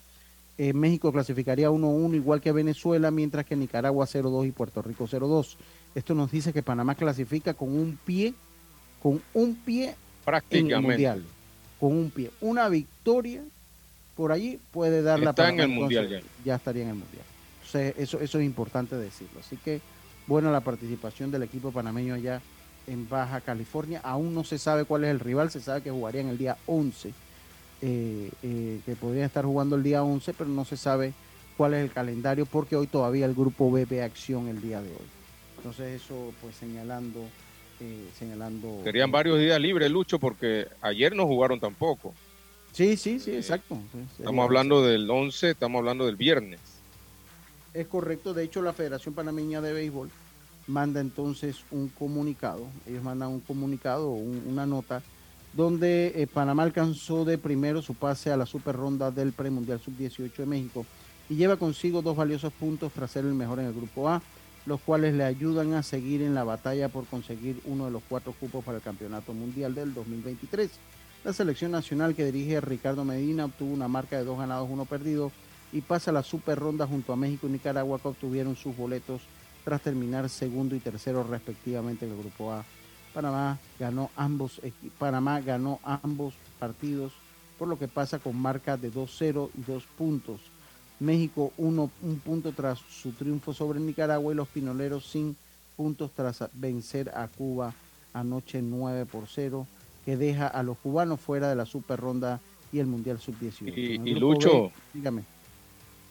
Eh, 0.58 0.72
México 0.74 1.12
clasificaría 1.12 1.72
1-1 1.72 2.16
igual 2.16 2.40
que 2.40 2.52
Venezuela, 2.52 3.10
mientras 3.10 3.46
que 3.46 3.56
Nicaragua 3.56 4.06
0-2 4.06 4.48
y 4.48 4.52
Puerto 4.52 4.82
Rico 4.82 5.08
0-2. 5.08 5.56
Esto 5.96 6.14
nos 6.14 6.32
dice 6.32 6.54
que 6.54 6.62
Panamá 6.62 6.96
clasifica 6.96 7.54
con 7.54 7.70
un 7.70 7.98
pie, 8.06 8.34
con 9.02 9.22
un 9.34 9.56
pie 9.56 9.96
en 10.52 10.72
el 10.72 10.82
mundial, 10.82 11.24
con 11.80 11.94
un 11.94 12.12
pie. 12.12 12.30
Una 12.42 12.70
victoria 12.70 13.42
por 14.16 14.32
allí 14.32 14.60
puede 14.72 15.02
dar 15.02 15.20
la 15.20 15.32
Está 15.32 15.50
en 15.50 15.60
el 15.60 15.70
mundial 15.70 16.08
ya. 16.08 16.22
ya. 16.46 16.56
estaría 16.56 16.84
en 16.84 16.90
el 16.90 16.96
mundial. 16.96 17.26
Entonces, 17.66 17.96
eso, 17.98 18.20
eso 18.20 18.38
es 18.38 18.46
importante 18.46 18.96
decirlo. 18.96 19.40
Así 19.40 19.58
que, 19.58 19.82
bueno, 20.28 20.52
la 20.52 20.62
participación 20.62 21.32
del 21.32 21.44
equipo 21.44 21.72
panameño 21.72 22.14
allá 22.14 22.42
en 22.86 23.10
Baja 23.10 23.42
California. 23.42 24.02
Aún 24.04 24.36
no 24.36 24.44
se 24.44 24.60
sabe 24.60 24.86
cuál 24.86 25.04
es 25.06 25.10
el 25.10 25.20
rival, 25.20 25.50
se 25.50 25.62
sabe 25.62 25.82
que 25.82 25.90
jugaría 25.90 26.22
en 26.22 26.28
el 26.28 26.38
día 26.38 26.58
11 26.68 27.12
eh, 27.86 28.30
eh, 28.44 28.80
que 28.86 28.96
podrían 28.96 29.26
estar 29.26 29.44
jugando 29.44 29.76
el 29.76 29.84
día 29.84 30.04
11, 30.04 30.34
pero 30.36 30.50
no 30.50 30.64
se 30.64 30.78
sabe 30.78 31.12
cuál 31.58 31.74
es 31.74 31.84
el 31.84 31.92
calendario 31.92 32.46
porque 32.46 32.78
hoy 32.78 32.88
todavía 32.88 33.26
el 33.26 33.34
grupo 33.34 33.70
B 33.70 33.84
ve 33.84 34.02
acción 34.02 34.48
el 34.48 34.62
día 34.62 34.82
de 34.82 34.88
hoy. 34.88 35.06
Entonces 35.58 36.02
eso 36.02 36.34
pues 36.42 36.56
señalando... 36.56 37.20
Eh, 37.82 38.08
señalando 38.18 38.80
Serían 38.86 39.12
varios 39.12 39.38
días 39.38 39.60
libres, 39.60 39.92
Lucho, 39.92 40.18
porque 40.18 40.68
ayer 40.80 41.14
no 41.14 41.28
jugaron 41.28 41.60
tampoco. 41.60 42.14
Sí, 42.72 42.96
sí, 42.96 43.20
sí, 43.20 43.36
exacto. 43.36 43.78
estamos 44.18 44.46
hablando 44.46 44.82
del 44.82 45.10
11, 45.10 45.50
estamos 45.50 45.80
hablando 45.80 46.06
del 46.06 46.16
viernes. 46.16 46.62
Es 47.74 47.88
correcto, 47.88 48.34
de 48.34 48.46
hecho 48.46 48.62
la 48.62 48.72
Federación 48.72 49.14
Panameña 49.14 49.60
de 49.60 49.74
Béisbol 49.74 50.10
manda 50.68 51.02
entonces 51.02 51.66
un 51.70 51.90
comunicado, 51.90 52.66
ellos 52.88 53.04
mandan 53.04 53.28
un 53.28 53.42
comunicado, 53.42 54.10
una 54.12 54.66
nota 54.66 55.04
donde 55.54 56.14
eh, 56.16 56.28
Panamá 56.28 56.64
alcanzó 56.64 57.26
de 57.26 57.38
primero 57.38 57.82
su 57.82 57.94
pase 57.94 58.32
a 58.32 58.38
la 58.38 58.46
super 58.46 58.76
ronda 58.76 59.12
del 59.12 59.32
premundial 59.32 59.80
sub-18 59.80 60.36
de 60.36 60.46
México 60.46 60.86
y 61.30 61.36
lleva 61.36 61.58
consigo 61.58 62.02
dos 62.02 62.18
valiosos 62.18 62.52
puntos 62.54 62.92
tras 62.92 63.12
ser 63.12 63.26
el 63.26 63.34
mejor 63.34 63.60
en 63.60 63.68
el 63.68 63.74
grupo 63.74 64.10
A, 64.10 64.22
los 64.66 64.82
cuales 64.82 65.14
le 65.14 65.24
ayudan 65.24 65.74
a 65.74 65.84
seguir 65.84 66.22
en 66.22 66.34
la 66.34 66.44
batalla 66.44 66.90
por 66.90 67.06
conseguir 67.06 67.62
uno 67.66 67.86
de 67.86 67.92
los 67.92 68.02
cuatro 68.10 68.34
cupos 68.34 68.64
para 68.64 68.78
el 68.78 68.84
Campeonato 68.84 69.34
Mundial 69.34 69.76
del 69.76 69.94
2023. 69.94 70.72
La 71.24 71.34
selección 71.34 71.72
nacional 71.72 72.16
que 72.16 72.26
dirige 72.26 72.60
Ricardo 72.60 73.06
Medina 73.06 73.46
obtuvo 73.46 73.74
una 73.74 73.88
marca 73.88 74.18
de 74.18 74.26
dos 74.26 74.38
ganados, 74.38 74.70
uno 74.70 74.86
perdido 74.86 75.32
y 75.72 75.82
pasa 75.82 76.12
a 76.12 76.14
la 76.14 76.24
super 76.24 76.60
ronda 76.60 76.88
junto 76.88 77.14
a 77.14 77.16
México 77.16 77.48
y 77.48 77.52
Nicaragua 77.52 78.00
que 78.00 78.10
obtuvieron 78.10 78.56
sus 78.56 78.76
boletos 78.76 79.22
tras 79.64 79.82
terminar 79.82 80.30
segundo 80.30 80.76
y 80.76 80.80
tercero 80.80 81.24
respectivamente 81.24 82.06
en 82.06 82.12
el 82.12 82.18
grupo 82.18 82.52
A 82.52 82.66
Panamá 83.14 83.60
ganó 83.80 84.10
ambos, 84.16 84.60
Panamá 84.98 85.40
ganó 85.42 85.80
ambos 85.84 86.34
partidos 86.60 87.14
por 87.58 87.68
lo 87.68 87.78
que 87.78 87.88
pasa 87.88 88.20
con 88.20 88.36
marca 88.36 88.78
de 88.78 88.92
2-0 88.92 89.50
y 89.58 89.62
2 89.72 89.84
puntos. 89.98 90.42
México 91.00 91.52
uno, 91.58 91.92
un 92.02 92.20
punto 92.20 92.52
tras 92.52 92.80
su 92.80 93.12
triunfo 93.12 93.54
sobre 93.54 93.80
Nicaragua 93.80 94.34
y 94.34 94.36
los 94.36 94.48
pinoleros 94.48 95.06
sin 95.06 95.36
puntos 95.76 96.12
tras 96.16 96.44
vencer 96.54 97.10
a 97.16 97.28
Cuba 97.28 97.74
anoche 98.14 98.62
9 98.62 99.06
por 99.06 99.28
0, 99.28 99.68
que 100.06 100.18
deja 100.18 100.48
a 100.48 100.64
los 100.64 100.78
cubanos 100.78 101.20
fuera 101.20 101.50
de 101.50 101.56
la 101.56 101.66
super 101.66 102.00
ronda 102.00 102.40
y 102.72 102.80
el 102.80 102.86
Mundial 102.86 103.20
Sub-18. 103.20 103.74
Y, 103.76 104.10
y 104.10 104.16
Lucho, 104.16 104.72
dígame. 104.94 105.24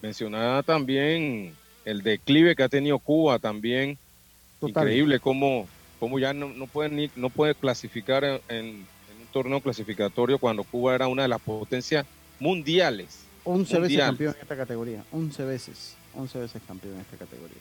mencionaba 0.01 0.63
también 0.63 1.55
el 1.85 2.03
declive 2.03 2.55
que 2.55 2.63
ha 2.63 2.69
tenido 2.69 2.99
Cuba 2.99 3.39
también. 3.39 3.99
Increíble 4.61 5.19
cómo, 5.19 5.67
cómo 6.03 6.19
ya 6.19 6.35
no, 6.35 6.49
no, 6.49 6.67
pueden 6.67 6.97
ni, 6.97 7.13
no 7.15 7.31
puede 7.31 7.55
clasificar 7.55 8.25
en, 8.25 8.41
en, 8.49 8.67
un 8.67 9.27
torneo 9.33 9.61
clasificatorio 9.61 10.37
cuando 10.37 10.65
Cuba 10.65 10.97
era 10.97 11.07
una 11.07 11.23
de 11.23 11.29
las 11.29 11.41
potencias 11.41 12.05
mundiales. 12.41 13.21
11 13.45 13.79
veces 13.79 13.99
campeón 13.99 14.35
en 14.35 14.43
esta 14.43 14.57
categoría, 14.57 15.05
11 15.13 15.45
veces, 15.45 15.95
11 16.17 16.39
veces 16.41 16.63
campeón 16.67 16.95
en 16.95 17.03
esta 17.03 17.17
categoría. 17.17 17.57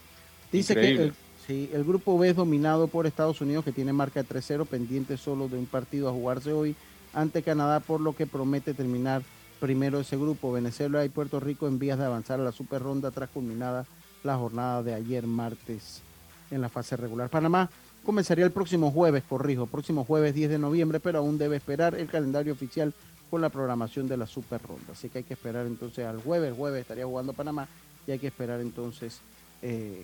Dice 0.52 0.74
que 0.74 0.90
el, 0.90 1.14
sí, 1.46 1.70
el 1.72 1.84
grupo 1.84 2.18
B 2.18 2.30
es 2.30 2.36
dominado 2.36 2.88
por 2.88 3.06
Estados 3.06 3.42
Unidos 3.42 3.64
que 3.64 3.72
tiene 3.72 3.94
marca 3.94 4.24
de 4.24 4.28
3-0 4.28 4.66
pendiente 4.66 5.18
solo 5.18 5.48
de 5.48 5.60
un 5.60 5.68
partido 5.68 6.10
a 6.10 6.12
jugarse 6.12 6.52
hoy 6.52 6.76
ante 7.14 7.44
Canadá 7.44 7.80
por 7.80 8.02
lo 8.02 8.16
que 8.16 8.26
promete 8.26 8.74
terminar 8.74 9.22
primero 9.60 10.00
ese 10.00 10.18
grupo. 10.18 10.52
Venezuela 10.52 11.06
y 11.06 11.10
Puerto 11.10 11.40
Rico 11.40 11.68
en 11.68 11.78
vías 11.78 12.00
de 12.00 12.06
avanzar 12.06 12.40
a 12.40 12.44
la 12.44 12.52
super 12.52 12.82
ronda 12.82 13.12
tras 13.12 13.30
culminada 13.30 13.86
la 14.24 14.36
jornada 14.36 14.82
de 14.82 14.96
ayer 14.96 15.28
martes 15.28 16.02
en 16.50 16.60
la 16.60 16.70
fase 16.70 16.98
regular. 16.98 17.30
Panamá 17.30 17.70
comenzaría 18.04 18.46
el 18.46 18.52
próximo 18.52 18.92
jueves, 18.92 19.24
corrijo, 19.28 19.68
próximo 19.68 20.04
jueves 20.06 20.34
10 20.34 20.52
de 20.52 20.60
noviembre, 20.60 21.00
pero 21.00 21.20
aún 21.20 21.38
debe 21.38 21.58
esperar 21.58 21.96
el 21.96 22.08
calendario 22.08 22.54
oficial 22.54 22.94
con 23.30 23.42
la 23.42 23.50
programación 23.50 24.08
de 24.08 24.18
la 24.18 24.28
super 24.28 24.62
ronda. 24.62 24.92
Así 24.92 25.10
que 25.10 25.20
hay 25.20 25.24
que 25.24 25.34
esperar 25.34 25.66
entonces 25.66 26.06
al 26.06 26.22
jueves, 26.22 26.54
jueves 26.56 26.82
estaría 26.82 27.06
jugando 27.06 27.34
Panamá 27.34 27.68
y 28.06 28.12
hay 28.12 28.20
que 28.20 28.28
esperar 28.28 28.60
entonces 28.60 29.22
eh, 29.62 30.04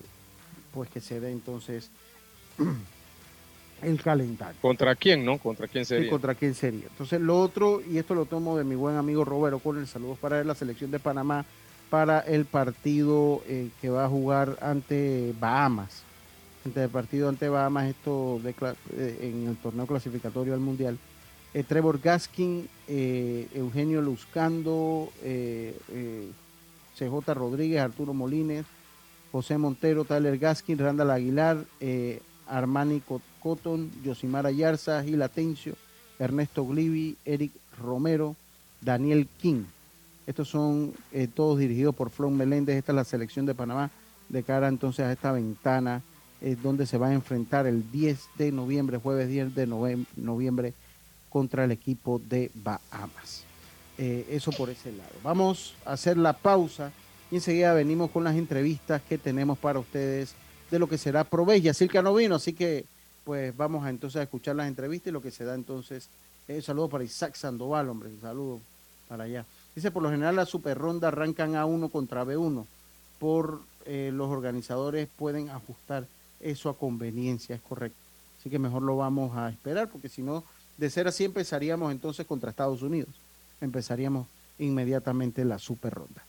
pues 0.72 0.88
que 0.90 1.00
se 1.00 1.20
dé 1.20 1.30
entonces 1.30 1.90
el 3.82 4.02
calendario. 4.02 4.60
¿Contra 4.60 4.94
quién, 4.94 5.24
no? 5.24 5.38
¿Contra 5.38 5.68
quién 5.68 5.84
sería? 5.84 6.04
Sí, 6.04 6.10
¿Contra 6.10 6.34
quién 6.34 6.54
sería? 6.54 6.86
Entonces 6.86 7.20
lo 7.20 7.38
otro, 7.38 7.82
y 7.82 7.98
esto 7.98 8.14
lo 8.14 8.24
tomo 8.24 8.56
de 8.56 8.64
mi 8.64 8.74
buen 8.74 8.96
amigo 8.96 9.24
Roberto 9.24 9.58
con 9.58 9.78
el 9.78 9.86
saludos 9.86 10.18
para 10.18 10.42
la 10.44 10.54
selección 10.54 10.90
de 10.90 10.98
Panamá 10.98 11.44
para 11.90 12.20
el 12.20 12.44
partido 12.44 13.42
eh, 13.46 13.70
que 13.80 13.88
va 13.88 14.04
a 14.04 14.08
jugar 14.08 14.58
ante 14.60 15.34
Bahamas. 15.38 16.02
Ante 16.64 16.84
el 16.84 16.90
partido 16.90 17.28
ante 17.28 17.48
Bahamas, 17.48 17.88
esto 17.88 18.40
eh, 18.44 19.18
en 19.22 19.48
el 19.48 19.56
torneo 19.56 19.86
clasificatorio 19.86 20.54
al 20.54 20.60
Mundial. 20.60 20.98
Eh, 21.54 21.62
Trevor 21.62 22.00
Gaskin, 22.00 22.68
eh, 22.88 23.48
Eugenio 23.54 24.02
Luzcando, 24.02 25.10
CJ 26.98 27.34
Rodríguez, 27.34 27.80
Arturo 27.80 28.12
Molines, 28.12 28.66
José 29.32 29.56
Montero, 29.56 30.04
Tyler 30.04 30.36
Gaskin, 30.38 30.78
Randall 30.78 31.10
Aguilar, 31.10 31.64
Armani 32.48 33.02
Cotton, 33.40 33.90
Yosimar 34.02 34.46
Ayarza, 34.46 35.02
Gil 35.02 35.22
Atencio, 35.22 35.74
Ernesto 36.18 36.66
Glivi, 36.66 37.16
Eric 37.24 37.52
Romero, 37.80 38.36
Daniel 38.80 39.28
King. 39.40 39.64
Estos 40.26 40.48
son 40.48 40.92
eh, 41.12 41.28
todos 41.32 41.58
dirigidos 41.58 41.94
por 41.94 42.10
Flon 42.10 42.36
Meléndez. 42.36 42.76
Esta 42.76 42.92
es 42.92 42.96
la 42.96 43.04
selección 43.04 43.46
de 43.46 43.54
Panamá 43.54 43.90
de 44.28 44.42
cara 44.42 44.68
entonces 44.68 45.06
a 45.06 45.12
esta 45.12 45.32
ventana 45.32 46.02
eh, 46.40 46.56
donde 46.62 46.86
se 46.86 46.98
va 46.98 47.08
a 47.08 47.14
enfrentar 47.14 47.66
el 47.66 47.90
10 47.90 48.28
de 48.36 48.52
noviembre, 48.52 48.98
jueves 48.98 49.28
10 49.28 49.54
de 49.54 49.66
noviembre, 49.66 50.72
contra 51.30 51.64
el 51.64 51.72
equipo 51.72 52.20
de 52.28 52.50
Bahamas. 52.54 53.44
Eh, 53.98 54.26
eso 54.30 54.52
por 54.52 54.70
ese 54.70 54.92
lado. 54.92 55.10
Vamos 55.24 55.74
a 55.84 55.92
hacer 55.92 56.16
la 56.16 56.32
pausa 56.32 56.92
y 57.30 57.36
enseguida 57.36 57.74
venimos 57.74 58.10
con 58.10 58.22
las 58.22 58.36
entrevistas 58.36 59.02
que 59.02 59.18
tenemos 59.18 59.58
para 59.58 59.80
ustedes 59.80 60.34
de 60.70 60.78
lo 60.78 60.88
que 60.88 60.98
será 60.98 61.24
Provella. 61.24 61.74
Silca 61.74 62.02
no 62.02 62.14
vino, 62.14 62.36
así 62.36 62.52
que 62.52 62.84
pues 63.24 63.54
vamos 63.56 63.84
a 63.84 63.90
entonces 63.90 64.20
a 64.20 64.22
escuchar 64.22 64.56
las 64.56 64.68
entrevistas 64.68 65.08
y 65.08 65.12
lo 65.12 65.20
que 65.20 65.30
se 65.30 65.44
da 65.44 65.54
entonces. 65.54 66.08
Un 66.46 66.62
saludo 66.62 66.88
para 66.88 67.04
Isaac 67.04 67.34
Sandoval, 67.34 67.88
hombre, 67.88 68.08
un 68.08 68.20
saludo 68.20 68.60
para 69.08 69.24
allá. 69.24 69.44
Dice, 69.74 69.90
por 69.90 70.02
lo 70.02 70.10
general 70.10 70.36
la 70.36 70.46
super 70.46 70.78
ronda 70.78 71.08
arrancan 71.08 71.54
A1 71.54 71.90
contra 71.90 72.24
B1. 72.24 72.64
Por 73.18 73.60
eh, 73.84 74.10
los 74.14 74.28
organizadores 74.28 75.08
pueden 75.18 75.50
ajustar 75.50 76.06
eso 76.40 76.68
a 76.68 76.76
conveniencia, 76.76 77.54
es 77.54 77.62
correcto. 77.62 77.98
Así 78.38 78.50
que 78.50 78.58
mejor 78.58 78.82
lo 78.82 78.96
vamos 78.96 79.36
a 79.36 79.48
esperar, 79.48 79.88
porque 79.88 80.08
si 80.08 80.22
no, 80.22 80.44
de 80.76 80.90
ser 80.90 81.08
así 81.08 81.24
empezaríamos 81.24 81.90
entonces 81.92 82.26
contra 82.26 82.50
Estados 82.50 82.82
Unidos. 82.82 83.10
Empezaríamos 83.60 84.26
inmediatamente 84.58 85.44
la 85.44 85.58
super 85.58 85.94
ronda. 85.94 86.22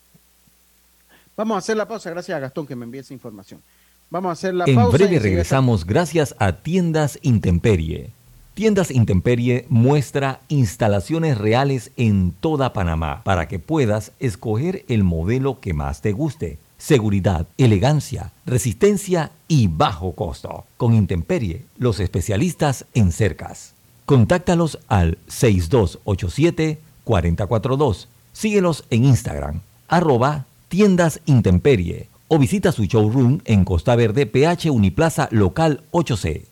Vamos 1.37 1.55
a 1.55 1.59
hacer 1.59 1.77
la 1.77 1.87
pausa, 1.87 2.09
gracias 2.09 2.35
a 2.35 2.39
Gastón 2.39 2.67
que 2.67 2.75
me 2.75 2.85
envíe 2.85 2.99
esa 2.99 3.13
información. 3.13 3.61
Vamos 4.09 4.29
a 4.29 4.33
hacer 4.33 4.53
la 4.53 4.65
pausa. 4.65 4.81
En 4.81 4.91
breve 4.91 5.19
regresamos 5.19 5.85
gracias 5.85 6.35
a 6.39 6.53
Tiendas 6.53 7.19
Intemperie 7.21 8.11
Tiendas 8.59 8.91
Intemperie 8.91 9.65
muestra 9.69 10.41
instalaciones 10.49 11.37
reales 11.37 11.91
en 11.95 12.33
toda 12.33 12.73
Panamá 12.73 13.21
para 13.23 13.47
que 13.47 13.57
puedas 13.57 14.11
escoger 14.19 14.83
el 14.89 15.05
modelo 15.05 15.61
que 15.61 15.73
más 15.73 16.01
te 16.01 16.11
guste. 16.11 16.59
Seguridad, 16.79 17.45
elegancia, 17.57 18.31
resistencia 18.45 19.31
y 19.49 19.67
bajo 19.67 20.13
costo. 20.13 20.63
Con 20.77 20.93
Intemperie, 20.95 21.65
los 21.77 21.99
especialistas 21.99 22.85
en 22.93 23.11
cercas. 23.11 23.73
Contáctalos 24.05 24.79
al 24.87 25.17
6287-442. 25.27 28.07
Síguelos 28.31 28.85
en 28.89 29.03
Instagram, 29.03 29.59
arroba 29.89 30.45
tiendas 30.69 31.19
Intemperie 31.25 32.07
o 32.29 32.39
visita 32.39 32.71
su 32.71 32.85
showroom 32.85 33.41
en 33.43 33.65
Costa 33.65 33.97
Verde, 33.97 34.25
PH 34.25 34.71
Uniplaza 34.71 35.27
Local 35.31 35.83
8C. 35.91 36.43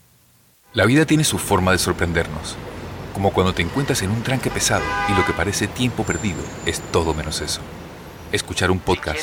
La 0.74 0.84
vida 0.84 1.06
tiene 1.06 1.24
su 1.24 1.38
forma 1.38 1.72
de 1.72 1.78
sorprendernos, 1.78 2.54
como 3.14 3.32
cuando 3.32 3.54
te 3.54 3.62
encuentras 3.62 4.02
en 4.02 4.10
un 4.10 4.22
tranque 4.22 4.50
pesado 4.50 4.84
y 5.08 5.14
lo 5.14 5.24
que 5.24 5.32
parece 5.32 5.68
tiempo 5.68 6.04
perdido 6.04 6.42
es 6.66 6.82
todo 6.92 7.14
menos 7.14 7.40
eso. 7.40 7.62
Escuchar 8.30 8.70
un 8.70 8.78
podcast. 8.78 9.22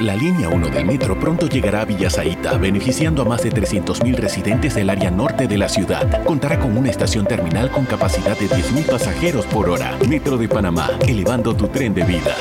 La 0.00 0.14
línea 0.14 0.50
1 0.50 0.68
del 0.68 0.84
metro 0.84 1.18
pronto 1.18 1.48
llegará 1.48 1.80
a 1.80 1.84
Villasaita, 1.86 2.58
beneficiando 2.58 3.22
a 3.22 3.24
más 3.24 3.42
de 3.42 3.50
300.000 3.50 4.14
residentes 4.16 4.74
del 4.74 4.90
área 4.90 5.10
norte 5.10 5.46
de 5.46 5.56
la 5.56 5.70
ciudad. 5.70 6.22
Contará 6.24 6.60
con 6.60 6.76
una 6.76 6.90
estación 6.90 7.24
terminal 7.24 7.70
con 7.70 7.86
capacidad 7.86 8.38
de 8.38 8.46
10.000 8.46 8.90
pasajeros 8.90 9.46
por 9.46 9.70
hora. 9.70 9.96
Metro 10.06 10.36
de 10.36 10.50
Panamá, 10.50 10.90
elevando 11.08 11.56
tu 11.56 11.68
tren 11.68 11.94
de 11.94 12.04
vida. 12.04 12.36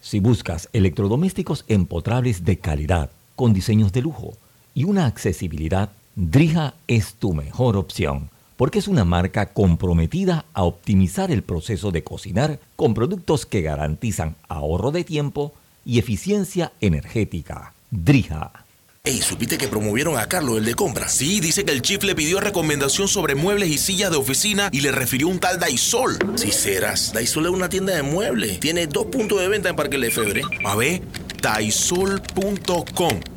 Si 0.00 0.18
buscas 0.18 0.68
electrodomésticos 0.72 1.64
empotrables 1.68 2.44
de 2.44 2.58
calidad, 2.58 3.10
con 3.36 3.52
diseños 3.52 3.92
de 3.92 4.02
lujo 4.02 4.32
y 4.74 4.82
una 4.82 5.06
accesibilidad, 5.06 5.90
Drija 6.16 6.74
es 6.88 7.14
tu 7.14 7.34
mejor 7.34 7.76
opción 7.76 8.30
porque 8.56 8.78
es 8.78 8.88
una 8.88 9.04
marca 9.04 9.46
comprometida 9.46 10.44
a 10.52 10.64
optimizar 10.64 11.30
el 11.30 11.42
proceso 11.42 11.90
de 11.90 12.02
cocinar 12.02 12.58
con 12.76 12.94
productos 12.94 13.46
que 13.46 13.62
garantizan 13.62 14.36
ahorro 14.48 14.92
de 14.92 15.04
tiempo 15.04 15.52
y 15.84 15.98
eficiencia 15.98 16.72
energética. 16.80 17.72
Drija. 17.90 18.66
Ey, 19.04 19.18
¿supiste 19.18 19.56
que 19.56 19.68
promovieron 19.68 20.18
a 20.18 20.26
Carlos, 20.26 20.58
el 20.58 20.64
de 20.64 20.74
compra? 20.74 21.08
Sí, 21.08 21.38
dice 21.38 21.64
que 21.64 21.70
el 21.70 21.80
chief 21.80 22.02
le 22.02 22.16
pidió 22.16 22.40
recomendación 22.40 23.06
sobre 23.06 23.36
muebles 23.36 23.68
y 23.68 23.78
sillas 23.78 24.10
de 24.10 24.16
oficina 24.16 24.68
y 24.72 24.80
le 24.80 24.90
refirió 24.90 25.28
un 25.28 25.38
tal 25.38 25.60
Daisol. 25.60 26.18
Si 26.34 26.50
serás, 26.50 27.12
Daisol 27.12 27.46
es 27.46 27.52
una 27.52 27.68
tienda 27.68 27.94
de 27.94 28.02
muebles. 28.02 28.58
Tiene 28.58 28.88
dos 28.88 29.06
puntos 29.06 29.40
de 29.40 29.46
venta 29.46 29.68
en 29.68 29.76
Parque 29.76 29.96
Lefebvre. 29.96 30.42
A 30.64 30.74
ver, 30.74 31.02
daisol.com 31.40 33.20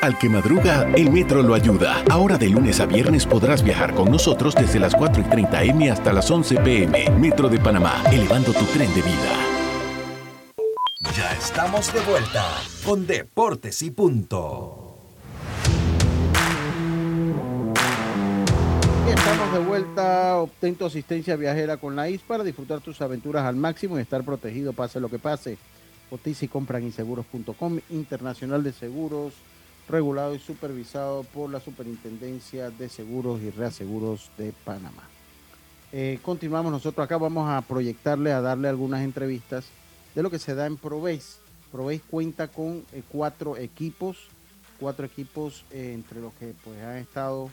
Al 0.00 0.16
que 0.16 0.30
madruga, 0.30 0.90
el 0.96 1.12
metro 1.12 1.42
lo 1.42 1.52
ayuda. 1.52 2.02
Ahora 2.08 2.38
de 2.38 2.48
lunes 2.48 2.80
a 2.80 2.86
viernes 2.86 3.26
podrás 3.26 3.62
viajar 3.62 3.94
con 3.94 4.10
nosotros 4.10 4.54
desde 4.54 4.80
las 4.80 4.94
4 4.94 5.20
y 5.20 5.24
30 5.26 5.64
M 5.64 5.90
hasta 5.90 6.10
las 6.14 6.30
11 6.30 6.56
PM. 6.60 7.10
Metro 7.18 7.50
de 7.50 7.58
Panamá, 7.58 8.02
elevando 8.10 8.54
tu 8.54 8.64
tren 8.64 8.88
de 8.94 9.02
vida. 9.02 9.30
Ya 11.14 11.30
estamos 11.32 11.92
de 11.92 12.00
vuelta 12.00 12.46
con 12.82 13.06
Deportes 13.06 13.82
y 13.82 13.90
Punto. 13.90 14.96
Estamos 19.06 19.52
de 19.52 19.58
vuelta, 19.58 20.38
obtén 20.38 20.76
tu 20.76 20.86
asistencia 20.86 21.36
viajera 21.36 21.76
con 21.76 21.94
la 21.94 22.08
IS 22.08 22.22
para 22.22 22.42
disfrutar 22.42 22.80
tus 22.80 23.02
aventuras 23.02 23.44
al 23.44 23.56
máximo 23.56 23.98
y 23.98 24.02
estar 24.02 24.24
protegido 24.24 24.72
pase 24.72 24.98
lo 24.98 25.10
que 25.10 25.18
pase. 25.18 25.58
Otis 26.10 26.42
y 26.42 26.48
compran 26.48 26.84
inseguros.com, 26.84 27.80
internacional 27.90 28.64
de 28.64 28.72
seguros 28.72 29.34
regulado 29.90 30.34
y 30.34 30.38
supervisado 30.38 31.24
por 31.24 31.50
la 31.50 31.60
Superintendencia 31.60 32.70
de 32.70 32.88
Seguros 32.88 33.40
y 33.42 33.50
Reaseguros 33.50 34.30
de 34.38 34.52
Panamá. 34.64 35.02
Eh, 35.92 36.20
continuamos 36.22 36.70
nosotros 36.70 37.04
acá, 37.04 37.18
vamos 37.18 37.50
a 37.50 37.60
proyectarle, 37.62 38.32
a 38.32 38.40
darle 38.40 38.68
algunas 38.68 39.02
entrevistas 39.02 39.66
de 40.14 40.22
lo 40.22 40.30
que 40.30 40.38
se 40.38 40.54
da 40.54 40.66
en 40.66 40.76
Proveis. 40.76 41.38
Proveis 41.72 42.02
cuenta 42.08 42.48
con 42.48 42.84
eh, 42.92 43.02
cuatro 43.08 43.56
equipos, 43.56 44.28
cuatro 44.78 45.04
equipos 45.04 45.64
eh, 45.72 45.92
entre 45.94 46.20
los 46.20 46.32
que 46.34 46.54
pues 46.64 46.80
han 46.80 46.96
estado, 46.96 47.50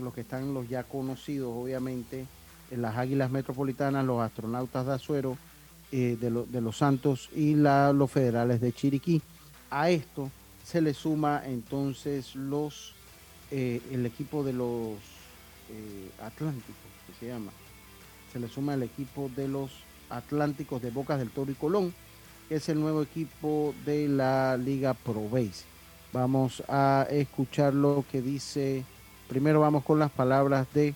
los 0.00 0.14
que 0.14 0.20
están 0.20 0.54
los 0.54 0.68
ya 0.68 0.84
conocidos 0.84 1.52
obviamente, 1.52 2.26
las 2.70 2.96
Águilas 2.96 3.30
Metropolitanas, 3.30 4.04
los 4.04 4.20
Astronautas 4.20 4.86
de 4.86 4.92
Azuero, 4.92 5.38
de, 5.90 6.60
los 6.60 6.76
Santos 6.76 7.30
y 7.34 7.54
los 7.54 8.10
Federales 8.10 8.60
de 8.60 8.72
Chiriquí. 8.72 9.22
A 9.70 9.90
esto 9.90 10.30
se 10.70 10.82
le 10.82 10.92
suma 10.92 11.42
entonces 11.46 12.34
los 12.34 12.92
eh, 13.50 13.80
el 13.90 14.04
equipo 14.04 14.44
de 14.44 14.52
los 14.52 14.96
eh, 15.70 16.10
Atlánticos, 16.22 16.74
que 17.06 17.14
se 17.18 17.32
llama. 17.32 17.50
Se 18.30 18.38
le 18.38 18.48
suma 18.48 18.74
el 18.74 18.82
equipo 18.82 19.30
de 19.34 19.48
los 19.48 19.70
Atlánticos 20.10 20.82
de 20.82 20.90
Bocas 20.90 21.18
del 21.18 21.30
Toro 21.30 21.50
y 21.50 21.54
Colón, 21.54 21.94
que 22.48 22.56
es 22.56 22.68
el 22.68 22.78
nuevo 22.80 23.00
equipo 23.02 23.74
de 23.86 24.08
la 24.08 24.58
Liga 24.58 24.92
Pro 24.92 25.26
Base. 25.30 25.64
Vamos 26.12 26.62
a 26.68 27.06
escuchar 27.10 27.72
lo 27.72 28.04
que 28.12 28.20
dice. 28.20 28.84
Primero 29.28 29.60
vamos 29.60 29.84
con 29.84 29.98
las 29.98 30.10
palabras 30.10 30.66
de 30.74 30.94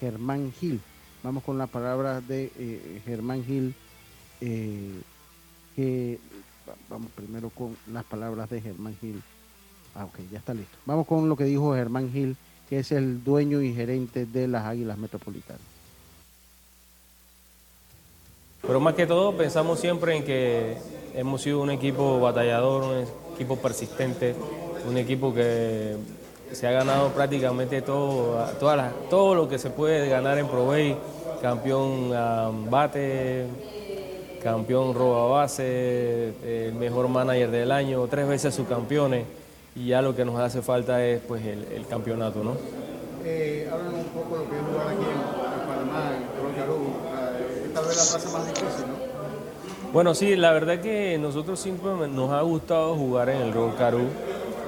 Germán 0.00 0.52
Gil. 0.58 0.80
Vamos 1.22 1.44
con 1.44 1.58
las 1.58 1.70
palabras 1.70 2.26
de 2.26 2.50
eh, 2.58 3.02
Germán 3.04 3.44
Gil, 3.44 3.76
que 4.40 6.18
vamos 6.88 7.10
primero 7.12 7.50
con 7.50 7.76
las 7.92 8.04
palabras 8.04 8.50
de 8.50 8.60
Germán 8.60 8.96
Gil. 9.00 9.22
Ah, 9.94 10.04
ok, 10.04 10.18
ya 10.30 10.38
está 10.38 10.54
listo. 10.54 10.76
Vamos 10.86 11.06
con 11.06 11.28
lo 11.28 11.36
que 11.36 11.44
dijo 11.44 11.74
Germán 11.74 12.10
Gil, 12.12 12.36
que 12.68 12.78
es 12.78 12.92
el 12.92 13.22
dueño 13.22 13.60
y 13.60 13.74
gerente 13.74 14.26
de 14.26 14.48
las 14.48 14.64
Águilas 14.64 14.98
Metropolitanas. 14.98 15.60
Pero 18.62 18.80
más 18.80 18.94
que 18.94 19.06
todo 19.06 19.36
pensamos 19.36 19.80
siempre 19.80 20.16
en 20.16 20.24
que 20.24 20.76
hemos 21.14 21.42
sido 21.42 21.60
un 21.60 21.70
equipo 21.70 22.20
batallador, 22.20 22.84
un 22.84 23.34
equipo 23.34 23.56
persistente, 23.56 24.34
un 24.88 24.96
equipo 24.96 25.34
que 25.34 25.96
se 26.52 26.66
ha 26.66 26.70
ganado 26.70 27.08
prácticamente 27.10 27.82
todo, 27.82 28.46
todas 28.60 28.92
lo 29.36 29.48
que 29.48 29.58
se 29.58 29.70
puede 29.70 30.08
ganar 30.08 30.38
en 30.38 30.46
Provey, 30.46 30.96
campeón 31.40 32.70
bate, 32.70 33.46
campeón 34.42 34.94
roba 34.94 35.40
base, 35.40 36.32
el 36.44 36.74
mejor 36.74 37.08
manager 37.08 37.50
del 37.50 37.70
año, 37.70 38.06
tres 38.08 38.26
veces 38.26 38.54
subcampeones 38.54 39.24
y 39.74 39.86
ya 39.86 40.02
lo 40.02 40.14
que 40.14 40.24
nos 40.24 40.38
hace 40.38 40.62
falta 40.62 41.04
es 41.04 41.20
pues 41.20 41.44
el, 41.44 41.86
campeonato, 41.86 42.42
¿no? 42.42 42.56
Eh, 43.24 43.70
un 43.72 44.04
poco 44.06 44.38
de 44.38 44.44
lo 44.44 44.50
que 44.50 44.56
es 44.56 44.62
jugar 44.62 44.88
aquí 44.88 45.04
en, 45.04 45.66
Panamá, 45.66 46.10
en 46.16 47.66
esta 47.66 47.80
vez 47.80 47.96
la 47.96 48.18
pasa 48.18 48.38
más 48.38 48.46
difícil, 48.46 48.86
¿no? 48.86 49.92
Bueno, 49.92 50.14
sí, 50.14 50.36
la 50.36 50.52
verdad 50.52 50.80
que 50.80 51.18
nosotros 51.18 51.60
siempre 51.60 52.08
nos 52.08 52.30
ha 52.30 52.40
gustado 52.40 52.94
jugar 52.96 53.28
en 53.28 53.42
el 53.42 53.52
Roll 53.52 53.74
Caru, 53.76 54.06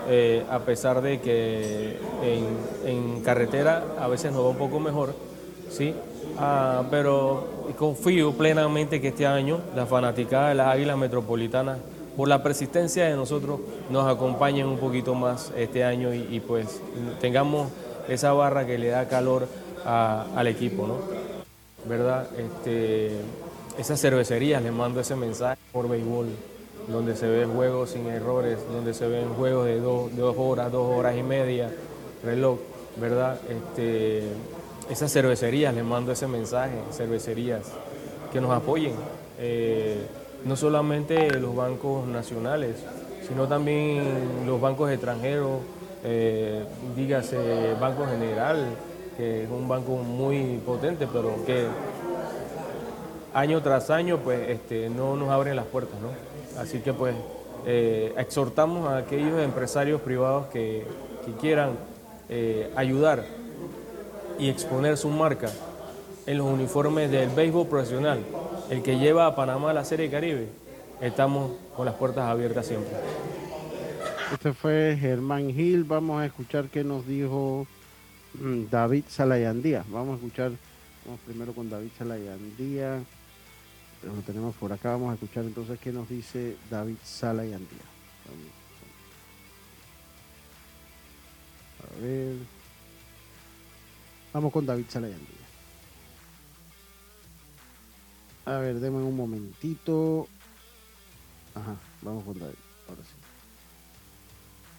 eh, 0.08 0.44
a 0.50 0.60
pesar 0.60 1.00
de 1.00 1.20
que 1.20 1.98
en, 2.22 2.88
en 2.88 3.22
carretera 3.22 3.84
a 3.98 4.06
veces 4.06 4.32
nos 4.32 4.44
va 4.44 4.50
un 4.50 4.58
poco 4.58 4.80
mejor, 4.80 5.14
¿sí? 5.70 5.94
Ah, 6.38 6.82
pero 6.90 7.46
confío 7.78 8.32
plenamente 8.32 9.00
que 9.00 9.08
este 9.08 9.26
año 9.26 9.60
la 9.74 9.86
fanaticada 9.86 10.50
de 10.50 10.54
las 10.56 10.68
Águilas 10.68 10.96
Metropolitanas, 10.96 11.78
por 12.16 12.28
la 12.28 12.42
persistencia 12.42 13.06
de 13.06 13.16
nosotros, 13.16 13.60
nos 13.90 14.06
acompañen 14.06 14.66
un 14.66 14.78
poquito 14.78 15.14
más 15.14 15.52
este 15.56 15.84
año 15.84 16.14
y, 16.14 16.40
pues 16.40 16.80
tengamos 17.20 17.68
esa 18.08 18.32
barra 18.32 18.66
que 18.66 18.78
le 18.78 18.88
da 18.88 19.08
calor 19.08 19.48
al 19.84 20.46
equipo, 20.46 20.86
¿no? 20.86 20.96
¿Verdad? 21.88 22.28
Este, 22.38 23.12
esas 23.78 24.00
cervecerías 24.00 24.62
les 24.62 24.72
mando 24.72 25.00
ese 25.00 25.16
mensaje 25.16 25.60
por 25.72 25.88
béisbol, 25.88 26.28
donde 26.88 27.16
se 27.16 27.26
ven 27.26 27.52
juegos 27.52 27.90
sin 27.90 28.06
errores, 28.06 28.58
donde 28.72 28.94
se 28.94 29.08
ven 29.08 29.34
juegos 29.34 29.66
de 29.66 29.80
dos, 29.80 30.16
dos 30.16 30.36
horas, 30.38 30.70
dos 30.70 30.96
horas 30.96 31.16
y 31.16 31.22
media, 31.22 31.70
reloj, 32.22 32.58
¿verdad? 32.96 33.38
Este, 33.48 34.22
esas 34.90 35.12
cervecerías, 35.12 35.74
les 35.74 35.84
mando 35.84 36.12
ese 36.12 36.26
mensaje, 36.26 36.74
cervecerías, 36.92 37.62
que 38.32 38.40
nos 38.40 38.50
apoyen. 38.50 38.92
Eh, 39.38 40.06
no 40.44 40.56
solamente 40.56 41.30
los 41.40 41.54
bancos 41.54 42.06
nacionales, 42.06 42.76
sino 43.26 43.48
también 43.48 44.46
los 44.46 44.60
bancos 44.60 44.90
extranjeros, 44.90 45.60
eh, 46.04 46.64
dígase 46.94 47.74
Banco 47.80 48.06
General, 48.06 48.66
que 49.16 49.44
es 49.44 49.50
un 49.50 49.66
banco 49.68 49.92
muy 49.96 50.60
potente, 50.66 51.08
pero 51.10 51.44
que 51.46 51.66
año 53.32 53.62
tras 53.62 53.88
año 53.90 54.18
pues 54.18 54.48
este, 54.50 54.90
no 54.90 55.16
nos 55.16 55.30
abren 55.30 55.56
las 55.56 55.66
puertas. 55.66 55.98
¿no? 56.00 56.60
Así 56.60 56.80
que 56.80 56.92
pues 56.92 57.14
eh, 57.64 58.12
exhortamos 58.18 58.88
a 58.88 58.98
aquellos 58.98 59.40
empresarios 59.40 60.00
privados 60.02 60.46
que, 60.46 60.86
quieran 61.40 61.70
ayudar 62.76 63.24
y 64.38 64.48
exponer 64.48 64.96
su 64.96 65.08
marca 65.08 65.50
en 66.26 66.38
los 66.38 66.46
uniformes 66.46 67.10
del 67.10 67.28
béisbol 67.30 67.66
profesional, 67.66 68.20
el 68.70 68.82
que 68.82 68.98
lleva 68.98 69.26
a 69.26 69.34
Panamá 69.36 69.70
a 69.70 69.74
la 69.74 69.84
Serie 69.84 70.10
Caribe, 70.10 70.48
estamos 71.00 71.52
con 71.76 71.86
las 71.86 71.94
puertas 71.94 72.24
abiertas 72.24 72.66
siempre. 72.66 72.92
Este 74.32 74.52
fue 74.52 74.96
Germán 74.98 75.52
Gil. 75.52 75.84
Vamos 75.84 76.20
a 76.20 76.26
escuchar 76.26 76.68
qué 76.68 76.82
nos 76.82 77.06
dijo 77.06 77.66
mm, 78.34 78.64
David 78.70 79.04
Salayandía. 79.08 79.84
Vamos 79.88 80.14
a 80.14 80.16
escuchar, 80.16 80.52
vamos 81.04 81.20
primero 81.26 81.52
con 81.52 81.70
David 81.70 81.90
Salayandía. 81.96 83.02
Lo 84.02 84.22
tenemos 84.26 84.54
por 84.56 84.72
acá. 84.72 84.92
Vamos 84.92 85.10
a 85.10 85.14
escuchar 85.14 85.44
entonces 85.44 85.78
qué 85.78 85.92
nos 85.92 86.08
dice 86.08 86.56
David 86.70 86.96
Salayandía. 87.04 87.84
A 91.80 92.02
ver. 92.02 92.63
Vamos 94.34 94.52
con 94.52 94.66
David 94.66 94.86
Salayandía. 94.88 95.28
A 98.46 98.58
ver, 98.58 98.80
denme 98.80 98.98
un 98.98 99.16
momentito. 99.16 100.26
Ajá, 101.54 101.76
vamos 102.02 102.24
con 102.24 102.40
David. 102.40 102.56
Ahora 102.88 103.02
sí. 103.04 103.14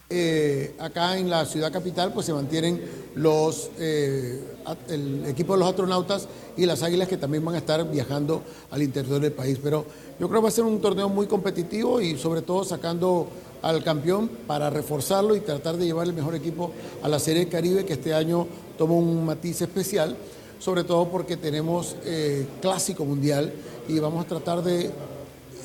Eh, 0.09 0.75
acá 0.77 1.17
en 1.17 1.29
la 1.29 1.45
ciudad 1.45 1.71
capital 1.71 2.13
pues 2.13 2.27
se 2.27 2.33
mantienen 2.33 2.79
los 3.15 3.71
eh, 3.79 4.39
el 4.87 5.25
equipo 5.25 5.53
de 5.53 5.59
los 5.59 5.69
astronautas 5.69 6.27
y 6.55 6.67
las 6.67 6.83
águilas 6.83 7.07
que 7.07 7.17
también 7.17 7.43
van 7.43 7.55
a 7.55 7.57
estar 7.57 7.89
viajando 7.89 8.43
al 8.71 8.83
interior 8.83 9.21
del 9.21 9.31
país. 9.31 9.57
Pero 9.63 9.85
yo 10.19 10.27
creo 10.27 10.41
que 10.41 10.43
va 10.43 10.49
a 10.49 10.51
ser 10.51 10.65
un 10.65 10.81
torneo 10.81 11.07
muy 11.07 11.27
competitivo 11.27 12.01
y 12.01 12.17
sobre 12.17 12.41
todo 12.41 12.65
sacando 12.65 13.29
al 13.61 13.83
campeón 13.83 14.29
para 14.45 14.69
reforzarlo 14.69 15.35
y 15.35 15.39
tratar 15.39 15.77
de 15.77 15.85
llevar 15.85 16.05
el 16.05 16.13
mejor 16.13 16.35
equipo 16.35 16.71
a 17.01 17.07
la 17.07 17.19
Serie 17.19 17.47
Caribe, 17.47 17.85
que 17.85 17.93
este 17.93 18.13
año 18.13 18.47
toma 18.77 18.93
un 18.93 19.25
matiz 19.25 19.61
especial, 19.61 20.15
sobre 20.59 20.83
todo 20.83 21.09
porque 21.09 21.37
tenemos 21.37 21.95
eh, 22.05 22.45
clásico 22.61 23.05
mundial 23.05 23.51
y 23.87 23.99
vamos 23.99 24.25
a 24.25 24.27
tratar 24.27 24.63
de, 24.63 24.89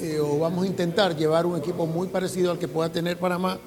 eh, 0.00 0.20
o 0.20 0.38
vamos 0.38 0.64
a 0.64 0.66
intentar 0.66 1.16
llevar 1.16 1.46
un 1.46 1.58
equipo 1.58 1.86
muy 1.86 2.08
parecido 2.08 2.50
al 2.50 2.58
que 2.58 2.68
pueda 2.68 2.90
tener 2.90 3.18
Panamá, 3.18 3.58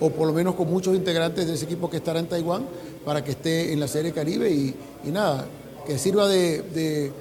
o 0.00 0.10
por 0.10 0.26
lo 0.26 0.32
menos 0.32 0.54
con 0.54 0.68
muchos 0.68 0.94
integrantes 0.94 1.46
de 1.46 1.54
ese 1.54 1.66
equipo 1.66 1.90
que 1.90 1.98
estará 1.98 2.20
en 2.20 2.26
Taiwán, 2.26 2.66
para 3.04 3.22
que 3.22 3.32
esté 3.32 3.72
en 3.72 3.80
la 3.80 3.88
Serie 3.88 4.12
Caribe 4.12 4.50
y, 4.50 4.74
nada, 5.04 5.46
que 5.86 5.98
sirva 5.98 6.28
de, 6.28 7.12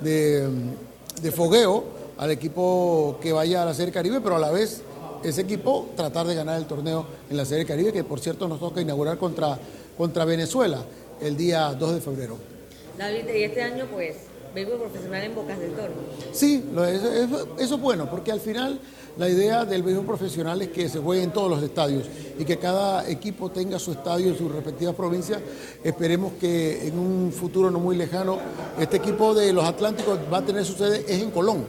de 0.00 1.32
fogueo 1.32 1.84
al 2.18 2.30
equipo 2.30 3.18
que 3.20 3.32
vaya 3.32 3.62
a 3.62 3.66
la 3.66 3.74
Serie 3.74 3.92
Caribe, 3.92 4.20
pero 4.20 4.36
a 4.36 4.38
la 4.38 4.50
vez 4.50 4.82
ese 5.24 5.40
equipo 5.40 5.88
tratar 5.96 6.26
de 6.26 6.34
ganar 6.34 6.58
el 6.58 6.66
torneo 6.66 7.06
en 7.30 7.36
la 7.36 7.44
Serie 7.44 7.64
Caribe, 7.64 7.92
que 7.92 8.04
por 8.04 8.20
cierto 8.20 8.46
nos 8.46 8.60
toca 8.60 8.80
inaugurar 8.80 9.18
contra, 9.18 9.58
contra 9.96 10.24
Venezuela 10.24 10.84
el 11.24 11.36
día 11.36 11.72
2 11.72 11.94
de 11.94 12.00
febrero. 12.00 12.36
David, 12.98 13.24
y 13.34 13.44
este 13.44 13.62
año 13.62 13.86
pues 13.90 14.14
béisbol 14.54 14.78
profesional 14.78 15.24
en 15.24 15.34
Bocas 15.34 15.58
del 15.58 15.72
Toro. 15.72 15.92
Sí, 16.32 16.62
eso, 16.72 17.56
eso, 17.58 17.74
es 17.74 17.80
bueno, 17.80 18.08
porque 18.08 18.30
al 18.30 18.40
final 18.40 18.78
la 19.16 19.28
idea 19.28 19.64
del 19.64 19.82
béisbol 19.82 20.04
profesional 20.04 20.60
es 20.62 20.68
que 20.68 20.88
se 20.88 21.00
juegue 21.00 21.22
en 21.22 21.32
todos 21.32 21.50
los 21.50 21.62
estadios 21.62 22.04
y 22.38 22.44
que 22.44 22.58
cada 22.58 23.08
equipo 23.08 23.50
tenga 23.50 23.78
su 23.78 23.92
estadio 23.92 24.28
en 24.28 24.38
sus 24.38 24.52
respectivas 24.52 24.94
provincias. 24.94 25.40
Esperemos 25.82 26.34
que 26.38 26.86
en 26.86 26.98
un 26.98 27.32
futuro 27.32 27.70
no 27.70 27.80
muy 27.80 27.96
lejano 27.96 28.38
este 28.78 28.98
equipo 28.98 29.34
de 29.34 29.52
los 29.52 29.64
Atlánticos 29.64 30.18
va 30.32 30.38
a 30.38 30.44
tener 30.44 30.64
su 30.64 30.74
sede, 30.74 31.04
es 31.08 31.22
en 31.22 31.30
Colón, 31.30 31.64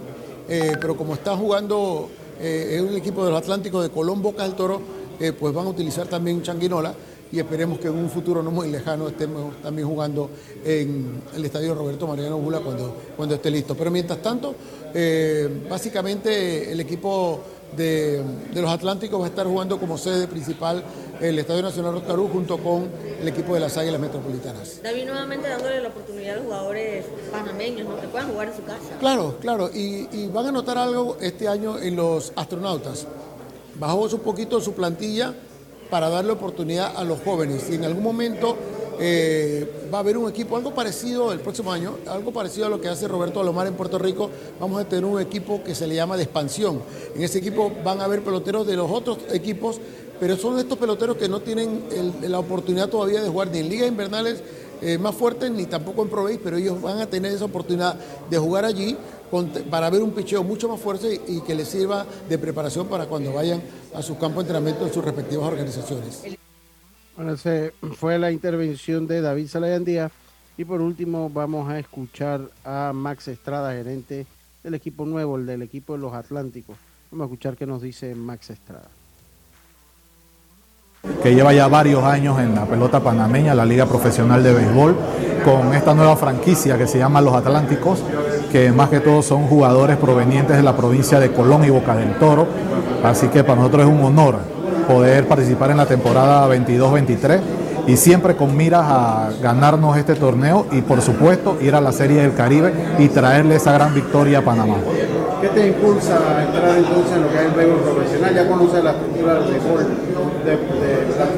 eh, 0.50 0.74
pero 0.80 0.96
como 0.96 1.14
está 1.14 1.36
jugando, 1.36 2.10
eh, 2.40 2.86
un 2.88 2.96
equipo 2.96 3.24
de 3.26 3.32
los 3.32 3.40
Atlánticos 3.40 3.84
de 3.84 3.90
Colón, 3.90 4.22
Bocas 4.22 4.48
del 4.48 4.56
Toro, 4.56 4.82
eh, 5.20 5.32
pues 5.32 5.54
van 5.54 5.66
a 5.66 5.70
utilizar 5.70 6.08
también 6.08 6.44
Changuinola 6.44 6.94
y 7.36 7.40
esperemos 7.40 7.80
que 7.80 7.88
en 7.88 7.96
un 7.96 8.10
futuro 8.10 8.42
no 8.42 8.50
muy 8.50 8.70
lejano 8.70 9.10
estemos 9.10 9.62
también 9.62 9.86
jugando 9.86 10.30
en 10.64 11.22
el 11.36 11.44
estadio 11.44 11.76
Roberto 11.76 12.08
Mariano 12.08 12.38
Bula 12.38 12.62
cuando, 12.62 12.96
cuando 13.18 13.36
esté 13.36 13.52
listo. 13.52 13.76
Pero 13.76 13.92
mientras 13.92 14.22
tanto, 14.22 14.56
eh, 14.94 15.66
básicamente 15.70 16.72
el 16.72 16.80
equipo 16.80 17.42
de, 17.76 18.24
los 18.54 18.72
Atlánticos 18.72 19.20
va 19.20 19.26
a 19.26 19.28
estar 19.28 19.46
jugando 19.46 19.78
como 19.78 19.98
sede 19.98 20.28
principal 20.28 20.82
el 21.20 21.38
Estadio 21.38 21.62
Nacional 21.62 21.92
Roscarú 21.92 22.30
junto 22.30 22.58
con 22.58 22.88
el 23.20 23.28
equipo 23.28 23.54
de 23.54 23.60
las 23.60 23.76
Águilas 23.76 24.00
Metropolitanas. 24.00 24.82
David, 24.82 25.06
nuevamente 25.06 25.50
dándole 25.50 25.82
la 25.82 25.90
oportunidad 25.90 26.36
a 26.36 26.38
los 26.38 26.46
jugadores 26.46 27.06
panameños 27.34 27.90
¿no? 27.90 28.00
que 28.00 28.08
puedan 28.08 28.30
jugar 28.30 28.48
en 28.48 28.56
su 28.56 28.64
casa. 28.64 28.98
Claro, 29.02 29.36
claro, 29.42 29.70
y, 29.74 30.08
y 30.14 30.30
van 30.34 30.46
a 30.46 30.52
notar 30.54 30.78
algo 30.78 31.18
este 31.20 31.50
año 31.50 31.80
en 31.80 31.98
los 31.98 32.32
astronautas. 32.38 33.06
Bajó 33.78 34.04
un 34.04 34.20
poquito 34.20 34.62
su 34.62 34.72
plantilla 34.72 35.34
para 35.90 36.10
darle 36.10 36.32
oportunidad 36.32 36.96
a 36.96 37.04
los 37.04 37.20
jóvenes. 37.22 37.70
Y 37.70 37.76
en 37.76 37.86
algún 37.86 38.04
momento 38.04 38.58
eh, 39.00 39.90
va 39.94 39.98
a 39.98 40.02
haber 40.02 40.18
un 40.18 40.30
equipo, 40.30 40.56
algo 40.56 40.74
parecido 40.74 41.32
el 41.32 41.40
próximo 41.40 41.72
año, 41.72 41.96
algo 42.08 42.32
parecido 42.32 42.68
a 42.68 42.70
lo 42.70 42.80
que 42.80 42.88
hace 42.88 43.08
Roberto 43.08 43.42
Alomar 43.42 43.68
en 43.68 43.74
Puerto 43.74 44.00
Rico, 44.00 44.30
vamos 44.60 44.82
a 44.82 44.86
tener 44.86 45.06
un 45.06 45.20
equipo 45.20 45.64
que 45.64 45.76
se 45.76 45.86
le 45.88 45.96
llama 45.96 46.18
de 46.18 46.24
expansión. 46.24 46.82
En 47.16 47.22
ese 47.22 47.40
equipo 47.40 47.72
van 47.84 48.02
a 48.02 48.06
haber 48.06 48.22
peloteros 48.22 48.66
de 48.66 48.76
los 48.76 48.90
otros 48.90 49.20
equipos, 49.32 49.80
pero 50.20 50.38
son 50.38 50.60
estos 50.60 50.78
peloteros 50.78 51.18
que 51.18 51.28
no 51.28 51.42
tienen 51.42 51.84
la 52.22 52.40
oportunidad 52.40 52.90
todavía 52.90 53.22
de 53.22 53.30
jugar 53.30 53.50
ni 53.50 53.60
en 53.60 53.70
ligas 53.70 53.88
invernales 53.90 54.42
eh, 54.86 55.00
más 55.00 55.16
fuertes 55.16 55.50
ni 55.50 55.66
tampoco 55.66 56.04
en 56.04 56.10
Pro 56.10 56.28
pero 56.44 56.58
ellos 56.58 56.80
van 56.80 57.00
a 57.00 57.08
tener 57.08 57.32
esa 57.32 57.46
oportunidad 57.46 58.00
de 58.30 58.38
jugar 58.38 58.66
allí 58.66 58.96
para 59.72 59.90
ver 59.90 60.04
un 60.04 60.12
picheo 60.12 60.44
mucho 60.44 60.70
más 60.70 60.80
fuerte 60.80 61.20
y, 61.28 61.42
que 61.42 61.56
les 61.56 61.68
sirva 61.68 62.06
de 62.30 62.38
preparación 62.38 62.88
para 62.88 63.08
cuando 63.08 63.34
vayan 63.34 63.64
a 63.96 64.04
su 64.04 64.16
campo 64.20 64.36
de 64.36 64.42
entrenamiento 64.42 64.86
en 64.86 64.94
sus 64.94 65.04
respectivas 65.04 65.46
organizaciones. 65.46 66.24
Bueno, 67.16 67.34
esa 67.34 67.72
fue 67.96 68.20
la 68.20 68.32
intervención 68.32 69.08
de 69.08 69.22
David 69.22 69.48
Salayandía. 69.48 70.12
Y 70.56 70.66
por 70.66 70.82
último 70.82 71.32
vamos 71.32 71.68
a 71.68 71.80
escuchar 71.80 72.42
a 72.64 72.94
Max 72.94 73.28
Estrada, 73.28 73.74
gerente 73.74 74.28
del 74.64 74.76
equipo 74.76 75.06
nuevo, 75.06 75.36
el 75.36 75.48
del 75.48 75.64
equipo 75.64 75.94
de 75.94 76.00
los 76.00 76.14
Atlánticos. 76.14 76.78
Vamos 77.10 77.26
a 77.26 77.28
escuchar 77.28 77.58
qué 77.58 77.66
nos 77.66 77.82
dice 77.82 78.14
Max 78.14 78.52
Estrada 78.52 78.88
que 81.22 81.34
lleva 81.34 81.54
ya 81.54 81.68
varios 81.68 82.04
años 82.04 82.40
en 82.40 82.56
la 82.56 82.66
pelota 82.66 83.00
panameña, 83.00 83.56
la 83.56 83.66
Liga 83.66 83.86
Profesional 83.86 84.44
de 84.44 84.54
Béisbol, 84.54 84.96
con 85.44 85.74
esta 85.74 85.94
nueva 85.94 86.16
franquicia 86.16 86.78
que 86.78 86.88
se 86.88 86.98
llama 86.98 87.22
Los 87.22 87.34
Atlánticos, 87.34 88.04
que 88.52 88.72
más 88.72 88.90
que 88.90 89.00
todo 89.00 89.22
son 89.22 89.48
jugadores 89.48 89.98
provenientes 89.98 90.56
de 90.58 90.64
la 90.64 90.76
provincia 90.76 91.20
de 91.20 91.32
Colón 91.32 91.66
y 91.66 91.70
Boca 91.70 91.96
del 91.96 92.18
Toro. 92.20 92.48
Así 93.04 93.28
que 93.28 93.44
para 93.44 93.58
nosotros 93.58 93.84
es 93.84 93.92
un 93.92 94.04
honor 94.04 94.38
poder 94.88 95.28
participar 95.28 95.72
en 95.72 95.78
la 95.78 95.86
temporada 95.86 96.48
22-23 96.48 97.40
y 97.88 97.98
siempre 97.98 98.36
con 98.36 98.56
miras 98.56 98.84
a 98.86 99.30
ganarnos 99.42 99.98
este 99.98 100.16
torneo 100.16 100.66
y 100.72 100.82
por 100.82 101.02
supuesto 101.02 101.58
ir 101.62 101.76
a 101.76 101.82
la 101.82 101.92
Serie 101.92 102.22
del 102.22 102.34
Caribe 102.34 102.74
y 103.00 103.10
traerle 103.10 103.56
esa 103.56 103.74
gran 103.74 103.94
victoria 103.94 104.40
a 104.40 104.42
Panamá. 104.42 104.76
¿Qué 105.42 105.48
te 105.50 105.68
impulsa 105.68 106.18
a 106.18 106.44
entrar 106.44 106.78
entonces 106.78 107.12
en 107.14 107.22
lo 107.22 107.30
que 107.30 107.36
es 107.36 107.42
el 107.42 107.52
béisbol 107.52 107.80
profesional? 107.82 108.36
Ya 108.36 108.48
conoces 108.48 108.84
la 108.84 108.92
estructura 108.92 109.34
del 109.36 109.52
béisbol 109.52 109.86
de, 110.46 110.58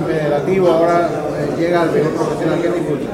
federativo, 0.08 0.70
ahora 0.70 1.10
eh, 1.38 1.50
llega 1.58 1.82
al 1.82 1.90
béisbol 1.90 2.14
profesional. 2.14 2.62
¿Qué 2.62 2.70
te 2.70 2.78
impulsa? 2.78 3.08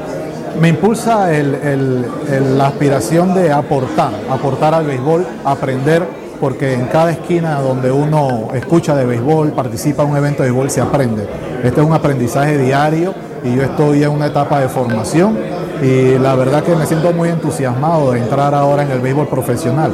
Me 0.60 0.70
impulsa 0.70 1.30
la 1.32 2.68
aspiración 2.68 3.34
de 3.34 3.52
aportar, 3.52 4.12
aportar 4.30 4.76
al 4.76 4.86
béisbol, 4.86 5.26
aprender, 5.44 6.04
porque 6.44 6.74
en 6.74 6.88
cada 6.88 7.12
esquina 7.12 7.62
donde 7.62 7.90
uno 7.90 8.50
escucha 8.54 8.94
de 8.98 9.06
béisbol, 9.06 9.54
participa 9.54 10.04
en 10.04 10.10
un 10.10 10.18
evento 10.18 10.44
de 10.44 10.50
béisbol, 10.50 10.70
se 10.70 10.82
aprende. 10.82 11.26
Este 11.64 11.80
es 11.80 11.88
un 11.88 11.94
aprendizaje 11.94 12.58
diario 12.58 13.14
y 13.46 13.56
yo 13.56 13.64
estoy 13.64 14.04
en 14.04 14.10
una 14.10 14.26
etapa 14.26 14.60
de 14.60 14.68
formación 14.68 15.38
y 15.82 16.20
la 16.20 16.36
verdad 16.36 16.62
que 16.62 16.76
me 16.76 16.86
siento 16.86 17.14
muy 17.14 17.30
entusiasmado 17.30 18.12
de 18.12 18.20
entrar 18.20 18.54
ahora 18.54 18.84
en 18.84 18.92
el 18.92 19.00
béisbol 19.00 19.30
profesional. 19.30 19.94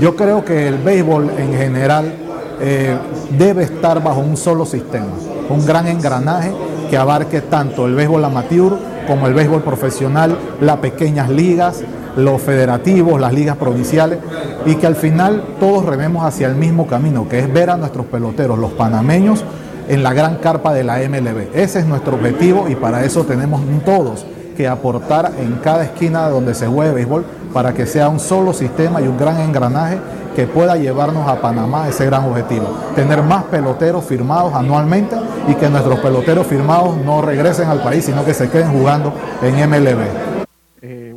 Yo 0.00 0.14
creo 0.14 0.44
que 0.44 0.68
el 0.68 0.76
béisbol 0.76 1.32
en 1.36 1.52
general 1.54 2.14
eh, 2.60 2.96
debe 3.36 3.64
estar 3.64 4.00
bajo 4.00 4.20
un 4.20 4.36
solo 4.36 4.64
sistema, 4.66 5.10
un 5.50 5.66
gran 5.66 5.88
engranaje 5.88 6.52
que 6.88 6.96
abarque 6.96 7.40
tanto 7.40 7.86
el 7.86 7.96
béisbol 7.96 8.24
amateur 8.24 8.78
como 9.08 9.26
el 9.26 9.34
béisbol 9.34 9.62
profesional, 9.64 10.38
las 10.60 10.76
pequeñas 10.76 11.28
ligas, 11.28 11.82
los 12.18 12.42
federativos, 12.42 13.20
las 13.20 13.32
ligas 13.32 13.56
provinciales, 13.56 14.18
y 14.66 14.74
que 14.74 14.86
al 14.86 14.96
final 14.96 15.42
todos 15.60 15.84
rememos 15.84 16.24
hacia 16.24 16.48
el 16.48 16.56
mismo 16.56 16.86
camino, 16.86 17.28
que 17.28 17.38
es 17.38 17.52
ver 17.52 17.70
a 17.70 17.76
nuestros 17.76 18.06
peloteros, 18.06 18.58
los 18.58 18.72
panameños, 18.72 19.44
en 19.88 20.02
la 20.02 20.12
gran 20.12 20.36
carpa 20.36 20.74
de 20.74 20.84
la 20.84 20.98
MLB. 20.98 21.54
Ese 21.54 21.78
es 21.78 21.86
nuestro 21.86 22.16
objetivo 22.16 22.68
y 22.68 22.74
para 22.74 23.04
eso 23.04 23.24
tenemos 23.24 23.62
todos 23.84 24.26
que 24.56 24.68
aportar 24.68 25.32
en 25.38 25.54
cada 25.62 25.84
esquina 25.84 26.28
donde 26.28 26.54
se 26.54 26.66
juegue 26.66 26.92
béisbol 26.92 27.24
para 27.54 27.72
que 27.72 27.86
sea 27.86 28.08
un 28.08 28.20
solo 28.20 28.52
sistema 28.52 29.00
y 29.00 29.06
un 29.06 29.16
gran 29.16 29.40
engranaje 29.40 29.98
que 30.34 30.46
pueda 30.46 30.76
llevarnos 30.76 31.28
a 31.28 31.40
Panamá 31.40 31.88
ese 31.88 32.04
gran 32.06 32.24
objetivo. 32.24 32.66
Tener 32.94 33.22
más 33.22 33.44
peloteros 33.44 34.04
firmados 34.04 34.54
anualmente 34.54 35.16
y 35.48 35.54
que 35.54 35.68
nuestros 35.68 36.00
peloteros 36.00 36.46
firmados 36.46 36.96
no 36.98 37.22
regresen 37.22 37.68
al 37.68 37.80
país, 37.80 38.04
sino 38.04 38.24
que 38.24 38.34
se 38.34 38.50
queden 38.50 38.70
jugando 38.72 39.12
en 39.42 39.70
MLB. 39.70 40.37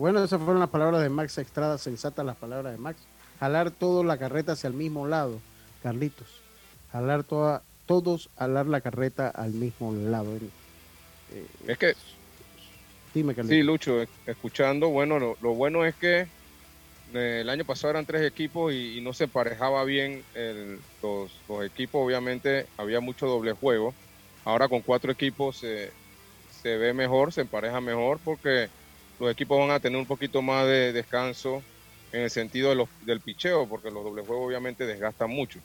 Bueno, 0.01 0.23
esas 0.23 0.41
fueron 0.41 0.59
las 0.59 0.71
palabras 0.71 1.03
de 1.03 1.09
Max 1.09 1.37
Estrada, 1.37 1.77
sensatas 1.77 2.25
las 2.25 2.35
palabras 2.35 2.73
de 2.73 2.79
Max. 2.79 2.99
Jalar 3.39 3.69
toda 3.69 4.03
la 4.03 4.17
carreta 4.17 4.53
hacia 4.53 4.67
el 4.67 4.73
mismo 4.73 5.05
lado, 5.05 5.39
Carlitos. 5.83 6.41
Jalar 6.91 7.23
toda, 7.23 7.61
todos 7.85 8.27
jalar 8.35 8.65
la 8.65 8.81
carreta 8.81 9.27
al 9.29 9.51
mismo 9.51 9.93
lado. 9.93 10.35
Eh, 10.37 11.45
es 11.67 11.77
que 11.77 11.93
Sí, 13.13 13.61
Lucho, 13.61 14.03
escuchando, 14.25 14.89
bueno, 14.89 15.19
lo, 15.19 15.53
bueno 15.53 15.85
es 15.85 15.93
que 15.93 16.25
eh, 17.13 17.37
el 17.41 17.49
año 17.49 17.63
pasado 17.63 17.91
eran 17.91 18.07
tres 18.07 18.23
equipos 18.23 18.73
y, 18.73 19.01
no 19.01 19.13
se 19.13 19.27
parejaba 19.27 19.83
bien 19.83 20.23
los, 21.03 21.31
equipos, 21.63 22.03
obviamente 22.03 22.65
había 22.75 23.01
mucho 23.01 23.27
doble 23.27 23.51
juego. 23.51 23.93
Ahora 24.45 24.67
con 24.67 24.81
cuatro 24.81 25.11
equipos 25.11 25.57
se, 25.57 25.91
ve 26.63 26.91
mejor, 26.91 27.31
se 27.31 27.41
empareja 27.41 27.79
mejor 27.81 28.19
porque 28.25 28.69
los 29.21 29.31
equipos 29.31 29.59
van 29.59 29.69
a 29.69 29.79
tener 29.79 29.99
un 29.99 30.07
poquito 30.07 30.41
más 30.41 30.65
de 30.65 30.91
descanso 30.93 31.61
en 32.11 32.21
el 32.23 32.31
sentido 32.31 32.69
de 32.69 32.75
los, 32.75 32.89
del 33.05 33.21
picheo, 33.21 33.69
porque 33.69 33.91
los 33.91 34.03
doble 34.03 34.23
juegos 34.23 34.47
obviamente 34.47 34.87
desgastan 34.87 35.29
mucho. 35.29 35.59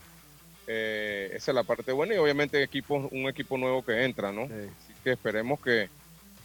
Eh, 0.67 1.31
esa 1.33 1.53
es 1.53 1.55
la 1.55 1.63
parte 1.63 1.91
buena 1.93 2.15
y 2.15 2.19
obviamente 2.19 2.63
equipos, 2.63 3.09
un 3.11 3.29
equipo 3.29 3.57
nuevo 3.57 3.83
que 3.83 4.05
entra, 4.05 4.31
¿no? 4.31 4.43
Así 4.43 4.93
que 5.03 5.13
esperemos 5.13 5.59
que, 5.61 5.89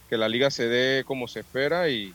que 0.08 0.16
la 0.16 0.26
liga 0.26 0.50
se 0.50 0.68
dé 0.68 1.04
como 1.04 1.28
se 1.28 1.40
espera 1.40 1.90
y, 1.90 2.14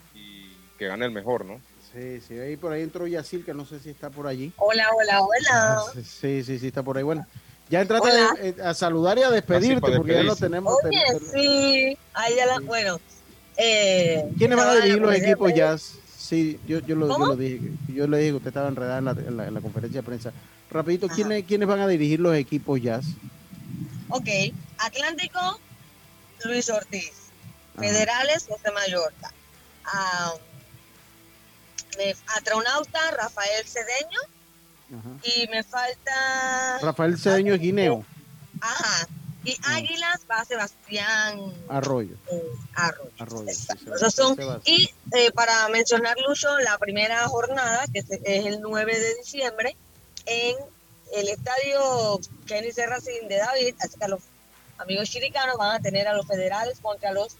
que 0.79 0.87
gane 0.87 1.05
el 1.05 1.11
mejor, 1.11 1.45
¿no? 1.45 1.61
Sí, 1.93 2.19
sí, 2.21 2.37
ahí 2.39 2.57
por 2.57 2.71
ahí 2.71 2.81
entró 2.81 3.07
Yacil, 3.07 3.45
que 3.45 3.53
no 3.53 3.65
sé 3.65 3.79
si 3.79 3.91
está 3.91 4.09
por 4.09 4.25
allí. 4.25 4.51
Hola, 4.57 4.87
hola, 4.95 5.21
hola. 5.21 5.83
Sí, 6.03 6.43
sí, 6.43 6.57
sí, 6.59 6.67
está 6.67 6.81
por 6.81 6.97
ahí. 6.97 7.03
Bueno, 7.03 7.25
ya 7.69 7.81
entraste 7.81 8.09
eh, 8.41 8.55
a, 8.63 8.73
saludar 8.73 9.17
y 9.19 9.23
a 9.23 9.29
despedirte, 9.29 9.91
porque 9.95 10.13
ya 10.13 10.23
lo 10.23 10.35
tenemos. 10.35 10.75
Oye, 10.83 10.99
sí, 11.31 11.97
ahí 12.13 12.35
ya 12.35 12.45
la, 12.47 12.59
bueno. 12.59 12.99
Eh, 13.57 14.23
¿Quiénes 14.37 14.57
van 14.57 14.69
a 14.69 14.75
dirigir 14.75 14.99
los 14.99 15.15
equipos 15.15 15.53
Jazz? 15.53 15.93
Sí, 16.17 16.59
yo, 16.67 16.79
yo, 16.79 16.95
lo, 16.95 17.07
yo, 17.07 17.17
lo, 17.25 17.35
dije, 17.35 17.71
yo 17.87 18.07
le 18.07 18.17
dije 18.17 18.29
que 18.31 18.35
usted 18.37 18.47
estaba 18.49 18.67
enredada 18.67 18.97
en 18.99 19.05
la, 19.05 19.11
en 19.47 19.53
la, 19.53 19.61
conferencia 19.61 20.01
de 20.01 20.05
prensa. 20.05 20.33
Rapidito, 20.69 21.07
¿quiénes, 21.07 21.45
¿quiénes 21.45 21.67
van 21.67 21.79
a 21.79 21.87
dirigir 21.87 22.19
los 22.19 22.35
equipos 22.35 22.81
Jazz? 22.81 23.05
Ok, 24.09 24.27
Atlántico, 24.77 25.59
Luis 26.43 26.69
Ortiz. 26.69 27.11
Federales, 27.77 28.45
José 28.47 28.71
Mallorca. 28.71 29.31
A, 29.85 30.33
Atronauta, 32.37 33.11
Rafael 33.11 33.65
Cedeño. 33.65 34.19
Y 35.23 35.47
me 35.47 35.63
falta. 35.63 36.79
Rafael 36.81 37.17
Cedeño 37.17 37.53
es 37.53 37.59
Guineo. 37.59 38.05
Ajá. 38.61 39.07
Y 39.47 39.57
Águilas 39.63 40.25
va 40.29 40.43
Sebastián 40.43 41.53
Arroyo. 41.69 42.17
Eh, 42.29 42.43
Arroyo. 42.75 43.49
son. 44.11 44.37
Y 44.65 44.89
eh, 45.13 45.31
para 45.31 45.69
mencionar, 45.69 46.17
Lucho, 46.19 46.57
la 46.57 46.77
primera 46.77 47.25
jornada, 47.29 47.85
que 47.93 47.99
es 47.99 48.09
el 48.45 48.59
9 48.59 48.99
de 48.99 49.15
diciembre, 49.15 49.77
en 50.25 50.57
el 51.13 51.29
estadio 51.29 52.19
Kenny 52.45 52.73
Serracín 52.73 53.29
de 53.29 53.37
David, 53.37 53.75
así 53.79 53.97
que 53.97 54.09
los 54.09 54.19
amigos 54.79 55.09
chiricanos 55.09 55.55
van 55.55 55.77
a 55.77 55.79
tener 55.79 56.09
a 56.09 56.13
los 56.13 56.27
federales 56.27 56.81
contra 56.81 57.13
los 57.13 57.37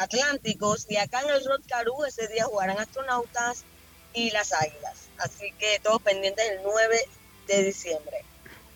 Atlánticos 0.00 0.86
y 0.88 0.96
acá 0.96 1.20
en 1.20 1.28
el 1.28 1.44
Rod 1.44 1.60
Caru 1.68 2.04
ese 2.06 2.26
día 2.28 2.46
jugarán 2.46 2.78
astronautas 2.78 3.64
y 4.14 4.30
las 4.30 4.54
Águilas. 4.54 5.08
Así 5.18 5.52
que 5.58 5.78
todos 5.82 6.00
pendientes 6.00 6.42
el 6.52 6.60
9 6.62 7.04
de 7.48 7.62
diciembre. 7.64 8.24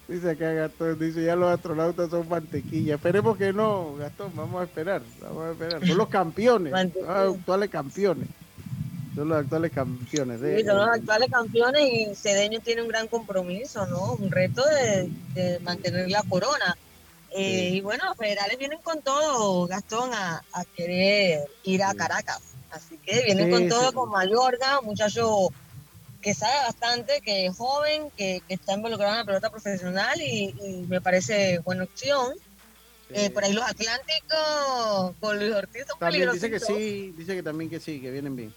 Dice 0.09 0.31
acá 0.31 0.53
Gastón, 0.53 0.99
dice 1.01 1.25
ya 1.25 1.35
los 1.35 1.53
astronautas 1.53 2.11
son 2.11 2.29
mantequilla. 2.29 2.95
Esperemos 2.95 3.37
que 3.37 3.53
no, 3.53 3.97
Gastón, 3.97 4.31
vamos 4.37 4.61
a 4.61 4.65
esperar, 4.65 5.03
vamos 5.21 5.47
a 5.47 5.51
esperar. 5.51 5.87
Son 5.87 5.99
los 5.99 6.09
campeones, 6.09 6.73
los 6.95 7.37
actuales 7.37 7.71
campeones. 7.71 8.29
Son 9.17 9.29
los 9.29 9.39
actuales 9.39 9.73
campeones. 9.73 10.41
Sí, 10.41 10.65
son 10.65 10.77
los 10.77 10.89
actuales 10.89 11.31
campeones 11.31 11.83
y 11.93 12.15
Cedeño 12.15 12.61
tiene 12.61 12.83
un 12.83 12.89
gran 12.89 13.09
compromiso, 13.09 13.85
¿no? 13.87 14.13
Un 14.13 14.31
reto 14.31 14.63
de, 15.35 15.59
mantener 15.61 16.09
la 16.09 16.23
corona. 16.23 16.77
Eh, 17.35 17.71
y 17.73 17.81
bueno, 17.81 18.05
los 18.05 18.17
federales 18.17 18.59
vienen 18.59 18.79
con 18.83 19.01
todo, 19.03 19.67
Gastón, 19.67 20.11
a, 20.13 20.43
querer 20.77 21.49
ir 21.65 21.83
a 21.83 21.95
Caracas. 21.95 22.41
Así 22.71 22.99
que 22.99 23.23
vienen 23.25 23.51
con 23.51 23.69
todo, 23.69 23.93
con 23.93 24.11
Mayorga, 24.11 24.79
un 24.81 24.87
muchacho 24.87 25.49
que 26.27 26.35
sabe 26.35 26.57
bastante, 26.67 27.21
que 27.25 27.47
es 27.47 27.57
joven, 27.57 28.11
que, 28.17 28.43
está 28.49 28.73
involucrado 28.73 29.13
en 29.13 29.19
la 29.19 29.25
pelota 29.25 29.49
profesional 29.49 30.21
y, 30.21 30.53
me 30.89 31.01
parece 31.01 31.61
buena 31.61 31.85
opción. 31.85 32.33
Eh, 33.11 33.31
por 33.31 33.45
ahí 33.45 33.53
los 33.53 33.63
Atlánticos 33.63 35.15
con 35.21 35.39
Luis 35.39 35.55
Ortiz 35.55 35.85
También 36.01 36.29
dice 36.33 36.51
que 36.51 36.59
sí, 36.59 37.15
dice 37.17 37.37
que 37.37 37.45
también 37.45 37.71
que 37.71 37.79
sí, 37.79 38.01
que 38.01 38.11
vienen 38.11 38.35
bien. 38.35 38.53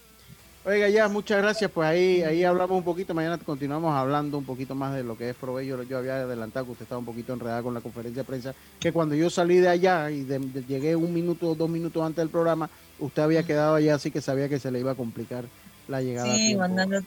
Oiga, 0.64 0.88
ya, 0.88 1.06
muchas 1.06 1.40
gracias. 1.40 1.70
Pues 1.70 1.88
ahí, 1.88 2.24
ahí 2.24 2.42
hablamos 2.42 2.76
un 2.76 2.82
poquito. 2.82 3.14
Mañana 3.14 3.38
continuamos 3.38 3.94
hablando 3.94 4.36
un 4.36 4.44
poquito 4.44 4.74
más 4.74 4.92
de 4.96 5.04
lo 5.04 5.16
que 5.16 5.30
es 5.30 5.36
Provecho. 5.36 5.84
Yo 5.84 5.98
había 5.98 6.16
adelantado 6.16 6.66
que 6.66 6.72
usted 6.72 6.82
estaba 6.82 6.98
un 6.98 7.04
poquito 7.04 7.32
enredada 7.32 7.62
con 7.62 7.72
la 7.72 7.80
conferencia 7.80 8.24
de 8.24 8.26
prensa. 8.26 8.52
Que 8.80 8.90
cuando 8.90 9.14
yo 9.14 9.30
salí 9.30 9.58
de 9.58 9.68
allá 9.68 10.10
y 10.10 10.26
llegué 10.66 10.96
un 10.96 11.14
minuto 11.14 11.50
o 11.50 11.54
dos 11.54 11.70
minutos 11.70 12.04
antes 12.04 12.16
del 12.16 12.30
programa, 12.30 12.68
usted 12.98 13.22
había 13.22 13.44
quedado 13.44 13.76
allá, 13.76 13.94
así 13.94 14.10
que 14.10 14.20
sabía 14.20 14.48
que 14.48 14.58
se 14.58 14.72
le 14.72 14.80
iba 14.80 14.90
a 14.90 14.96
complicar 14.96 15.44
la 15.86 16.02
llegada. 16.02 16.34
Sí, 16.34 16.56
mandando 16.56 17.00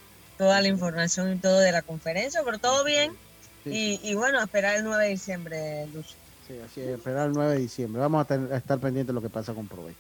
toda 0.44 0.60
la 0.60 0.68
información 0.68 1.32
y 1.32 1.38
todo 1.38 1.60
de 1.60 1.72
la 1.72 1.82
conferencia, 1.82 2.42
pero 2.44 2.58
todo 2.58 2.84
bien. 2.84 3.14
Y, 3.66 4.14
bueno, 4.16 4.42
esperar 4.44 4.76
el 4.76 4.84
9 4.84 5.06
de 5.06 5.10
diciembre, 5.10 5.88
Lucho. 5.94 6.16
Sí, 6.46 6.56
así 6.66 6.82
es, 6.82 6.90
esperar 6.90 7.28
el 7.28 7.34
9 7.34 7.54
de 7.54 7.60
diciembre. 7.60 8.02
Vamos 8.02 8.30
a, 8.30 8.58
estar 8.58 8.78
pendientes 8.80 9.08
de 9.08 9.14
lo 9.14 9.22
que 9.22 9.30
pasa 9.30 9.54
con 9.54 9.68
Provey. 9.68 9.96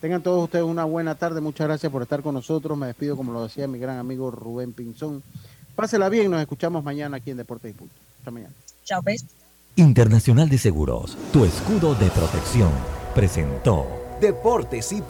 Tengan 0.00 0.22
todos 0.22 0.44
ustedes 0.44 0.64
una 0.64 0.84
buena 0.84 1.16
tarde. 1.16 1.40
Muchas 1.40 1.66
gracias 1.66 1.90
por 1.90 2.02
estar 2.02 2.22
con 2.22 2.34
nosotros. 2.34 2.78
Me 2.78 2.86
despido, 2.86 3.16
como 3.16 3.32
lo 3.32 3.42
decía 3.42 3.66
mi 3.66 3.80
gran 3.80 3.98
amigo 3.98 4.30
Rubén 4.30 4.72
Pinzón. 4.72 5.24
Pásela 5.74 6.08
bien. 6.08 6.30
Nos 6.30 6.40
escuchamos 6.40 6.84
mañana 6.84 7.16
aquí 7.16 7.32
en 7.32 7.38
Deportes 7.38 7.72
y 7.72 7.74
Punto. 7.74 7.94
Hasta 8.20 8.30
mañana. 8.30 8.54
Chao, 8.84 9.02
pues. 9.02 9.24
Internacional 9.74 10.48
de 10.48 10.58
Seguros, 10.58 11.18
tu 11.32 11.44
escudo 11.44 11.96
de 11.96 12.08
protección, 12.10 12.70
presentó 13.14 13.86
Deportes 14.20 14.92
y 14.92 15.02